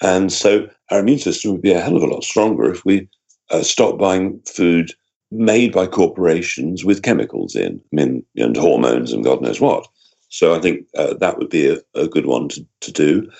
And 0.00 0.32
so 0.32 0.68
our 0.90 1.00
immune 1.00 1.18
system 1.18 1.52
would 1.52 1.62
be 1.62 1.72
a 1.72 1.80
hell 1.80 1.96
of 1.96 2.02
a 2.02 2.06
lot 2.06 2.22
stronger 2.22 2.70
if 2.70 2.84
we 2.84 3.08
uh, 3.50 3.62
stopped 3.62 3.98
buying 3.98 4.40
food 4.46 4.92
made 5.30 5.72
by 5.72 5.86
corporations 5.86 6.84
with 6.84 7.02
chemicals 7.02 7.54
in, 7.54 7.80
I 7.92 7.96
mean, 7.96 8.24
and 8.36 8.56
hormones 8.56 9.12
and 9.12 9.24
God 9.24 9.42
knows 9.42 9.60
what. 9.60 9.86
So 10.30 10.54
I 10.54 10.58
think 10.58 10.86
uh, 10.96 11.14
that 11.14 11.38
would 11.38 11.50
be 11.50 11.68
a, 11.68 11.78
a, 11.94 12.06
good 12.06 12.26
one 12.26 12.48
to, 12.50 12.66
to 12.80 12.92
do. 12.92 13.30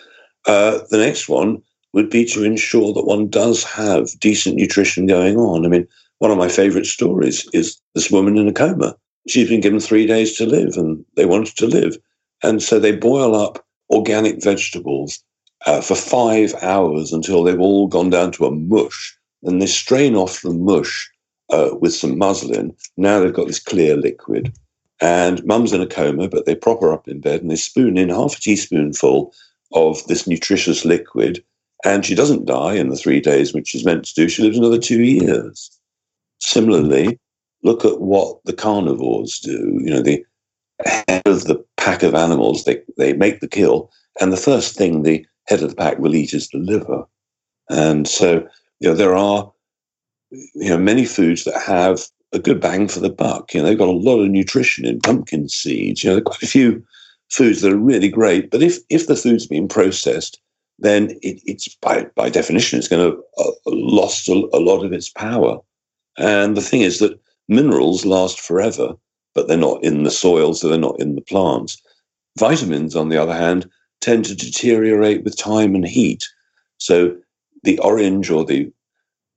Uh, 0.47 0.79
the 0.91 0.99
next 0.99 1.29
one 1.29 1.63
would 1.93 2.11
be 2.11 2.25
to 2.27 2.45
ensure 2.45 2.93
that 2.93 3.07
one 3.07 3.29
does 3.29 3.65
have 3.65 4.19
decent 4.21 4.57
nutrition 4.57 5.07
going 5.07 5.37
on. 5.37 5.65
I 5.65 5.69
mean, 5.69 5.87
one 6.19 6.31
of 6.31 6.39
my 6.39 6.49
favorite 6.49 6.87
stories 6.87 7.49
is 7.53 7.81
this 7.95 8.11
woman 8.11 8.37
in 8.37 8.49
a 8.49 8.53
coma. 8.53 8.97
She's 9.29 9.49
been 9.49 9.61
given 9.61 9.81
three 9.81 10.07
days 10.07 10.37
to 10.37 10.47
live 10.47 10.77
and 10.77 11.05
they 11.17 11.27
wanted 11.27 11.57
to 11.57 11.67
live. 11.67 11.97
And 12.43 12.63
so 12.63 12.79
they 12.79 12.93
boil 12.93 13.35
up 13.35 13.65
organic 13.91 14.43
vegetables 14.43 15.23
uh, 15.67 15.81
for 15.81 15.95
five 15.95 16.55
hours 16.63 17.13
until 17.13 17.43
they've 17.43 17.61
all 17.61 17.89
gone 17.89 18.11
down 18.11 18.33
to 18.33 18.47
a 18.47 18.51
mush. 18.51 19.17
And 19.43 19.61
they 19.61 19.67
strain 19.67 20.17
off 20.17 20.43
the 20.43 20.53
mush 20.53 21.11
uh, 21.51 21.71
with 21.81 21.95
some 21.95 22.19
muslin. 22.19 22.75
Now 22.97 23.21
they've 23.21 23.33
got 23.33 23.47
this 23.47 23.61
clear 23.61 23.97
liquid. 23.97 24.53
And 25.01 25.45
mum's 25.45 25.73
in 25.73 25.81
a 25.81 25.87
coma, 25.87 26.29
but 26.29 26.45
they 26.45 26.57
prop 26.57 26.81
her 26.81 26.93
up 26.93 27.07
in 27.07 27.21
bed 27.21 27.41
and 27.41 27.51
they 27.51 27.57
spoon 27.57 27.97
in 27.97 28.09
half 28.09 28.37
a 28.37 28.41
teaspoonful 28.41 29.33
of 29.73 30.05
this 30.07 30.27
nutritious 30.27 30.85
liquid. 30.85 31.45
And 31.85 32.05
she 32.05 32.17
doesn't 32.17 32.47
die 32.47 32.75
in 32.75 32.89
the 32.89 32.97
three 32.97 33.21
days 33.21 33.55
which 33.55 33.69
she's 33.69 33.85
meant 33.85 34.05
to 34.07 34.15
do. 34.15 34.29
She 34.29 34.43
lives 34.43 34.59
another 34.59 34.79
two 34.79 35.03
years. 35.03 35.71
Similarly, 36.41 37.19
look 37.63 37.85
at 37.85 38.01
what 38.01 38.43
the 38.45 38.53
carnivores 38.53 39.39
do. 39.39 39.79
You 39.85 39.91
know, 39.91 40.03
the 40.03 40.25
head 40.85 41.23
of 41.27 41.45
the 41.45 41.65
pack 41.77 42.03
of 42.03 42.15
animals, 42.15 42.65
they, 42.65 42.83
they 42.97 43.13
make 43.13 43.41
the 43.41 43.49
kill. 43.49 43.93
And 44.21 44.33
the 44.33 44.37
first 44.37 44.77
thing 44.77 45.03
the 45.03 45.25
head 45.47 45.63
of 45.63 45.71
the 45.71 45.77
pack 45.77 45.99
will 45.99 46.17
eat 46.17 46.35
is 46.35 46.49
the 46.49 46.59
liver. 46.59 47.05
And 47.71 48.09
so, 48.09 48.49
you 48.81 48.89
know, 48.89 48.95
there 48.95 49.15
are 49.15 49.53
you 50.31 50.69
know, 50.69 50.79
many 50.79 51.05
foods 51.05 51.45
that 51.45 51.61
have 51.61 52.03
a 52.33 52.39
good 52.39 52.61
bang 52.61 52.89
for 52.89 53.01
the 53.01 53.11
buck. 53.11 53.55
You 53.55 53.61
know, 53.61 53.67
they've 53.67 53.79
got 53.79 53.89
a 53.89 53.93
lot 53.93 54.21
of 54.21 54.29
nutrition 54.29 54.85
in 54.85 55.01
pumpkin 55.01 55.49
seeds. 55.49 56.05
You 56.05 56.11
know, 56.11 56.21
quite 56.21 56.43
a 56.43 56.47
few 56.47 56.85
foods 57.31 57.63
that 57.63 57.73
are 57.73 57.77
really 57.77 58.09
great. 58.09 58.51
But 58.51 58.63
if 58.63 58.79
if 58.91 59.07
the 59.07 59.17
food's 59.17 59.47
been 59.47 59.69
processed, 59.69 60.41
then 60.79 61.11
it, 61.23 61.41
it's 61.45 61.75
by 61.77 62.07
by 62.15 62.29
definition 62.29 62.79
it's 62.79 62.89
going 62.89 63.11
to 63.11 63.23
uh, 63.39 63.53
lost 63.67 64.29
a, 64.29 64.49
a 64.53 64.61
lot 64.61 64.85
of 64.85 64.93
its 64.93 65.09
power. 65.09 65.59
And 66.19 66.57
the 66.57 66.63
thing 66.63 66.83
is 66.83 66.99
that 66.99 67.19
minerals 67.49 68.05
last 68.05 68.41
forever, 68.41 68.95
but 69.35 69.49
they're 69.49 69.57
not 69.57 69.83
in 69.83 70.03
the 70.03 70.11
soil, 70.11 70.55
so 70.55 70.69
they're 70.69 70.79
not 70.79 71.01
in 71.01 71.15
the 71.15 71.23
plants. 71.23 71.81
Vitamins, 72.39 72.95
on 72.95 73.09
the 73.09 73.17
other 73.17 73.35
hand, 73.35 73.69
tend 74.01 74.25
to 74.27 74.35
deteriorate 74.35 75.25
with 75.25 75.37
time 75.37 75.75
and 75.75 75.87
heat. 75.87 76.25
So 76.79 77.17
the 77.65 77.79
orange 77.81 78.31
or 78.31 78.45
the 78.45 78.71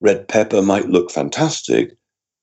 red 0.02 0.28
pepper 0.28 0.62
might 0.62 0.90
look 0.90 1.12
fantastic 1.12 1.96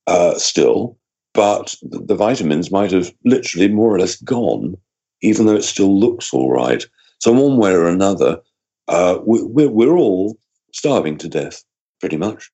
uh, 0.06 0.34
still, 0.38 0.96
but 1.34 1.74
the, 1.82 1.98
the 1.98 2.14
vitamins 2.14 2.70
might 2.70 2.92
have 2.92 3.12
literally 3.24 3.68
more 3.68 3.94
or 3.94 3.98
less 3.98 4.16
gone, 4.22 4.76
even 5.20 5.46
though 5.46 5.56
it 5.56 5.64
still 5.64 5.98
looks 5.98 6.32
all 6.32 6.50
right. 6.50 6.84
So, 7.18 7.32
one 7.32 7.58
way 7.58 7.72
or 7.72 7.86
another, 7.86 8.40
uh, 8.86 9.18
we, 9.26 9.42
we're, 9.42 9.68
we're 9.68 9.96
all 9.96 10.38
starving 10.72 11.18
to 11.18 11.28
death, 11.28 11.62
pretty 12.00 12.16
much. 12.16 12.50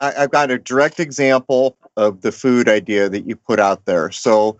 I, 0.00 0.12
have 0.12 0.30
got 0.30 0.50
a 0.50 0.58
direct 0.58 0.98
example 0.98 1.76
of 1.96 2.22
the 2.22 2.32
food 2.32 2.68
idea 2.68 3.08
that 3.08 3.26
you 3.26 3.36
put 3.36 3.60
out 3.60 3.84
there. 3.84 4.10
So, 4.10 4.58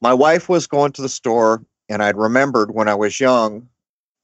my 0.00 0.12
wife 0.12 0.48
was 0.48 0.66
going 0.66 0.92
to 0.92 1.02
the 1.02 1.08
store, 1.08 1.64
and 1.88 2.02
I'd 2.02 2.16
remembered 2.16 2.74
when 2.74 2.88
I 2.88 2.94
was 2.94 3.20
young 3.20 3.68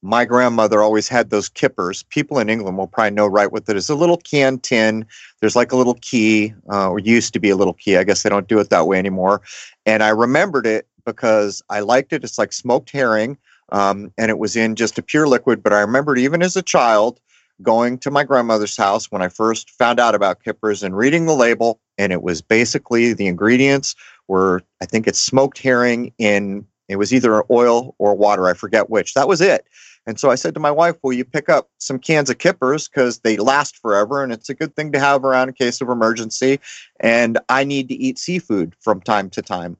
my 0.07 0.23
grandmother 0.23 0.81
always 0.81 1.09
had 1.09 1.31
those 1.31 1.49
kippers. 1.49 2.03
People 2.03 2.39
in 2.39 2.49
England 2.49 2.77
will 2.77 2.87
probably 2.87 3.11
know 3.11 3.27
right 3.27 3.51
what 3.51 3.65
that 3.65 3.75
is. 3.75 3.89
A 3.89 3.95
little 3.95 4.15
can 4.15 4.57
tin. 4.57 5.05
There's 5.41 5.55
like 5.55 5.73
a 5.73 5.75
little 5.75 5.95
key, 5.95 6.53
uh, 6.71 6.89
or 6.89 6.99
used 6.99 7.33
to 7.33 7.41
be 7.41 7.49
a 7.49 7.57
little 7.57 7.73
key. 7.73 7.97
I 7.97 8.05
guess 8.05 8.23
they 8.23 8.29
don't 8.29 8.47
do 8.47 8.57
it 8.59 8.69
that 8.69 8.87
way 8.87 8.97
anymore. 8.97 9.41
And 9.85 10.01
I 10.01 10.07
remembered 10.09 10.65
it 10.65 10.87
because 11.05 11.61
I 11.69 11.81
liked 11.81 12.13
it. 12.13 12.23
It's 12.23 12.37
like 12.37 12.53
smoked 12.53 12.89
herring, 12.89 13.37
um, 13.73 14.13
and 14.17 14.31
it 14.31 14.39
was 14.39 14.55
in 14.55 14.75
just 14.75 14.97
a 14.97 15.01
pure 15.01 15.27
liquid. 15.27 15.61
But 15.61 15.73
I 15.73 15.81
remembered 15.81 16.19
even 16.19 16.41
as 16.41 16.55
a 16.55 16.63
child 16.63 17.19
going 17.61 17.97
to 17.97 18.09
my 18.09 18.23
grandmother's 18.23 18.77
house 18.77 19.11
when 19.11 19.21
I 19.21 19.27
first 19.27 19.71
found 19.71 19.99
out 19.99 20.15
about 20.15 20.41
kippers 20.41 20.83
and 20.83 20.95
reading 20.95 21.25
the 21.25 21.35
label, 21.35 21.81
and 21.97 22.13
it 22.13 22.21
was 22.21 22.41
basically 22.41 23.11
the 23.11 23.27
ingredients 23.27 23.93
were 24.29 24.63
I 24.81 24.85
think 24.85 25.05
it's 25.05 25.19
smoked 25.19 25.57
herring 25.57 26.13
in 26.17 26.65
it 26.87 26.95
was 26.95 27.13
either 27.13 27.43
oil 27.51 27.95
or 27.97 28.15
water. 28.15 28.47
I 28.47 28.53
forget 28.53 28.89
which. 28.89 29.13
That 29.13 29.27
was 29.27 29.41
it. 29.41 29.65
And 30.07 30.17
so 30.17 30.31
I 30.31 30.35
said 30.35 30.53
to 30.53 30.59
my 30.59 30.71
wife, 30.71 30.95
Will 31.03 31.11
you 31.11 31.25
pick 31.25 31.49
up 31.49 31.69
some 31.79 31.99
cans 31.99 32.29
of 32.29 32.37
kippers 32.37 32.87
because 32.87 33.19
they 33.19 33.35
last 33.35 33.77
forever 33.77 34.23
and 34.23 34.31
it's 34.31 34.49
a 34.49 34.53
good 34.53 34.73
thing 34.73 34.93
to 34.93 34.99
have 34.99 35.25
around 35.25 35.49
in 35.49 35.53
case 35.53 35.81
of 35.81 35.89
emergency. 35.89 36.59
And 37.01 37.37
I 37.49 37.65
need 37.65 37.89
to 37.89 37.95
eat 37.95 38.17
seafood 38.17 38.73
from 38.79 39.01
time 39.01 39.29
to 39.31 39.41
time. 39.41 39.75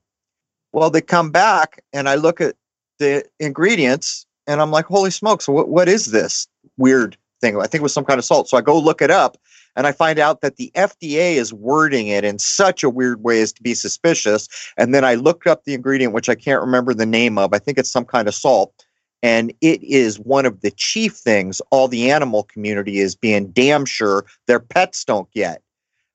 Well, 0.74 0.90
they 0.90 1.02
come 1.02 1.32
back 1.32 1.82
and 1.94 2.10
I 2.10 2.16
look 2.16 2.42
at 2.42 2.56
the 3.00 3.24
ingredients 3.40 4.26
and 4.46 4.62
I'm 4.62 4.70
like, 4.70 4.86
Holy 4.86 5.12
smokes, 5.12 5.48
what, 5.48 5.70
what 5.70 5.88
is 5.88 6.08
this 6.08 6.46
weird 6.76 7.18
thing? 7.40 7.58
I 7.58 7.68
think 7.68 7.76
it 7.76 7.84
was 7.84 7.94
some 7.94 8.06
kind 8.06 8.20
of 8.20 8.26
salt. 8.26 8.50
So 8.50 8.58
I 8.58 8.62
go 8.62 8.78
look 8.78 9.02
it 9.02 9.12
up 9.12 9.38
and 9.78 9.88
I 9.88 9.94
find 9.94 10.20
out 10.20 10.42
that 10.42 10.58
the 10.58 10.72
FDA 10.76 11.36
is 11.36 11.54
wording 11.54 12.08
it 12.08 12.26
in 12.26 12.38
such 12.38 12.84
a 12.84 12.90
weird 12.90 13.24
way 13.24 13.42
as 13.42 13.54
to 13.54 13.64
be 13.64 13.74
suspicious. 13.74 14.50
And 14.76 14.94
then 14.94 15.06
I 15.06 15.16
looked 15.16 15.48
up 15.48 15.64
the 15.64 15.74
ingredient, 15.74 16.14
which 16.14 16.28
I 16.28 16.36
can't 16.36 16.62
remember 16.62 16.94
the 16.94 17.06
name 17.06 17.38
of. 17.38 17.54
I 17.54 17.60
think 17.60 17.78
it's 17.78 17.92
some 17.92 18.06
kind 18.06 18.28
of 18.28 18.36
salt. 18.36 18.87
And 19.24 19.54
it 19.62 19.82
is 19.84 20.20
one 20.20 20.46
of 20.46 20.62
the 20.62 20.72
chief 20.72 21.14
things 21.14 21.62
all 21.72 21.88
the 21.88 22.12
animal 22.12 22.44
community 22.44 23.00
is 23.00 23.16
being 23.16 23.48
damn 23.52 23.86
sure 23.86 24.26
their 24.46 24.60
pets 24.60 25.04
don't 25.04 25.32
get. 25.32 25.62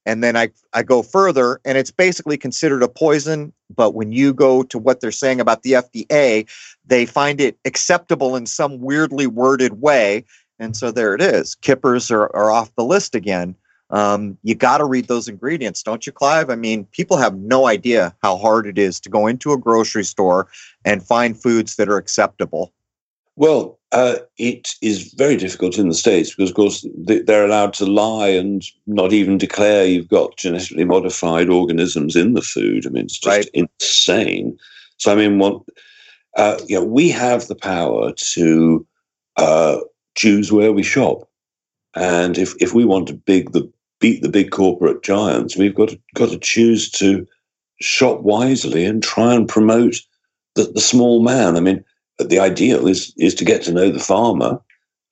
And 0.05 0.23
then 0.23 0.37
I, 0.37 0.49
I 0.73 0.83
go 0.83 1.03
further, 1.03 1.61
and 1.65 1.79
it's 1.79 1.93
basically 1.93 2.37
considered 2.37 2.83
a 2.83 2.89
poison. 2.89 3.53
But 3.75 3.95
when 3.95 4.13
you 4.13 4.35
go 4.35 4.63
to 4.65 4.79
what 4.79 5.01
they're 5.01 5.13
saying 5.13 5.41
about 5.41 5.63
the 5.63 5.73
FDA, 5.73 6.49
they 6.85 7.07
find 7.07 7.41
it 7.41 7.57
acceptable 7.65 8.35
in 8.35 8.47
some 8.47 8.81
weirdly 8.81 9.27
worded 9.27 9.81
way. 9.81 10.25
And 10.59 10.77
so 10.77 10.91
there 10.91 11.15
it 11.15 11.23
is. 11.23 11.55
Kippers 11.57 12.11
are, 12.11 12.35
are 12.35 12.51
off 12.51 12.75
the 12.75 12.85
list 12.85 13.15
again. 13.15 13.55
Um, 13.91 14.39
you 14.43 14.55
got 14.55 14.79
to 14.79 14.87
read 14.87 15.07
those 15.07 15.29
ingredients, 15.29 15.83
don't 15.83 16.07
you, 16.07 16.13
Clive? 16.13 16.51
I 16.51 16.57
mean, 16.57 16.87
people 16.93 17.19
have 17.19 17.37
no 17.37 17.67
idea 17.67 18.15
how 18.23 18.39
hard 18.39 18.67
it 18.67 18.79
is 18.79 18.99
to 19.01 19.11
go 19.11 19.27
into 19.27 19.53
a 19.53 19.59
grocery 19.59 20.05
store 20.05 20.49
and 20.85 21.07
find 21.07 21.41
foods 21.41 21.77
that 21.77 21.91
are 21.91 21.99
acceptable. 21.99 22.73
Well, 23.37 23.79
uh, 23.93 24.17
it 24.39 24.75
is 24.83 25.13
very 25.15 25.37
difficult 25.37 25.79
in 25.79 25.89
the 25.89 25.95
States 25.95 26.35
because, 26.35 26.51
of 26.51 26.57
course, 26.57 26.87
they're 26.97 27.45
allowed 27.45 27.73
to 27.75 27.87
lie 27.87 28.29
and 28.29 28.65
not 28.87 29.13
even 29.13 29.39
declare 29.39 29.85
you've 29.85 30.09
got 30.09 30.37
genetically 30.37 30.85
modified 30.85 31.49
organisms 31.49 32.17
in 32.17 32.35
the 32.35 32.43
food. 32.43 32.87
I 32.87 32.91
mean, 32.91 33.05
it's 33.05 33.19
just 33.19 33.27
right. 33.27 33.49
insane. 33.55 34.59
So, 34.97 35.13
I 35.13 35.15
mean, 35.15 35.39
what, 35.39 35.63
uh, 36.37 36.59
you 36.67 36.79
know, 36.79 36.85
we 36.85 37.11
have 37.11 37.49
the 37.49 37.55
power 37.55 38.13
to 38.33 38.87
uh, 39.37 39.79
choose 40.15 40.53
where 40.53 40.73
we 40.73 40.83
shop. 40.83 41.29
And 41.95 42.39
if, 42.39 42.55
if 42.61 42.75
we 42.75 42.85
want 42.85 43.09
to 43.09 43.15
big 43.15 43.53
the, 43.53 43.71
beat 44.01 44.23
the 44.23 44.31
big 44.31 44.51
corporate 44.51 45.03
giants, 45.03 45.57
we've 45.57 45.75
got 45.75 45.91
to, 45.91 46.01
got 46.15 46.31
to 46.31 46.39
choose 46.39 46.91
to 46.93 47.27
shop 47.81 48.21
wisely 48.21 48.85
and 48.85 49.03
try 49.03 49.35
and 49.35 49.49
promote 49.49 49.97
the, 50.55 50.65
the 50.65 50.81
small 50.81 51.23
man. 51.23 51.57
I 51.57 51.61
mean, 51.61 51.85
the 52.19 52.39
ideal 52.39 52.87
is 52.87 53.13
is 53.17 53.35
to 53.37 53.45
get 53.45 53.63
to 53.63 53.73
know 53.73 53.91
the 53.91 53.99
farmer, 53.99 54.61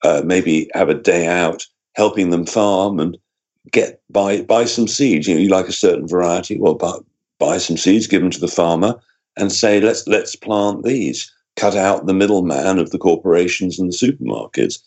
uh, 0.03 0.21
maybe 0.25 0.69
have 0.73 0.89
a 0.89 0.93
day 0.93 1.27
out 1.27 1.65
helping 1.95 2.29
them 2.29 2.45
farm 2.45 2.99
and 2.99 3.17
get 3.71 4.01
buy 4.09 4.41
buy 4.41 4.65
some 4.65 4.87
seeds. 4.87 5.27
You 5.27 5.35
know, 5.35 5.41
you 5.41 5.49
like 5.49 5.67
a 5.67 5.73
certain 5.73 6.07
variety, 6.07 6.57
well, 6.59 6.75
buy, 6.75 6.97
buy 7.39 7.57
some 7.57 7.77
seeds, 7.77 8.07
give 8.07 8.21
them 8.21 8.31
to 8.31 8.39
the 8.39 8.47
farmer, 8.47 8.99
and 9.37 9.51
say 9.51 9.81
let's 9.81 10.07
let's 10.07 10.35
plant 10.35 10.83
these. 10.83 11.31
Cut 11.57 11.75
out 11.75 12.05
the 12.05 12.13
middleman 12.13 12.79
of 12.79 12.91
the 12.91 12.97
corporations 12.97 13.77
and 13.77 13.91
the 13.91 13.95
supermarkets. 13.95 14.79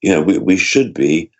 You 0.00 0.12
know, 0.12 0.22
we, 0.22 0.38
we 0.38 0.56
should 0.56 0.94
be 0.94 1.30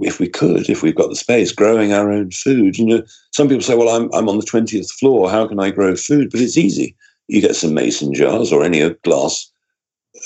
if 0.00 0.18
we 0.18 0.28
could, 0.28 0.68
if 0.70 0.82
we've 0.82 0.94
got 0.94 1.08
the 1.08 1.16
space, 1.16 1.52
growing 1.52 1.92
our 1.92 2.10
own 2.10 2.30
food. 2.30 2.78
You 2.78 2.86
know, 2.86 3.02
some 3.32 3.48
people 3.48 3.62
say, 3.62 3.76
"Well, 3.76 3.88
I'm 3.88 4.12
I'm 4.12 4.28
on 4.28 4.38
the 4.38 4.44
twentieth 4.44 4.90
floor. 4.92 5.30
How 5.30 5.46
can 5.46 5.58
I 5.58 5.70
grow 5.70 5.96
food?" 5.96 6.30
But 6.30 6.40
it's 6.40 6.58
easy 6.58 6.96
you 7.28 7.40
get 7.40 7.56
some 7.56 7.74
mason 7.74 8.14
jars 8.14 8.52
or 8.52 8.64
any 8.64 8.88
glass 9.04 9.50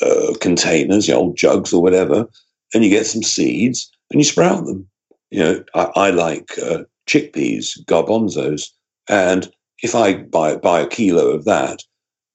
uh, 0.01 0.33
containers, 0.41 1.09
you 1.09 1.15
know, 1.15 1.21
old 1.21 1.37
jugs 1.37 1.73
or 1.73 1.83
whatever, 1.83 2.27
and 2.73 2.85
you 2.85 2.91
get 2.91 3.07
some 3.07 3.23
seeds 3.23 3.91
and 4.11 4.21
you 4.21 4.25
sprout 4.25 4.65
them. 4.65 4.89
You 5.31 5.39
know, 5.41 5.65
I, 5.75 5.91
I 5.97 6.11
like 6.11 6.59
uh, 6.59 6.85
chickpeas, 7.09 7.79
garbanzos, 7.85 8.69
and 9.09 9.51
if 9.83 9.95
I 9.95 10.15
buy 10.15 10.57
buy 10.57 10.81
a 10.81 10.87
kilo 10.87 11.29
of 11.29 11.45
that, 11.45 11.81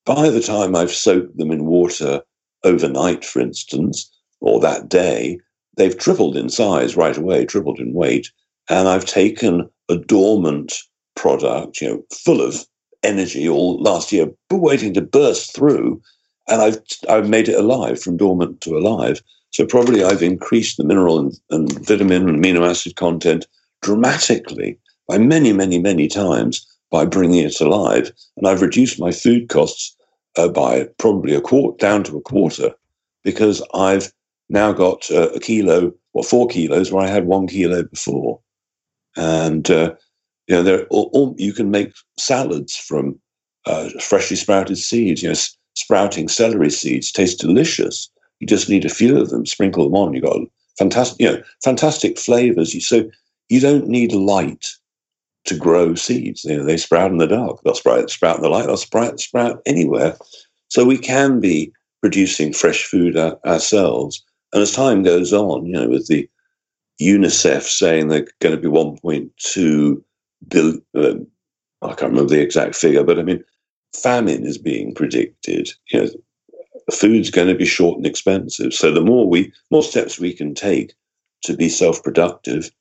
by 0.06 0.30
the 0.30 0.42
time 0.42 0.76
I've 0.76 0.92
soaked 0.92 1.38
them 1.38 1.52
in 1.52 1.66
water 1.66 2.22
overnight, 2.64 3.24
for 3.24 3.40
instance, 3.40 4.12
or 4.42 4.60
that 4.60 4.90
day, 4.90 5.40
they've 5.78 5.98
tripled 5.98 6.36
in 6.36 6.50
size 6.50 6.98
right 6.98 7.18
away, 7.18 7.46
tripled 7.46 7.80
in 7.80 7.94
weight, 7.94 8.30
and 8.70 8.88
I've 8.88 9.06
taken 9.06 9.70
a 9.90 9.96
dormant 9.96 10.74
product, 11.16 11.82
you 11.82 11.90
know, 11.90 12.04
full 12.12 12.42
of 12.42 12.66
energy 13.08 13.48
all 13.48 13.82
last 13.82 14.12
year, 14.12 14.28
but 14.50 14.58
waiting 14.58 14.94
to 14.94 15.02
burst 15.02 15.56
through, 15.56 16.02
and 16.48 16.62
I've 16.62 16.80
I've 17.10 17.30
made 17.30 17.48
it 17.50 17.60
alive 17.60 18.02
from 18.02 18.18
dormant 18.18 18.62
to 18.62 18.78
alive. 18.78 19.22
So 19.52 19.66
probably 19.66 20.04
I've 20.04 20.22
increased 20.22 20.78
the 20.78 20.84
mineral 20.84 21.20
and, 21.20 21.40
and 21.50 21.86
vitamin 21.86 22.28
and 22.28 22.44
amino 22.44 22.70
acid 22.70 22.96
content 22.96 23.48
dramatically 23.82 24.78
by 25.08 25.18
many, 25.18 25.54
many, 25.54 25.80
many 25.80 26.08
times 26.08 26.68
by 26.92 27.06
bringing 27.06 27.46
it 27.46 27.60
alive, 27.62 28.12
and 28.36 28.48
I've 28.48 28.62
reduced 28.62 29.00
my 29.00 29.12
food 29.12 29.50
costs 29.50 29.96
uh, 30.38 30.48
by 30.48 30.84
probably 30.98 31.34
a 31.34 31.42
quarter 31.42 31.76
down 31.78 32.04
to 32.04 32.18
a 32.18 32.22
quarter 32.22 32.72
because 33.24 33.62
I've 33.74 34.12
now 34.50 34.72
got 34.72 35.10
uh, 35.12 35.30
a 35.30 35.40
kilo 35.40 35.94
or 36.14 36.24
four 36.24 36.48
kilos 36.48 36.92
where 36.92 37.04
I 37.04 37.10
had 37.10 37.26
one 37.26 37.48
kilo 37.48 37.84
before, 37.84 38.40
and 39.16 39.70
uh, 39.70 39.96
you 40.48 40.56
know, 40.56 40.64
there 40.64 40.86
all, 40.88 41.10
all, 41.14 41.36
you 41.38 41.54
can 41.54 41.72
make 41.72 41.94
salads 42.18 42.76
from 42.76 43.20
uh, 43.66 43.90
freshly 44.00 44.36
sprouted 44.36 44.78
seeds. 44.78 45.22
You 45.22 45.30
know, 45.30 45.34
s- 45.34 45.58
sprouting 45.76 46.28
celery 46.28 46.70
seeds 46.70 47.12
taste 47.12 47.40
delicious. 47.40 48.10
You 48.40 48.48
just 48.48 48.70
need 48.70 48.86
a 48.86 48.90
few 48.90 49.18
of 49.20 49.30
them, 49.30 49.46
sprinkle 49.46 49.84
them 49.84 49.96
on. 49.96 50.14
You 50.14 50.22
got 50.22 50.38
fantastic, 50.78 51.20
you 51.20 51.32
know, 51.32 51.42
fantastic 51.64 52.18
flavors. 52.18 52.88
So 52.88 53.10
you 53.50 53.60
don't 53.60 53.88
need 53.88 54.14
light 54.14 54.66
to 55.46 55.56
grow 55.56 55.96
seeds. 55.96 56.44
You 56.44 56.58
know, 56.58 56.64
they 56.64 56.78
sprout 56.78 57.12
in 57.12 57.18
the 57.18 57.28
dark. 57.28 57.62
They'll 57.64 57.76
sprout, 57.76 58.10
sprout 58.10 58.38
in 58.38 58.42
the 58.44 58.50
light. 58.50 58.68
They'll 58.68 58.78
sprout, 58.78 59.20
sprout 59.20 59.62
anywhere. 59.66 60.18
So 60.70 60.86
we 60.86 60.98
can 60.98 61.40
be 61.40 61.72
producing 62.02 62.54
fresh 62.54 62.84
food 62.84 63.18
ourselves. 63.18 64.24
And 64.54 64.62
as 64.62 64.72
time 64.72 65.04
goes 65.04 65.34
on, 65.34 65.66
you 65.66 65.74
know, 65.74 65.90
with 65.90 66.08
the 66.08 66.30
UNICEF 67.02 67.64
saying 67.64 68.08
they're 68.08 68.28
going 68.40 68.56
to 68.56 68.62
be 68.62 68.68
1.2 68.68 70.04
the, 70.46 70.82
uh, 70.96 71.86
I 71.86 71.94
can't 71.96 72.12
remember 72.12 72.36
the 72.36 72.42
exact 72.42 72.76
figure, 72.76 73.04
but 73.04 73.20
I 73.20 73.24
mean, 73.24 73.44
famine 73.96 74.46
is 74.46 74.58
being 74.58 74.94
predicted. 74.94 75.70
You 75.92 76.02
know, 76.02 76.10
food's 76.92 77.30
going 77.30 77.48
to 77.48 77.56
be 77.56 77.66
short 77.66 77.98
and 77.98 78.06
expensive. 78.06 78.74
So 78.74 78.92
the 78.92 79.02
more 79.02 79.28
we, 79.28 79.52
more 79.72 79.84
steps 79.84 80.20
we 80.20 80.34
can 80.34 80.54
take 80.54 80.94
to 81.44 81.56
be 81.56 81.70
self-productive, 81.70 82.72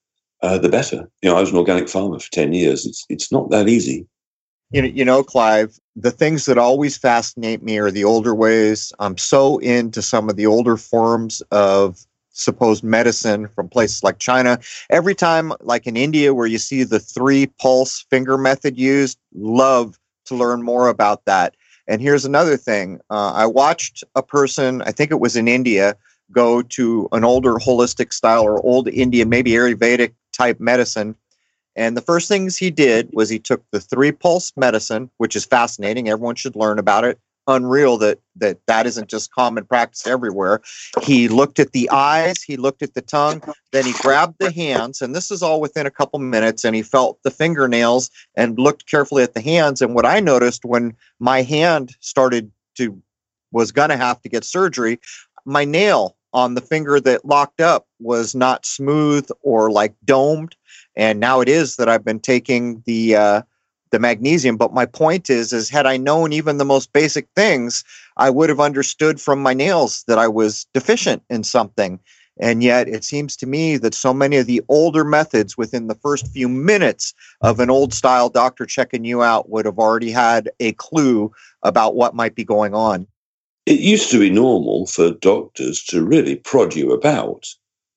uh, 0.43 0.59
the 0.59 0.69
better. 0.69 1.09
You 1.23 1.31
know, 1.31 1.37
I 1.37 1.41
was 1.41 1.51
an 1.51 1.57
organic 1.57 1.89
farmer 1.89 2.19
for 2.19 2.31
ten 2.31 2.53
years. 2.53 2.85
It's 2.87 3.05
it's 3.09 3.33
not 3.33 3.51
that 3.51 3.69
easy. 3.69 4.07
You 4.71 4.83
know, 4.83 4.89
you 4.89 5.05
know, 5.05 5.23
Clive, 5.23 5.79
the 5.95 6.11
things 6.11 6.45
that 6.47 6.59
always 6.59 6.97
fascinate 6.97 7.63
me 7.63 7.79
are 7.79 7.91
the 7.91 8.05
older 8.05 8.35
ways. 8.35 8.93
I'm 8.99 9.17
so 9.17 9.59
into 9.59 10.03
some 10.03 10.29
of 10.29 10.37
the 10.37 10.47
older 10.47 10.77
forms 10.77 11.41
of 11.51 12.05
supposed 12.37 12.85
medicine 12.85 13.49
from 13.49 13.69
places 13.69 14.03
like 14.03 14.19
China. 14.19 14.59
Every 14.91 15.15
time, 15.15 15.53
like 15.61 15.87
in 15.87 15.97
India, 15.97 16.35
where 16.35 16.47
you 16.47 16.59
see 16.59 16.85
the 16.85 17.01
three 17.01 17.47
pulse 17.47 18.05
finger 18.11 18.39
method 18.39 18.79
used, 18.79 19.19
love 19.35 19.99
to 20.27 20.37
learn 20.37 20.63
more 20.63 20.89
about 20.89 21.25
that. 21.25 21.57
And 21.89 22.01
here's 22.01 22.25
another 22.25 22.57
thing 22.57 23.01
uh, 23.11 23.33
I 23.33 23.47
watched 23.47 24.05
a 24.15 24.23
person, 24.23 24.83
I 24.83 24.93
think 24.93 25.11
it 25.11 25.21
was 25.21 25.37
in 25.37 25.49
India, 25.49 25.97
go 26.33 26.63
to 26.63 27.09
an 27.13 27.25
older 27.25 27.55
holistic 27.55 28.13
style 28.13 28.43
or 28.43 28.65
old 28.65 28.89
Indian, 28.89 29.29
maybe 29.29 29.53
Ayurvedic 29.53 30.13
type 30.33 30.61
medicine. 30.61 31.15
And 31.77 31.97
the 31.97 32.03
first 32.03 32.27
things 32.29 32.57
he 32.57 32.71
did 32.71 33.11
was 33.13 33.29
he 33.29 33.39
took 33.39 33.63
the 33.71 33.81
three 33.81 34.11
pulse 34.11 34.53
medicine, 34.57 35.11
which 35.19 35.37
is 35.37 35.45
fascinating. 35.45 36.09
Everyone 36.09 36.35
should 36.35 36.57
learn 36.57 36.79
about 36.79 37.05
it 37.05 37.19
unreal 37.47 37.97
that 37.99 38.19
that 38.37 38.59
that 38.67 38.87
isn't 38.87 39.09
just 39.09 39.33
common 39.33 39.65
practice 39.65 40.07
everywhere. 40.07 40.61
He 41.03 41.29
looked 41.29 41.59
at 41.59 41.73
the 41.73 41.89
eyes, 41.91 42.43
he 42.43 42.57
looked 42.57 42.83
at 42.83 42.95
the 42.95 43.03
tongue, 43.03 43.43
then 43.73 43.85
he 43.85 43.93
grabbed 43.93 44.37
the 44.39 44.51
hands, 44.51 45.01
and 45.01 45.15
this 45.15 45.31
is 45.31 45.43
all 45.43 45.61
within 45.61 45.87
a 45.87 45.91
couple 45.91 46.19
minutes, 46.19 46.65
and 46.65 46.75
he 46.75 46.83
felt 46.83 47.23
the 47.23 47.31
fingernails 47.31 48.11
and 48.35 48.59
looked 48.59 48.89
carefully 48.91 49.23
at 49.23 49.35
the 49.35 49.41
hands. 49.41 49.81
And 49.83 49.95
what 49.95 50.07
I 50.07 50.21
noticed 50.21 50.65
when 50.65 50.95
my 51.19 51.43
hand 51.43 51.95
started 52.01 52.51
to 52.77 53.01
was 53.53 53.73
gonna 53.73 53.97
have 53.97 54.21
to 54.23 54.29
get 54.29 54.45
surgery, 54.45 54.99
my 55.45 55.65
nail 55.65 56.17
on 56.33 56.55
the 56.55 56.61
finger 56.61 57.01
that 57.01 57.25
locked 57.25 57.63
up 57.63 57.87
was 57.99 58.35
not 58.35 58.67
smooth 58.67 59.27
or 59.41 59.71
like 59.71 59.95
domed. 60.05 60.55
And 60.95 61.19
now 61.19 61.41
it 61.41 61.49
is 61.49 61.77
that 61.77 61.89
I've 61.89 62.05
been 62.05 62.21
taking 62.21 62.83
the 62.85 63.17
uh, 63.17 63.43
the 63.97 64.01
magnesium. 64.01 64.59
But 64.59 64.75
my 64.75 64.85
point 64.85 65.31
is, 65.31 65.55
is 65.55 65.71
had 65.71 65.87
I 65.87 65.97
known 65.97 66.35
even 66.35 66.59
the 66.59 66.67
most 66.67 66.93
basic 66.93 67.29
things, 67.35 67.83
I 68.19 68.29
would 68.29 68.51
have 68.51 68.61
understood 68.61 69.19
from 69.23 69.43
my 69.43 69.55
nails 69.55 70.05
that 70.07 70.19
I 70.19 70.29
was 70.29 70.67
deficient 70.75 71.23
in 71.31 71.45
something. 71.45 71.99
And 72.39 72.63
yet, 72.63 72.89
it 72.89 73.05
seems 73.05 73.35
to 73.37 73.47
me 73.47 73.79
that 73.79 73.95
so 73.95 74.13
many 74.13 74.37
of 74.37 74.47
the 74.47 74.61
older 74.69 75.03
methods 75.03 75.57
within 75.57 75.87
the 75.87 75.95
first 75.95 76.29
few 76.29 76.47
minutes 76.47 77.15
of 77.41 77.59
an 77.59 77.71
old 77.71 77.95
style 77.95 78.29
doctor 78.29 78.67
checking 78.67 79.07
you 79.07 79.23
out 79.23 79.49
would 79.49 79.65
have 79.65 79.79
already 79.79 80.11
had 80.11 80.51
a 80.61 80.73
clue 80.73 81.33
about 81.63 81.95
what 81.95 82.15
might 82.15 82.35
be 82.35 82.45
going 82.45 82.75
on. 82.75 83.07
It 83.65 83.81
used 83.81 84.11
to 84.11 84.21
be 84.21 84.29
normal 84.29 84.85
for 84.85 85.13
doctors 85.13 85.83
to 85.85 86.05
really 86.05 86.37
prod 86.37 86.77
you 86.77 86.93
about, 86.93 87.47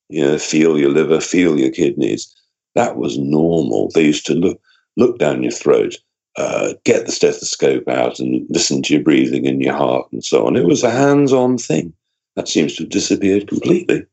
you 0.07 0.21
know, 0.21 0.37
feel 0.37 0.79
your 0.79 0.91
liver, 0.91 1.19
feel 1.19 1.59
your 1.59 1.71
kidneys. 1.71 2.33
That 2.75 2.95
was 2.95 3.17
normal. 3.17 3.91
They 3.93 4.05
used 4.05 4.25
to 4.27 4.35
look 4.35 4.61
look 4.97 5.17
down 5.17 5.43
your 5.43 5.51
throat, 5.51 5.97
uh, 6.37 6.73
get 6.83 7.05
the 7.05 7.11
stethoscope 7.11 7.87
out 7.87 8.19
and 8.19 8.45
listen 8.49 8.81
to 8.83 8.93
your 8.93 9.03
breathing 9.03 9.47
and 9.47 9.61
your 9.61 9.75
heart 9.75 10.07
and 10.11 10.23
so 10.23 10.45
on. 10.45 10.55
It 10.55 10.65
was 10.65 10.83
a 10.83 10.91
hands 10.91 11.33
on 11.33 11.57
thing. 11.57 11.93
That 12.35 12.47
seems 12.47 12.75
to 12.75 12.83
have 12.83 12.89
disappeared 12.89 13.47
completely. 13.47 14.05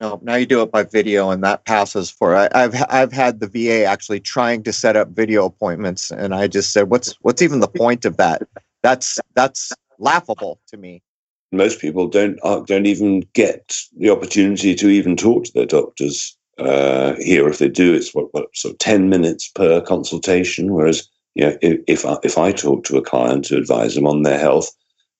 No, 0.00 0.20
now 0.22 0.36
you 0.36 0.46
do 0.46 0.62
it 0.62 0.70
by 0.70 0.84
video, 0.84 1.30
and 1.30 1.42
that 1.42 1.64
passes 1.64 2.08
for. 2.08 2.36
I, 2.36 2.48
have 2.54 2.86
I've 2.88 3.12
had 3.12 3.40
the 3.40 3.48
VA 3.48 3.84
actually 3.84 4.20
trying 4.20 4.62
to 4.62 4.72
set 4.72 4.96
up 4.96 5.08
video 5.08 5.44
appointments, 5.44 6.12
and 6.12 6.34
I 6.34 6.46
just 6.46 6.72
said, 6.72 6.88
"What's 6.88 7.14
what's 7.22 7.42
even 7.42 7.58
the 7.58 7.68
point 7.68 8.04
of 8.04 8.16
that? 8.16 8.42
That's 8.82 9.18
that's 9.34 9.72
laughable 9.98 10.60
to 10.68 10.76
me." 10.76 11.02
Most 11.50 11.80
people 11.80 12.06
don't 12.06 12.38
uh, 12.44 12.60
don't 12.60 12.86
even 12.86 13.20
get 13.32 13.76
the 13.98 14.10
opportunity 14.10 14.76
to 14.76 14.88
even 14.88 15.16
talk 15.16 15.44
to 15.44 15.52
their 15.52 15.66
doctors 15.66 16.37
uh, 16.58 17.14
here. 17.16 17.48
If 17.48 17.58
they 17.58 17.68
do, 17.68 17.94
it's 17.94 18.14
what, 18.14 18.32
what 18.32 18.54
sort 18.54 18.74
of 18.74 18.78
ten 18.78 19.08
minutes 19.08 19.48
per 19.54 19.80
consultation. 19.80 20.72
Whereas, 20.72 21.08
you 21.34 21.44
know, 21.44 21.58
if 21.62 21.80
if 21.86 22.06
I, 22.06 22.16
if 22.22 22.38
I 22.38 22.52
talk 22.52 22.84
to 22.84 22.98
a 22.98 23.02
client 23.02 23.44
to 23.46 23.56
advise 23.56 23.94
them 23.94 24.06
on 24.06 24.22
their 24.22 24.38
health, 24.38 24.70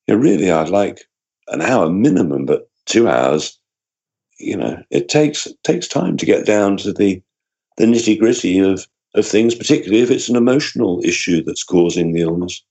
you 0.06 0.14
know, 0.14 0.20
really, 0.20 0.50
I'd 0.50 0.68
like 0.68 1.04
an 1.48 1.62
hour 1.62 1.90
minimum, 1.90 2.46
but 2.46 2.68
two 2.86 3.08
hours. 3.08 3.58
You 4.40 4.56
know, 4.56 4.82
it 4.90 5.08
takes 5.08 5.48
takes 5.64 5.88
time 5.88 6.16
to 6.16 6.26
get 6.26 6.46
down 6.46 6.76
to 6.78 6.92
the 6.92 7.20
the 7.76 7.86
nitty 7.86 8.18
gritty 8.18 8.58
of 8.60 8.86
of 9.14 9.26
things, 9.26 9.54
particularly 9.54 10.02
if 10.02 10.10
it's 10.10 10.28
an 10.28 10.36
emotional 10.36 11.00
issue 11.04 11.42
that's 11.42 11.64
causing 11.64 12.12
the 12.12 12.20
illness. 12.20 12.62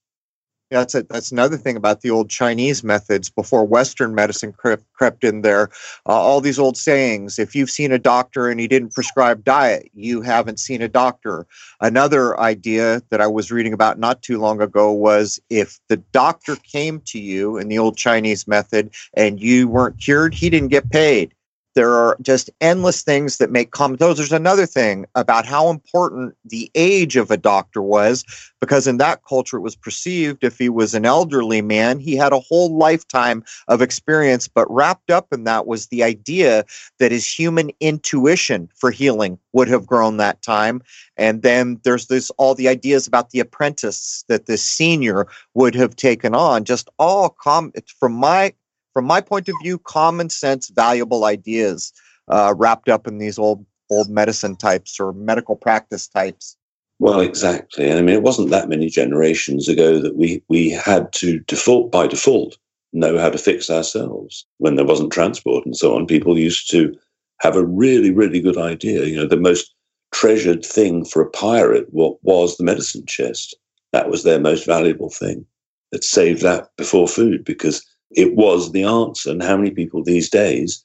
That's 0.70 0.94
a, 0.94 1.02
that's 1.04 1.32
another 1.32 1.56
thing 1.56 1.76
about 1.76 2.02
the 2.02 2.10
old 2.10 2.28
Chinese 2.28 2.84
methods 2.84 3.30
before 3.30 3.64
Western 3.64 4.14
medicine 4.14 4.52
crept, 4.52 4.84
crept 4.92 5.24
in 5.24 5.40
there. 5.40 5.70
Uh, 6.06 6.12
all 6.12 6.42
these 6.42 6.58
old 6.58 6.76
sayings: 6.76 7.38
if 7.38 7.54
you've 7.54 7.70
seen 7.70 7.90
a 7.90 7.98
doctor 7.98 8.48
and 8.48 8.60
he 8.60 8.68
didn't 8.68 8.92
prescribe 8.92 9.44
diet, 9.44 9.90
you 9.94 10.20
haven't 10.20 10.60
seen 10.60 10.82
a 10.82 10.88
doctor. 10.88 11.46
Another 11.80 12.38
idea 12.38 13.02
that 13.08 13.20
I 13.20 13.26
was 13.26 13.50
reading 13.50 13.72
about 13.72 13.98
not 13.98 14.20
too 14.20 14.38
long 14.38 14.60
ago 14.60 14.92
was 14.92 15.40
if 15.48 15.80
the 15.88 15.96
doctor 15.96 16.56
came 16.56 17.00
to 17.06 17.18
you 17.18 17.56
in 17.56 17.68
the 17.68 17.78
old 17.78 17.96
Chinese 17.96 18.46
method 18.46 18.90
and 19.14 19.40
you 19.40 19.68
weren't 19.68 19.98
cured, 19.98 20.34
he 20.34 20.50
didn't 20.50 20.68
get 20.68 20.90
paid 20.90 21.32
there 21.78 21.94
are 21.94 22.16
just 22.20 22.50
endless 22.60 23.02
things 23.02 23.36
that 23.36 23.52
make. 23.52 23.68
Oh, 23.80 24.12
there's 24.12 24.32
another 24.32 24.66
thing 24.66 25.06
about 25.14 25.46
how 25.46 25.70
important 25.70 26.34
the 26.44 26.68
age 26.74 27.14
of 27.14 27.30
a 27.30 27.36
doctor 27.36 27.80
was, 27.80 28.24
because 28.60 28.88
in 28.88 28.96
that 28.96 29.20
culture 29.22 29.58
it 29.58 29.60
was 29.60 29.76
perceived 29.76 30.42
if 30.42 30.58
he 30.58 30.68
was 30.68 30.92
an 30.92 31.06
elderly 31.06 31.62
man, 31.62 32.00
he 32.00 32.16
had 32.16 32.32
a 32.32 32.40
whole 32.40 32.76
lifetime 32.76 33.44
of 33.68 33.80
experience. 33.80 34.48
But 34.48 34.68
wrapped 34.68 35.12
up 35.12 35.28
in 35.30 35.44
that 35.44 35.68
was 35.68 35.86
the 35.86 36.02
idea 36.02 36.64
that 36.98 37.12
his 37.12 37.32
human 37.32 37.70
intuition 37.78 38.68
for 38.74 38.90
healing 38.90 39.38
would 39.52 39.68
have 39.68 39.86
grown 39.86 40.16
that 40.16 40.42
time. 40.42 40.82
And 41.16 41.42
then 41.42 41.80
there's 41.84 42.08
this 42.08 42.28
all 42.38 42.56
the 42.56 42.66
ideas 42.66 43.06
about 43.06 43.30
the 43.30 43.38
apprentice 43.38 44.24
that 44.26 44.46
the 44.46 44.56
senior 44.56 45.28
would 45.54 45.76
have 45.76 45.94
taken 45.94 46.34
on, 46.34 46.64
just 46.64 46.90
all 46.98 47.28
come 47.28 47.72
from 48.00 48.14
my 48.14 48.52
from 48.98 49.04
my 49.04 49.20
point 49.20 49.48
of 49.48 49.54
view, 49.62 49.78
common 49.78 50.28
sense, 50.28 50.70
valuable 50.70 51.24
ideas 51.24 51.92
uh, 52.26 52.52
wrapped 52.56 52.88
up 52.88 53.06
in 53.06 53.18
these 53.18 53.38
old 53.38 53.64
old 53.90 54.10
medicine 54.10 54.56
types 54.56 54.98
or 54.98 55.12
medical 55.12 55.54
practice 55.54 56.08
types. 56.08 56.56
Well, 56.98 57.20
exactly. 57.20 57.92
I 57.92 58.02
mean, 58.02 58.16
it 58.16 58.24
wasn't 58.24 58.50
that 58.50 58.68
many 58.68 58.88
generations 58.88 59.68
ago 59.68 60.00
that 60.00 60.16
we 60.16 60.42
we 60.48 60.70
had 60.70 61.12
to 61.12 61.38
default 61.46 61.92
by 61.92 62.08
default 62.08 62.58
know 62.92 63.16
how 63.18 63.30
to 63.30 63.38
fix 63.38 63.70
ourselves 63.70 64.44
when 64.56 64.74
there 64.74 64.84
wasn't 64.84 65.12
transport 65.12 65.64
and 65.64 65.76
so 65.76 65.94
on. 65.94 66.04
People 66.04 66.36
used 66.36 66.68
to 66.72 66.92
have 67.38 67.54
a 67.54 67.64
really, 67.64 68.10
really 68.10 68.40
good 68.40 68.58
idea. 68.58 69.04
You 69.04 69.18
know, 69.18 69.28
the 69.28 69.36
most 69.36 69.72
treasured 70.12 70.64
thing 70.64 71.04
for 71.04 71.22
a 71.22 71.30
pirate 71.30 71.86
what 71.92 72.16
was 72.24 72.56
the 72.56 72.64
medicine 72.64 73.06
chest. 73.06 73.54
That 73.92 74.10
was 74.10 74.24
their 74.24 74.40
most 74.40 74.66
valuable 74.66 75.10
thing. 75.10 75.46
That 75.92 76.02
saved 76.02 76.42
that 76.42 76.70
before 76.76 77.06
food 77.06 77.44
because 77.44 77.86
it 78.10 78.34
was 78.34 78.72
the 78.72 78.84
answer. 78.84 79.30
And 79.30 79.42
how 79.42 79.56
many 79.56 79.70
people 79.70 80.02
these 80.02 80.28
days 80.28 80.84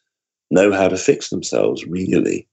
know 0.51 0.71
how 0.71 0.87
to 0.87 0.97
fix 0.97 1.29
themselves 1.29 1.85
really? 1.85 2.47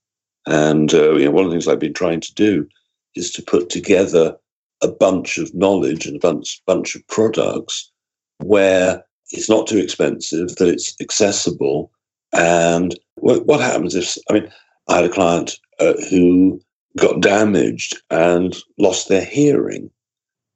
And 0.46 0.92
uh, 0.94 1.12
you 1.16 1.26
know, 1.26 1.30
one 1.30 1.44
of 1.44 1.50
the 1.50 1.54
things 1.54 1.68
I've 1.68 1.78
been 1.78 1.92
trying 1.92 2.20
to 2.20 2.34
do 2.34 2.66
is 3.14 3.30
to 3.32 3.42
put 3.42 3.70
together 3.70 4.36
a 4.82 4.88
bunch 4.88 5.36
of 5.38 5.54
knowledge 5.54 6.06
and 6.06 6.16
a 6.16 6.20
bunch 6.20 6.62
bunch 6.66 6.94
of 6.94 7.06
products 7.08 7.90
where 8.38 9.04
it's 9.32 9.48
not 9.48 9.66
too 9.66 9.78
expensive, 9.78 10.56
that 10.56 10.68
it's 10.68 10.94
accessible. 11.00 11.92
And 12.32 12.98
what, 13.16 13.46
what 13.46 13.60
happens 13.60 13.94
if 13.94 14.16
I 14.30 14.34
mean 14.34 14.52
I 14.88 14.96
had 14.96 15.04
a 15.04 15.10
client 15.10 15.58
uh, 15.78 15.94
who 16.08 16.60
got 16.96 17.20
damaged 17.20 18.00
and 18.10 18.56
lost 18.78 19.08
their 19.08 19.24
hearing, 19.24 19.90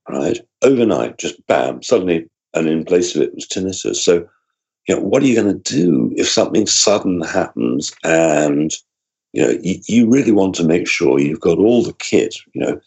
right 0.08 0.40
overnight, 0.62 1.18
just 1.18 1.46
bam, 1.46 1.82
suddenly 1.82 2.28
and 2.54 2.68
in 2.68 2.84
place 2.84 3.14
of 3.14 3.22
it 3.22 3.34
was 3.34 3.46
tinnitus. 3.46 3.96
So, 3.96 4.26
you 4.88 4.94
know, 4.94 5.00
what 5.00 5.22
are 5.22 5.26
you 5.26 5.40
going 5.40 5.60
to 5.60 5.72
do 5.72 6.12
if 6.16 6.28
something 6.28 6.66
sudden 6.66 7.22
happens 7.22 7.94
and 8.04 8.72
you 9.32 9.42
know 9.42 9.58
you, 9.62 9.80
you 9.86 10.10
really 10.10 10.32
want 10.32 10.54
to 10.56 10.66
make 10.66 10.86
sure 10.86 11.18
you've 11.18 11.40
got 11.40 11.58
all 11.58 11.82
the 11.82 11.94
kit, 11.94 12.36
you 12.54 12.60
know, 12.60 12.80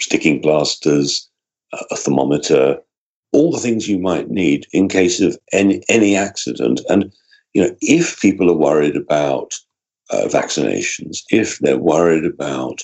sticking 0.00 0.42
plasters, 0.42 1.28
a 1.90 1.96
thermometer, 1.96 2.78
all 3.32 3.52
the 3.52 3.60
things 3.60 3.88
you 3.88 3.98
might 3.98 4.30
need 4.30 4.66
in 4.72 4.88
case 4.88 5.20
of 5.20 5.38
any 5.52 5.82
any 5.88 6.16
accident. 6.16 6.80
And 6.88 7.12
you 7.54 7.62
know, 7.62 7.76
if 7.80 8.20
people 8.20 8.50
are 8.50 8.56
worried 8.56 8.96
about 8.96 9.54
uh, 10.10 10.26
vaccinations, 10.26 11.18
if 11.30 11.58
they're 11.58 11.78
worried 11.78 12.24
about 12.24 12.82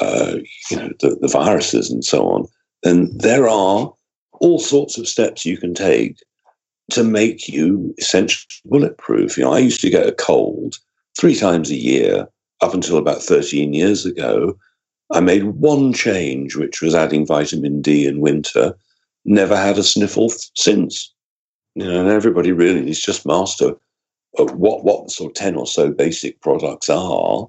uh, 0.00 0.36
you 0.70 0.76
know 0.76 0.90
the, 1.00 1.16
the 1.20 1.28
viruses 1.28 1.90
and 1.90 2.04
so 2.04 2.28
on, 2.28 2.46
then 2.82 3.16
there 3.16 3.48
are 3.48 3.92
all 4.40 4.58
sorts 4.58 4.98
of 4.98 5.08
steps 5.08 5.44
you 5.44 5.56
can 5.56 5.74
take 5.74 6.18
to 6.90 7.02
make 7.02 7.48
you 7.48 7.94
essentially 7.98 8.46
bulletproof. 8.64 9.36
You 9.36 9.44
know, 9.44 9.52
I 9.52 9.58
used 9.58 9.80
to 9.80 9.90
get 9.90 10.06
a 10.06 10.12
cold 10.12 10.76
three 11.18 11.34
times 11.34 11.70
a 11.70 11.76
year 11.76 12.28
up 12.60 12.74
until 12.74 12.96
about 12.96 13.22
13 13.22 13.74
years 13.74 14.06
ago. 14.06 14.56
I 15.12 15.20
made 15.20 15.44
one 15.44 15.92
change, 15.92 16.56
which 16.56 16.80
was 16.80 16.94
adding 16.94 17.26
vitamin 17.26 17.80
D 17.80 18.06
in 18.06 18.20
winter. 18.20 18.76
Never 19.24 19.56
had 19.56 19.78
a 19.78 19.82
sniffle 19.82 20.32
since. 20.54 21.12
You 21.74 21.84
know, 21.84 22.00
and 22.00 22.08
everybody 22.08 22.52
really 22.52 22.80
needs 22.80 23.00
just 23.00 23.26
master 23.26 23.76
what 24.44 24.84
what 24.84 25.10
sort 25.10 25.30
of 25.30 25.34
10 25.34 25.56
or 25.56 25.66
so 25.66 25.90
basic 25.90 26.40
products 26.40 26.88
are 26.88 27.46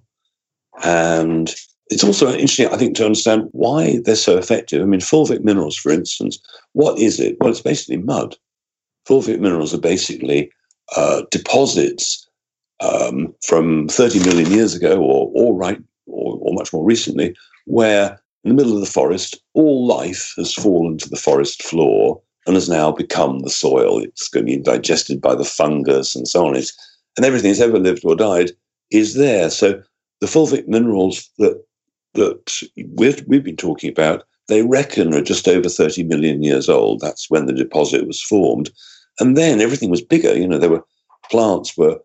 and 0.83 1.53
it's 1.89 2.03
also 2.03 2.31
interesting, 2.31 2.67
I 2.67 2.77
think, 2.77 2.95
to 2.97 3.05
understand 3.05 3.49
why 3.51 3.99
they're 4.03 4.15
so 4.15 4.37
effective. 4.37 4.81
I 4.81 4.85
mean, 4.85 4.99
fulvic 4.99 5.43
minerals, 5.43 5.75
for 5.75 5.91
instance, 5.91 6.39
what 6.73 6.99
is 6.99 7.19
it? 7.19 7.37
Well, 7.39 7.49
it's 7.49 7.61
basically 7.61 7.97
mud. 7.97 8.35
Fulvic 9.07 9.39
minerals 9.39 9.73
are 9.73 9.79
basically 9.79 10.51
uh, 10.95 11.23
deposits 11.31 12.27
um, 12.79 13.33
from 13.43 13.87
30 13.87 14.19
million 14.19 14.51
years 14.51 14.75
ago, 14.75 14.97
or, 14.97 15.31
or 15.33 15.53
right, 15.53 15.81
or, 16.05 16.37
or 16.41 16.53
much 16.53 16.73
more 16.73 16.83
recently, 16.83 17.35
where 17.65 18.19
in 18.43 18.49
the 18.49 18.55
middle 18.55 18.75
of 18.75 18.81
the 18.81 18.91
forest, 18.91 19.37
all 19.53 19.87
life 19.87 20.33
has 20.37 20.53
fallen 20.53 20.97
to 20.97 21.09
the 21.09 21.15
forest 21.15 21.63
floor 21.63 22.21
and 22.45 22.55
has 22.55 22.69
now 22.69 22.91
become 22.91 23.39
the 23.39 23.49
soil. 23.49 23.99
It's 23.99 24.29
going 24.29 24.45
to 24.45 24.51
be 24.51 24.61
digested 24.61 25.21
by 25.21 25.35
the 25.35 25.45
fungus 25.45 26.15
and 26.15 26.27
so 26.27 26.47
on. 26.47 26.55
It's, 26.55 26.73
and 27.17 27.25
everything 27.25 27.51
that's 27.51 27.61
ever 27.61 27.79
lived 27.79 28.03
or 28.05 28.15
died 28.15 28.51
is 28.91 29.15
there. 29.15 29.49
So 29.49 29.81
the 30.21 30.27
fulvic 30.27 30.67
minerals 30.67 31.29
that 31.39 31.61
that 32.17 32.61
we've, 32.95 33.23
we've 33.27 33.43
been 33.43 33.55
talking 33.55 33.89
about, 33.89 34.23
they 34.47 34.63
reckon 34.63 35.13
are 35.13 35.21
just 35.21 35.47
over 35.47 35.69
30 35.69 36.03
million 36.03 36.43
years 36.43 36.69
old. 36.69 36.99
That's 36.99 37.29
when 37.29 37.45
the 37.45 37.53
deposit 37.53 38.05
was 38.07 38.21
formed. 38.21 38.69
And 39.19 39.35
then 39.35 39.61
everything 39.61 39.89
was 39.89 40.01
bigger. 40.01 40.35
You 40.35 40.47
know, 40.47 40.57
there 40.57 40.69
were 40.69 40.85
plants 41.29 41.77
were 41.77 41.99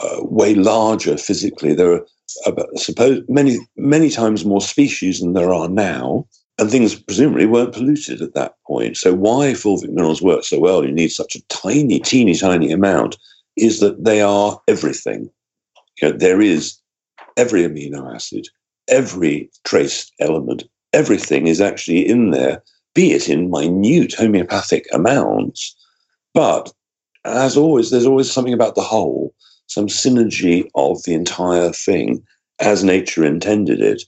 uh, 0.00 0.18
way 0.22 0.54
larger 0.54 1.16
physically. 1.16 1.74
There 1.74 1.88
were 1.88 2.06
about, 2.46 2.68
suppose 2.78 3.22
many 3.28 3.58
many 3.76 4.10
times 4.10 4.44
more 4.44 4.60
species 4.60 5.20
than 5.20 5.32
there 5.32 5.52
are 5.52 5.68
now, 5.68 6.26
and 6.58 6.70
things 6.70 6.94
presumably 6.94 7.46
weren't 7.46 7.72
polluted 7.72 8.20
at 8.20 8.34
that 8.34 8.54
point. 8.66 8.96
So 8.96 9.14
why 9.14 9.52
fulvic 9.52 9.88
minerals 9.88 10.22
work 10.22 10.44
so 10.44 10.60
well? 10.60 10.84
You 10.84 10.92
need 10.92 11.08
such 11.08 11.34
a 11.34 11.42
tiny, 11.48 12.00
teeny, 12.00 12.34
tiny 12.34 12.70
amount. 12.70 13.16
Is 13.56 13.80
that 13.80 14.04
they 14.04 14.20
are 14.20 14.60
everything. 14.68 15.30
You 16.00 16.10
know, 16.10 16.16
there 16.16 16.40
is 16.40 16.78
every 17.36 17.62
amino 17.62 18.14
acid, 18.14 18.46
every 18.88 19.50
trace 19.64 20.10
element, 20.20 20.64
everything 20.92 21.46
is 21.46 21.60
actually 21.60 22.06
in 22.08 22.30
there, 22.30 22.62
be 22.94 23.12
it 23.12 23.28
in 23.28 23.50
minute 23.50 24.14
homeopathic 24.14 24.86
amounts. 24.92 25.74
But 26.34 26.72
as 27.24 27.56
always, 27.56 27.90
there's 27.90 28.06
always 28.06 28.30
something 28.30 28.54
about 28.54 28.74
the 28.74 28.82
whole, 28.82 29.34
some 29.66 29.86
synergy 29.86 30.68
of 30.74 31.02
the 31.04 31.14
entire 31.14 31.72
thing 31.72 32.22
as 32.60 32.84
nature 32.84 33.24
intended 33.24 33.80
it. 33.80 34.02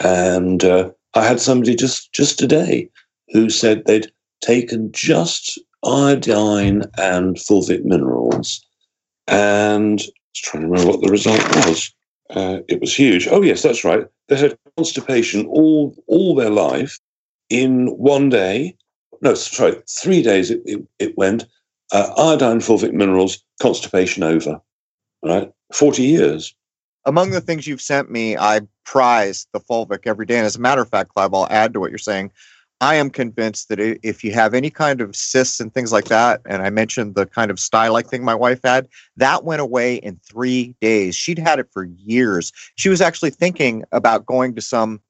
And 0.00 0.64
uh, 0.64 0.90
I 1.14 1.24
had 1.24 1.40
somebody 1.40 1.74
just 1.74 2.12
just 2.12 2.38
today 2.38 2.88
who 3.28 3.50
said 3.50 3.84
they'd 3.84 4.10
taken 4.40 4.92
just 4.92 5.58
iodine 5.84 6.82
and 6.98 7.36
fulvic 7.36 7.84
minerals, 7.84 8.64
and 9.26 10.00
I 10.00 10.04
was 10.04 10.12
trying 10.34 10.62
to 10.62 10.68
remember 10.68 10.92
what 10.92 11.00
the 11.02 11.10
result 11.10 11.42
was. 11.66 11.92
Uh, 12.30 12.58
it 12.68 12.80
was 12.80 12.94
huge. 12.94 13.26
Oh 13.28 13.42
yes, 13.42 13.62
that's 13.62 13.84
right. 13.84 14.06
They 14.28 14.36
had 14.36 14.58
constipation 14.76 15.46
all 15.46 15.94
all 16.06 16.34
their 16.34 16.50
life. 16.50 16.98
In 17.48 17.86
one 17.96 18.28
day, 18.28 18.76
no, 19.22 19.34
sorry, 19.34 19.82
three 19.88 20.22
days. 20.22 20.50
It 20.50 20.60
it, 20.66 20.86
it 20.98 21.16
went 21.16 21.46
uh, 21.92 22.12
iodine, 22.18 22.58
fulvic 22.60 22.92
minerals, 22.92 23.42
constipation 23.60 24.22
over. 24.22 24.60
Right, 25.22 25.50
forty 25.72 26.02
years. 26.02 26.54
Among 27.04 27.30
the 27.30 27.40
things 27.40 27.66
you've 27.66 27.80
sent 27.80 28.10
me, 28.10 28.36
I 28.36 28.60
prize 28.84 29.46
the 29.52 29.60
fulvic 29.60 30.00
every 30.04 30.26
day. 30.26 30.36
And 30.36 30.44
as 30.44 30.56
a 30.56 30.60
matter 30.60 30.82
of 30.82 30.90
fact, 30.90 31.14
Clive, 31.14 31.32
I'll 31.32 31.48
add 31.50 31.72
to 31.72 31.80
what 31.80 31.90
you're 31.90 31.98
saying. 31.98 32.32
I 32.80 32.94
am 32.94 33.10
convinced 33.10 33.68
that 33.68 33.80
if 33.80 34.22
you 34.22 34.32
have 34.32 34.54
any 34.54 34.70
kind 34.70 35.00
of 35.00 35.16
cysts 35.16 35.58
and 35.58 35.74
things 35.74 35.92
like 35.92 36.04
that, 36.06 36.40
and 36.46 36.62
I 36.62 36.70
mentioned 36.70 37.16
the 37.16 37.26
kind 37.26 37.50
of 37.50 37.58
sty 37.58 37.88
like 37.88 38.06
thing 38.06 38.24
my 38.24 38.36
wife 38.36 38.60
had, 38.62 38.86
that 39.16 39.44
went 39.44 39.60
away 39.60 39.96
in 39.96 40.20
three 40.28 40.76
days. 40.80 41.16
She'd 41.16 41.40
had 41.40 41.58
it 41.58 41.68
for 41.72 41.84
years. 41.84 42.52
She 42.76 42.88
was 42.88 43.00
actually 43.00 43.30
thinking 43.30 43.84
about 43.90 44.26
going 44.26 44.54
to 44.54 44.60
some 44.60 45.00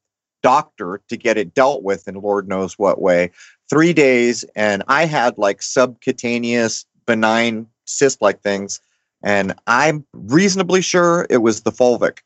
doctor 0.42 1.02
to 1.08 1.16
get 1.16 1.36
it 1.36 1.52
dealt 1.52 1.82
with 1.82 2.08
in 2.08 2.14
Lord 2.14 2.48
knows 2.48 2.78
what 2.78 3.02
way. 3.02 3.30
Three 3.68 3.92
days, 3.92 4.44
and 4.56 4.82
I 4.88 5.04
had 5.04 5.36
like 5.36 5.60
subcutaneous 5.60 6.86
benign 7.06 7.66
cyst 7.84 8.22
like 8.22 8.40
things. 8.40 8.80
And 9.22 9.54
I'm 9.66 10.06
reasonably 10.14 10.80
sure 10.80 11.26
it 11.28 11.38
was 11.38 11.62
the 11.62 11.72
fulvic 11.72 12.18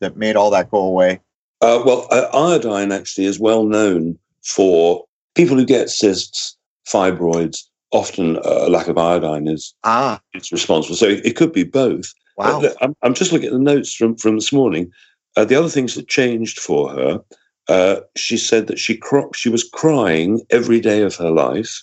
that 0.00 0.16
made 0.16 0.36
all 0.36 0.50
that 0.50 0.70
go 0.70 0.78
away. 0.78 1.20
Uh, 1.60 1.82
well, 1.84 2.06
uh, 2.10 2.28
iodine 2.32 2.92
actually 2.92 3.26
is 3.26 3.38
well 3.38 3.64
known 3.64 4.18
for 4.46 5.04
people 5.34 5.56
who 5.56 5.66
get 5.66 5.90
cysts, 5.90 6.56
fibroids, 6.88 7.64
often 7.92 8.36
uh, 8.38 8.66
a 8.66 8.70
lack 8.70 8.88
of 8.88 8.98
iodine 8.98 9.48
is 9.48 9.74
ah. 9.84 10.20
it's 10.34 10.52
responsible. 10.52 10.96
So 10.96 11.06
it 11.08 11.36
could 11.36 11.52
be 11.52 11.64
both. 11.64 12.12
Wow. 12.36 12.62
I'm, 12.80 12.94
I'm, 13.02 13.14
just 13.14 13.32
looking 13.32 13.48
at 13.48 13.52
the 13.52 13.58
notes 13.58 13.94
from, 13.94 14.16
from 14.16 14.36
this 14.36 14.52
morning. 14.52 14.90
Uh, 15.36 15.44
the 15.44 15.54
other 15.54 15.68
things 15.68 15.94
that 15.94 16.08
changed 16.08 16.58
for 16.58 16.90
her, 16.90 17.20
uh, 17.68 18.00
she 18.14 18.36
said 18.36 18.66
that 18.66 18.78
she 18.78 18.96
cro- 18.96 19.32
she 19.34 19.48
was 19.48 19.68
crying 19.68 20.40
every 20.50 20.80
day 20.80 21.02
of 21.02 21.16
her 21.16 21.30
life. 21.30 21.82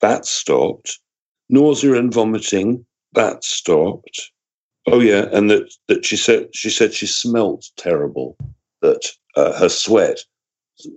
That 0.00 0.26
stopped. 0.26 0.98
Nausea 1.48 1.94
and 1.94 2.12
vomiting. 2.12 2.84
That 3.12 3.44
stopped. 3.44 4.30
Oh 4.86 5.00
yeah, 5.00 5.26
and 5.32 5.50
that 5.50 5.72
that 5.88 6.04
she 6.04 6.16
said 6.16 6.48
she 6.54 6.68
said 6.70 6.92
she 6.92 7.06
smelt 7.06 7.70
terrible. 7.76 8.36
That 8.82 9.06
uh, 9.36 9.58
her 9.58 9.70
sweat 9.70 10.18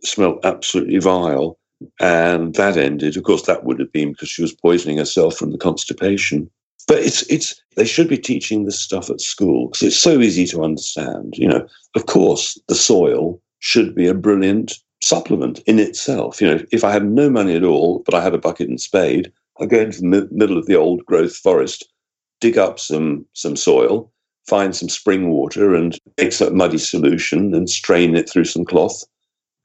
smelled 0.04 0.40
absolutely 0.44 1.00
vile. 1.00 1.58
And 2.00 2.56
that 2.56 2.78
ended. 2.78 3.18
Of 3.18 3.24
course, 3.24 3.44
that 3.44 3.64
would 3.64 3.80
have 3.80 3.92
been 3.92 4.12
because 4.12 4.30
she 4.30 4.42
was 4.42 4.54
poisoning 4.54 4.98
herself 4.98 5.38
from 5.38 5.52
the 5.52 5.60
constipation. 5.60 6.50
But 6.88 7.00
it's 7.00 7.22
it's 7.24 7.62
they 7.76 7.86
should 7.86 8.08
be 8.08 8.18
teaching 8.18 8.66
this 8.66 8.80
stuff 8.80 9.10
at 9.10 9.22
school 9.22 9.68
because 9.68 9.84
it's 9.84 10.00
so 10.00 10.20
easy 10.20 10.46
to 10.48 10.64
understand. 10.64 11.36
You 11.38 11.50
know, 11.50 11.68
of 11.96 12.06
course, 12.08 12.60
the 12.68 12.76
soil 12.76 13.40
should 13.60 13.94
be 13.94 14.08
a 14.08 14.14
brilliant 14.14 14.74
supplement 15.04 15.60
in 15.68 15.80
itself. 15.80 16.42
You 16.42 16.48
know, 16.48 16.66
if 16.72 16.84
I 16.84 16.92
had 16.92 17.06
no 17.06 17.30
money 17.30 17.56
at 17.56 17.64
all, 17.64 18.02
but 18.06 18.14
I 18.14 18.24
had 18.24 18.34
a 18.34 18.40
bucket 18.40 18.70
and 18.70 18.82
spade, 18.82 19.32
I'd 19.60 19.70
go 19.70 19.80
into 19.82 20.02
the 20.02 20.08
mi- 20.08 20.28
middle 20.32 20.58
of 20.58 20.66
the 20.66 20.76
old 20.76 21.06
growth 21.06 21.36
forest, 21.36 21.88
dig 22.40 22.58
up 22.58 22.80
some 22.80 23.26
some 23.34 23.56
soil, 23.56 24.12
find 24.48 24.76
some 24.76 24.90
spring 24.90 25.30
water, 25.30 25.76
and 25.76 25.98
make 26.18 26.34
some 26.34 26.56
muddy 26.56 26.78
solution, 26.78 27.54
and 27.54 27.70
strain 27.70 28.16
it 28.16 28.30
through 28.30 28.46
some 28.46 28.66
cloth, 28.66 29.04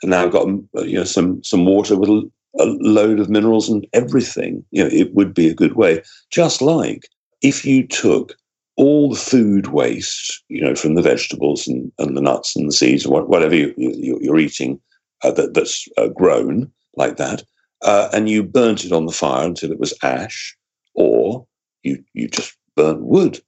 and 0.02 0.10
now 0.10 0.24
I've 0.24 0.32
got 0.32 0.46
you 0.86 0.98
know 0.98 1.04
some 1.04 1.42
some 1.42 1.64
water 1.64 1.96
with 1.96 2.10
a, 2.10 2.30
a 2.58 2.66
load 2.80 3.20
of 3.20 3.30
minerals 3.30 3.68
and 3.68 3.86
everything. 3.92 4.64
You 4.70 4.84
know, 4.84 4.90
it 4.92 5.14
would 5.14 5.32
be 5.32 5.48
a 5.48 5.54
good 5.54 5.74
way. 5.74 6.02
Just 6.30 6.60
like 6.60 7.08
if 7.40 7.64
you 7.64 7.86
took 7.86 8.34
all 8.76 9.10
the 9.10 9.16
food 9.16 9.68
waste, 9.68 10.42
you 10.48 10.60
know, 10.60 10.74
from 10.74 10.94
the 10.94 11.02
vegetables 11.02 11.68
and, 11.68 11.92
and 11.98 12.16
the 12.16 12.22
nuts 12.22 12.56
and 12.56 12.68
the 12.68 12.72
seeds 12.72 13.04
and 13.04 13.14
whatever 13.14 13.54
you, 13.54 13.74
you, 13.76 14.32
are 14.32 14.38
eating 14.38 14.80
uh, 15.22 15.30
that, 15.30 15.54
that's 15.54 15.86
uh, 15.98 16.08
grown 16.08 16.70
like 16.96 17.16
that, 17.16 17.42
uh, 17.82 18.08
and 18.12 18.28
you 18.28 18.42
burnt 18.42 18.84
it 18.84 18.92
on 18.92 19.06
the 19.06 19.12
fire 19.12 19.46
until 19.46 19.70
it 19.70 19.78
was 19.78 19.94
ash, 20.02 20.56
or 20.94 21.46
you 21.82 22.02
you 22.14 22.28
just 22.28 22.56
burnt 22.76 23.02
wood 23.02 23.40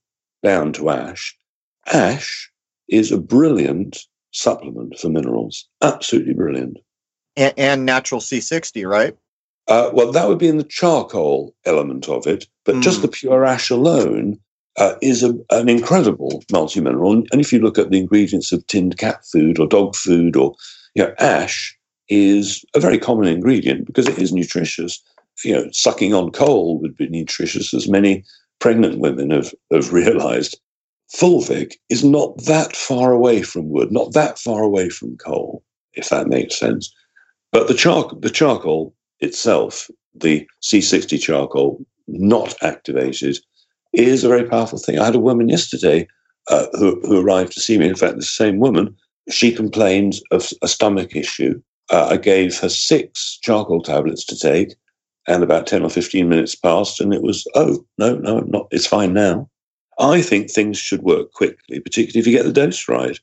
down 0.42 0.72
to 0.72 0.90
ash. 0.90 1.36
Ash 1.92 2.50
is 2.88 3.10
a 3.10 3.18
brilliant 3.18 4.04
supplement 4.34 4.98
for 4.98 5.08
minerals. 5.08 5.66
Absolutely 5.82 6.34
brilliant. 6.34 6.78
And, 7.36 7.54
and 7.56 7.86
natural 7.86 8.20
C60, 8.20 8.88
right? 8.88 9.16
Uh, 9.66 9.90
well, 9.94 10.12
that 10.12 10.28
would 10.28 10.38
be 10.38 10.48
in 10.48 10.58
the 10.58 10.64
charcoal 10.64 11.54
element 11.64 12.08
of 12.08 12.26
it, 12.26 12.46
but 12.64 12.74
mm. 12.74 12.82
just 12.82 13.00
the 13.00 13.08
pure 13.08 13.46
ash 13.46 13.70
alone 13.70 14.38
uh, 14.76 14.94
is 15.00 15.22
a, 15.22 15.34
an 15.50 15.68
incredible 15.68 16.42
multi-mineral. 16.52 17.12
And 17.32 17.40
if 17.40 17.52
you 17.52 17.60
look 17.60 17.78
at 17.78 17.90
the 17.90 17.98
ingredients 17.98 18.52
of 18.52 18.66
tinned 18.66 18.98
cat 18.98 19.24
food 19.24 19.58
or 19.58 19.66
dog 19.66 19.96
food, 19.96 20.36
or 20.36 20.54
you 20.94 21.04
know, 21.04 21.14
ash 21.18 21.76
is 22.08 22.64
a 22.74 22.80
very 22.80 22.98
common 22.98 23.26
ingredient 23.26 23.86
because 23.86 24.06
it 24.06 24.18
is 24.18 24.32
nutritious. 24.32 25.02
You 25.44 25.54
know, 25.54 25.68
sucking 25.72 26.12
on 26.12 26.30
coal 26.30 26.78
would 26.80 26.96
be 26.96 27.08
nutritious, 27.08 27.72
as 27.72 27.88
many 27.88 28.24
pregnant 28.60 28.98
women 28.98 29.30
have, 29.30 29.54
have 29.72 29.92
realized. 29.92 30.58
Fulvic 31.12 31.74
is 31.90 32.04
not 32.04 32.44
that 32.44 32.74
far 32.76 33.12
away 33.12 33.42
from 33.42 33.68
wood, 33.68 33.92
not 33.92 34.12
that 34.12 34.38
far 34.38 34.62
away 34.62 34.88
from 34.88 35.16
coal, 35.16 35.62
if 35.94 36.08
that 36.08 36.28
makes 36.28 36.58
sense. 36.58 36.92
But 37.52 37.68
the, 37.68 37.74
char- 37.74 38.10
the 38.18 38.30
charcoal 38.30 38.94
itself, 39.20 39.90
the 40.14 40.46
C60 40.62 41.20
charcoal, 41.20 41.84
not 42.08 42.54
activated, 42.62 43.38
is 43.92 44.24
a 44.24 44.28
very 44.28 44.44
powerful 44.44 44.78
thing. 44.78 44.98
I 44.98 45.04
had 45.04 45.14
a 45.14 45.20
woman 45.20 45.48
yesterday 45.48 46.08
uh, 46.48 46.66
who, 46.72 47.00
who 47.02 47.20
arrived 47.20 47.52
to 47.52 47.60
see 47.60 47.78
me. 47.78 47.88
In 47.88 47.94
fact, 47.94 48.16
the 48.16 48.22
same 48.22 48.58
woman, 48.58 48.96
she 49.30 49.52
complained 49.52 50.16
of 50.30 50.50
a 50.62 50.68
stomach 50.68 51.14
issue. 51.14 51.60
Uh, 51.90 52.08
I 52.10 52.16
gave 52.16 52.58
her 52.58 52.68
six 52.68 53.38
charcoal 53.42 53.82
tablets 53.82 54.24
to 54.26 54.36
take, 54.36 54.74
and 55.26 55.42
about 55.42 55.66
10 55.66 55.82
or 55.82 55.90
15 55.90 56.28
minutes 56.28 56.54
passed, 56.54 57.00
and 57.00 57.14
it 57.14 57.22
was, 57.22 57.46
oh, 57.54 57.84
no, 57.98 58.16
no, 58.16 58.40
not, 58.40 58.68
it's 58.70 58.86
fine 58.86 59.12
now. 59.14 59.48
I 59.98 60.22
think 60.22 60.50
things 60.50 60.78
should 60.78 61.02
work 61.02 61.32
quickly, 61.32 61.80
particularly 61.80 62.20
if 62.20 62.26
you 62.26 62.36
get 62.36 62.44
the 62.44 62.52
dose 62.52 62.88
right. 62.88 63.18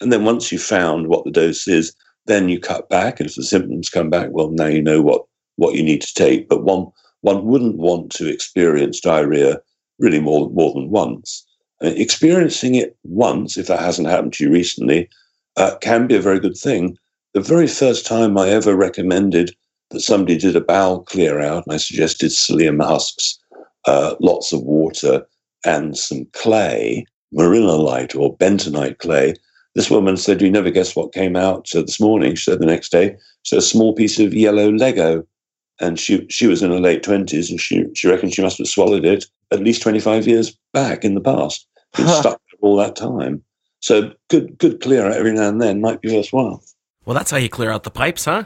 And 0.00 0.12
then 0.12 0.24
once 0.24 0.50
you've 0.50 0.62
found 0.62 1.08
what 1.08 1.24
the 1.24 1.30
dose 1.30 1.66
is, 1.68 1.94
then 2.26 2.48
you 2.48 2.58
cut 2.58 2.88
back. 2.88 3.20
And 3.20 3.28
if 3.28 3.36
the 3.36 3.42
symptoms 3.42 3.88
come 3.88 4.10
back, 4.10 4.28
well, 4.30 4.50
now 4.50 4.66
you 4.66 4.82
know 4.82 5.02
what, 5.02 5.24
what 5.56 5.74
you 5.74 5.82
need 5.82 6.02
to 6.02 6.14
take. 6.14 6.48
But 6.48 6.64
one, 6.64 6.86
one 7.20 7.44
wouldn't 7.44 7.76
want 7.76 8.10
to 8.12 8.28
experience 8.28 9.00
diarrhea 9.00 9.60
really 9.98 10.20
more, 10.20 10.50
more 10.50 10.72
than 10.74 10.90
once. 10.90 11.46
Uh, 11.82 11.88
experiencing 11.88 12.74
it 12.74 12.96
once, 13.04 13.56
if 13.56 13.66
that 13.66 13.80
hasn't 13.80 14.08
happened 14.08 14.32
to 14.34 14.44
you 14.44 14.50
recently, 14.50 15.08
uh, 15.56 15.76
can 15.80 16.06
be 16.06 16.16
a 16.16 16.22
very 16.22 16.40
good 16.40 16.56
thing. 16.56 16.96
The 17.34 17.40
very 17.40 17.66
first 17.66 18.06
time 18.06 18.38
I 18.38 18.48
ever 18.48 18.74
recommended 18.74 19.54
that 19.90 20.00
somebody 20.00 20.36
did 20.36 20.56
a 20.56 20.60
bowel 20.60 21.02
clear 21.02 21.40
out, 21.40 21.64
and 21.66 21.74
I 21.74 21.78
suggested 21.78 22.30
psyllium 22.30 22.82
husks, 22.82 23.38
uh, 23.86 24.14
lots 24.20 24.52
of 24.52 24.62
water, 24.62 25.26
and 25.64 25.96
some 25.96 26.26
clay, 26.32 27.04
marlinolite 27.34 28.18
or 28.18 28.36
bentonite 28.36 28.98
clay. 28.98 29.34
This 29.74 29.90
woman 29.90 30.16
said, 30.16 30.40
You 30.40 30.50
never 30.50 30.70
guess 30.70 30.96
what 30.96 31.12
came 31.12 31.36
out 31.36 31.68
uh, 31.74 31.82
this 31.82 32.00
morning. 32.00 32.34
She 32.34 32.50
said 32.50 32.60
the 32.60 32.66
next 32.66 32.90
day, 32.90 33.16
so 33.42 33.58
a 33.58 33.62
small 33.62 33.94
piece 33.94 34.18
of 34.18 34.34
yellow 34.34 34.70
Lego. 34.70 35.24
And 35.78 36.00
she, 36.00 36.26
she 36.30 36.46
was 36.46 36.62
in 36.62 36.70
her 36.70 36.80
late 36.80 37.02
20s 37.02 37.50
and 37.50 37.60
she, 37.60 37.84
she 37.94 38.08
reckons 38.08 38.32
she 38.32 38.40
must 38.40 38.56
have 38.56 38.66
swallowed 38.66 39.04
it 39.04 39.26
at 39.52 39.60
least 39.60 39.82
25 39.82 40.26
years 40.26 40.56
back 40.72 41.04
in 41.04 41.14
the 41.14 41.20
past. 41.20 41.66
Been 41.94 42.08
stuck 42.08 42.40
all 42.62 42.76
that 42.76 42.96
time. 42.96 43.42
So 43.80 44.12
good, 44.28 44.56
good 44.58 44.80
clear 44.80 45.06
out 45.06 45.12
every 45.12 45.32
now 45.32 45.48
and 45.48 45.60
then 45.60 45.82
might 45.82 46.00
be 46.00 46.14
worthwhile. 46.14 46.62
Well, 47.04 47.14
that's 47.14 47.30
how 47.30 47.36
you 47.36 47.48
clear 47.48 47.70
out 47.70 47.84
the 47.84 47.90
pipes, 47.90 48.24
huh? 48.24 48.44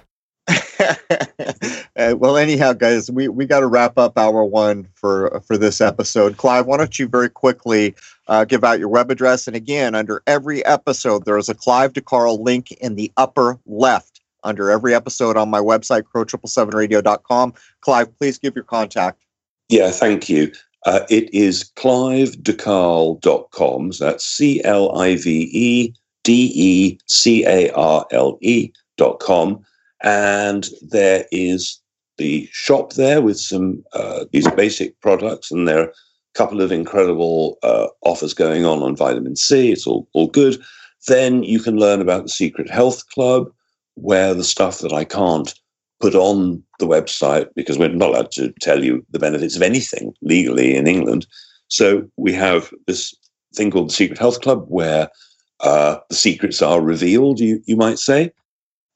uh, 2.00 2.16
well, 2.16 2.38
anyhow, 2.38 2.72
guys, 2.72 3.10
we, 3.10 3.28
we 3.28 3.44
got 3.44 3.60
to 3.60 3.66
wrap 3.66 3.98
up 3.98 4.16
hour 4.16 4.42
one 4.44 4.88
for 4.94 5.42
for 5.46 5.58
this 5.58 5.80
episode. 5.80 6.36
Clive, 6.38 6.66
why 6.66 6.78
don't 6.78 6.98
you 6.98 7.06
very 7.06 7.28
quickly 7.28 7.94
uh, 8.28 8.44
give 8.44 8.64
out 8.64 8.78
your 8.78 8.88
web 8.88 9.10
address? 9.10 9.46
And 9.46 9.54
again, 9.54 9.94
under 9.94 10.22
every 10.26 10.64
episode, 10.64 11.26
there 11.26 11.36
is 11.36 11.50
a 11.50 11.54
Clive 11.54 11.92
de 11.92 12.00
Carle 12.00 12.42
link 12.42 12.72
in 12.72 12.96
the 12.96 13.12
upper 13.16 13.58
left 13.66 14.20
under 14.42 14.70
every 14.70 14.94
episode 14.94 15.36
on 15.36 15.50
my 15.50 15.60
website, 15.60 16.04
crow777radio.com. 16.14 17.52
Clive, 17.82 18.18
please 18.18 18.38
give 18.38 18.54
your 18.54 18.64
contact. 18.64 19.22
Yeah, 19.68 19.90
thank 19.90 20.30
you. 20.30 20.50
Uh, 20.86 21.00
it 21.10 21.28
is 21.34 21.70
clivedecarle.com. 21.76 23.92
So 23.92 24.04
that's 24.04 24.24
C 24.24 24.64
L 24.64 24.98
I 24.98 25.16
V 25.16 25.50
E 25.52 25.92
D 26.24 26.50
E 26.54 26.98
C 27.06 27.44
A 27.44 27.70
R 27.72 28.06
L 28.10 28.38
E 28.40 28.72
dot 28.96 29.20
com. 29.20 29.62
And 30.02 30.66
there 30.80 31.26
is 31.30 31.78
the 32.20 32.48
shop 32.52 32.92
there 32.92 33.22
with 33.22 33.40
some 33.40 33.82
uh, 33.94 34.26
these 34.30 34.48
basic 34.52 35.00
products, 35.00 35.50
and 35.50 35.66
there 35.66 35.80
are 35.80 35.88
a 35.88 35.92
couple 36.34 36.60
of 36.60 36.70
incredible 36.70 37.58
uh, 37.62 37.86
offers 38.02 38.34
going 38.34 38.66
on 38.66 38.82
on 38.82 38.94
vitamin 38.94 39.36
C. 39.36 39.72
It's 39.72 39.86
all, 39.86 40.06
all 40.12 40.28
good. 40.28 40.60
Then 41.08 41.42
you 41.42 41.60
can 41.60 41.76
learn 41.76 42.02
about 42.02 42.24
the 42.24 42.28
Secret 42.28 42.68
Health 42.68 43.08
Club, 43.08 43.50
where 43.94 44.34
the 44.34 44.44
stuff 44.44 44.80
that 44.80 44.92
I 44.92 45.04
can't 45.04 45.52
put 45.98 46.14
on 46.14 46.62
the 46.78 46.86
website 46.86 47.48
because 47.56 47.78
we're 47.78 47.88
not 47.88 48.10
allowed 48.10 48.32
to 48.32 48.52
tell 48.60 48.84
you 48.84 49.04
the 49.10 49.18
benefits 49.18 49.56
of 49.56 49.62
anything 49.62 50.12
legally 50.20 50.76
in 50.76 50.86
England. 50.86 51.26
So 51.68 52.06
we 52.18 52.34
have 52.34 52.70
this 52.86 53.14
thing 53.54 53.70
called 53.70 53.88
the 53.88 53.94
Secret 53.94 54.18
Health 54.18 54.42
Club 54.42 54.66
where 54.68 55.08
uh, 55.60 55.98
the 56.10 56.16
secrets 56.16 56.60
are 56.60 56.82
revealed, 56.82 57.40
you, 57.40 57.62
you 57.64 57.76
might 57.76 57.98
say. 57.98 58.30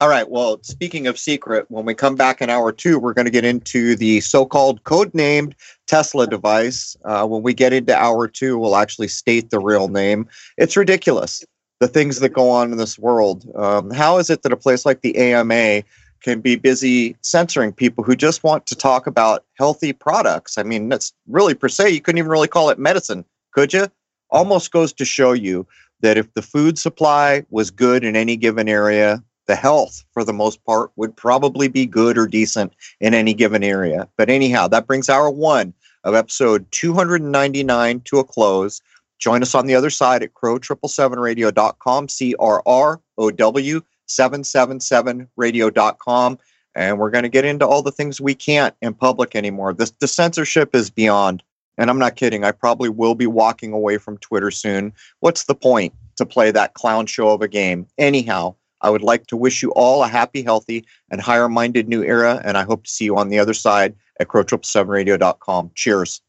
All 0.01 0.09
right. 0.09 0.29
Well, 0.29 0.59
speaking 0.61 1.07
of 1.07 1.17
secret, 1.17 1.67
when 1.69 1.85
we 1.85 1.93
come 1.93 2.15
back 2.15 2.41
in 2.41 2.49
hour 2.49 2.73
two, 2.73 2.99
we're 2.99 3.13
going 3.13 3.25
to 3.25 3.31
get 3.31 3.45
into 3.45 3.95
the 3.95 4.19
so 4.19 4.45
called 4.45 4.83
codenamed 4.83 5.53
Tesla 5.87 6.27
device. 6.27 6.97
Uh, 7.05 7.25
when 7.25 7.43
we 7.43 7.53
get 7.53 7.71
into 7.71 7.95
hour 7.95 8.27
two, 8.27 8.57
we'll 8.57 8.75
actually 8.75 9.07
state 9.07 9.51
the 9.51 9.59
real 9.59 9.87
name. 9.87 10.27
It's 10.57 10.75
ridiculous, 10.75 11.45
the 11.79 11.87
things 11.87 12.19
that 12.19 12.29
go 12.29 12.49
on 12.49 12.73
in 12.73 12.77
this 12.77 12.99
world. 12.99 13.49
Um, 13.55 13.89
how 13.89 14.17
is 14.17 14.29
it 14.29 14.41
that 14.41 14.51
a 14.51 14.57
place 14.57 14.85
like 14.85 14.99
the 14.99 15.15
AMA 15.15 15.83
can 16.21 16.41
be 16.41 16.57
busy 16.57 17.15
censoring 17.21 17.71
people 17.71 18.03
who 18.03 18.17
just 18.17 18.43
want 18.43 18.65
to 18.65 18.75
talk 18.75 19.07
about 19.07 19.45
healthy 19.57 19.93
products? 19.93 20.57
I 20.57 20.63
mean, 20.63 20.89
that's 20.89 21.13
really 21.25 21.53
per 21.53 21.69
se, 21.69 21.91
you 21.91 22.01
couldn't 22.01 22.19
even 22.19 22.31
really 22.31 22.49
call 22.49 22.69
it 22.69 22.77
medicine, 22.77 23.23
could 23.53 23.71
you? 23.71 23.87
Almost 24.29 24.73
goes 24.73 24.91
to 24.91 25.05
show 25.05 25.31
you 25.31 25.65
that 26.01 26.17
if 26.17 26.33
the 26.33 26.41
food 26.41 26.77
supply 26.77 27.45
was 27.49 27.71
good 27.71 28.03
in 28.03 28.17
any 28.17 28.35
given 28.35 28.67
area, 28.67 29.23
the 29.47 29.55
health, 29.55 30.03
for 30.11 30.23
the 30.23 30.33
most 30.33 30.63
part, 30.65 30.91
would 30.95 31.15
probably 31.15 31.67
be 31.67 31.85
good 31.85 32.17
or 32.17 32.27
decent 32.27 32.73
in 32.99 33.13
any 33.13 33.33
given 33.33 33.63
area. 33.63 34.07
But 34.17 34.29
anyhow, 34.29 34.67
that 34.69 34.87
brings 34.87 35.09
hour 35.09 35.29
one 35.29 35.73
of 36.03 36.15
episode 36.15 36.65
299 36.71 38.01
to 38.01 38.19
a 38.19 38.23
close. 38.23 38.81
Join 39.19 39.41
us 39.41 39.55
on 39.55 39.65
the 39.65 39.75
other 39.75 39.89
side 39.89 40.23
at 40.23 40.33
crow777radio.com, 40.33 42.09
C 42.09 42.35
R 42.39 42.61
R 42.65 43.01
O 43.17 43.31
W 43.31 43.81
777radio.com. 44.07 46.39
And 46.75 46.99
we're 46.99 47.09
going 47.09 47.23
to 47.23 47.29
get 47.29 47.45
into 47.45 47.65
all 47.65 47.81
the 47.81 47.91
things 47.91 48.19
we 48.19 48.35
can't 48.35 48.75
in 48.81 48.93
public 48.93 49.33
anymore. 49.35 49.73
The 49.73 50.07
censorship 50.07 50.75
is 50.75 50.89
beyond. 50.89 51.41
And 51.77 51.89
I'm 51.89 51.99
not 51.99 52.17
kidding. 52.17 52.43
I 52.43 52.51
probably 52.51 52.89
will 52.89 53.15
be 53.15 53.27
walking 53.27 53.71
away 53.73 53.97
from 53.97 54.17
Twitter 54.17 54.51
soon. 54.51 54.91
What's 55.21 55.45
the 55.45 55.55
point 55.55 55.93
to 56.17 56.25
play 56.25 56.51
that 56.51 56.73
clown 56.73 57.05
show 57.05 57.29
of 57.29 57.41
a 57.41 57.47
game? 57.47 57.87
Anyhow, 57.97 58.55
I 58.85 58.89
would 58.91 59.01
like 59.01 59.25
to 59.27 59.35
wish 59.35 59.63
you 59.63 59.71
all 59.71 60.03
a 60.03 60.07
happy, 60.07 60.43
healthy, 60.43 60.85
and 61.09 61.19
higher 61.19 61.49
minded 61.49 61.89
new 61.89 62.03
era. 62.03 62.39
And 62.45 62.55
I 62.55 62.63
hope 62.63 62.83
to 62.83 62.89
see 62.89 63.05
you 63.05 63.17
on 63.17 63.29
the 63.29 63.39
other 63.39 63.55
side 63.55 63.95
at 64.19 64.27
crow777radio.com. 64.27 65.71
Cheers. 65.73 66.21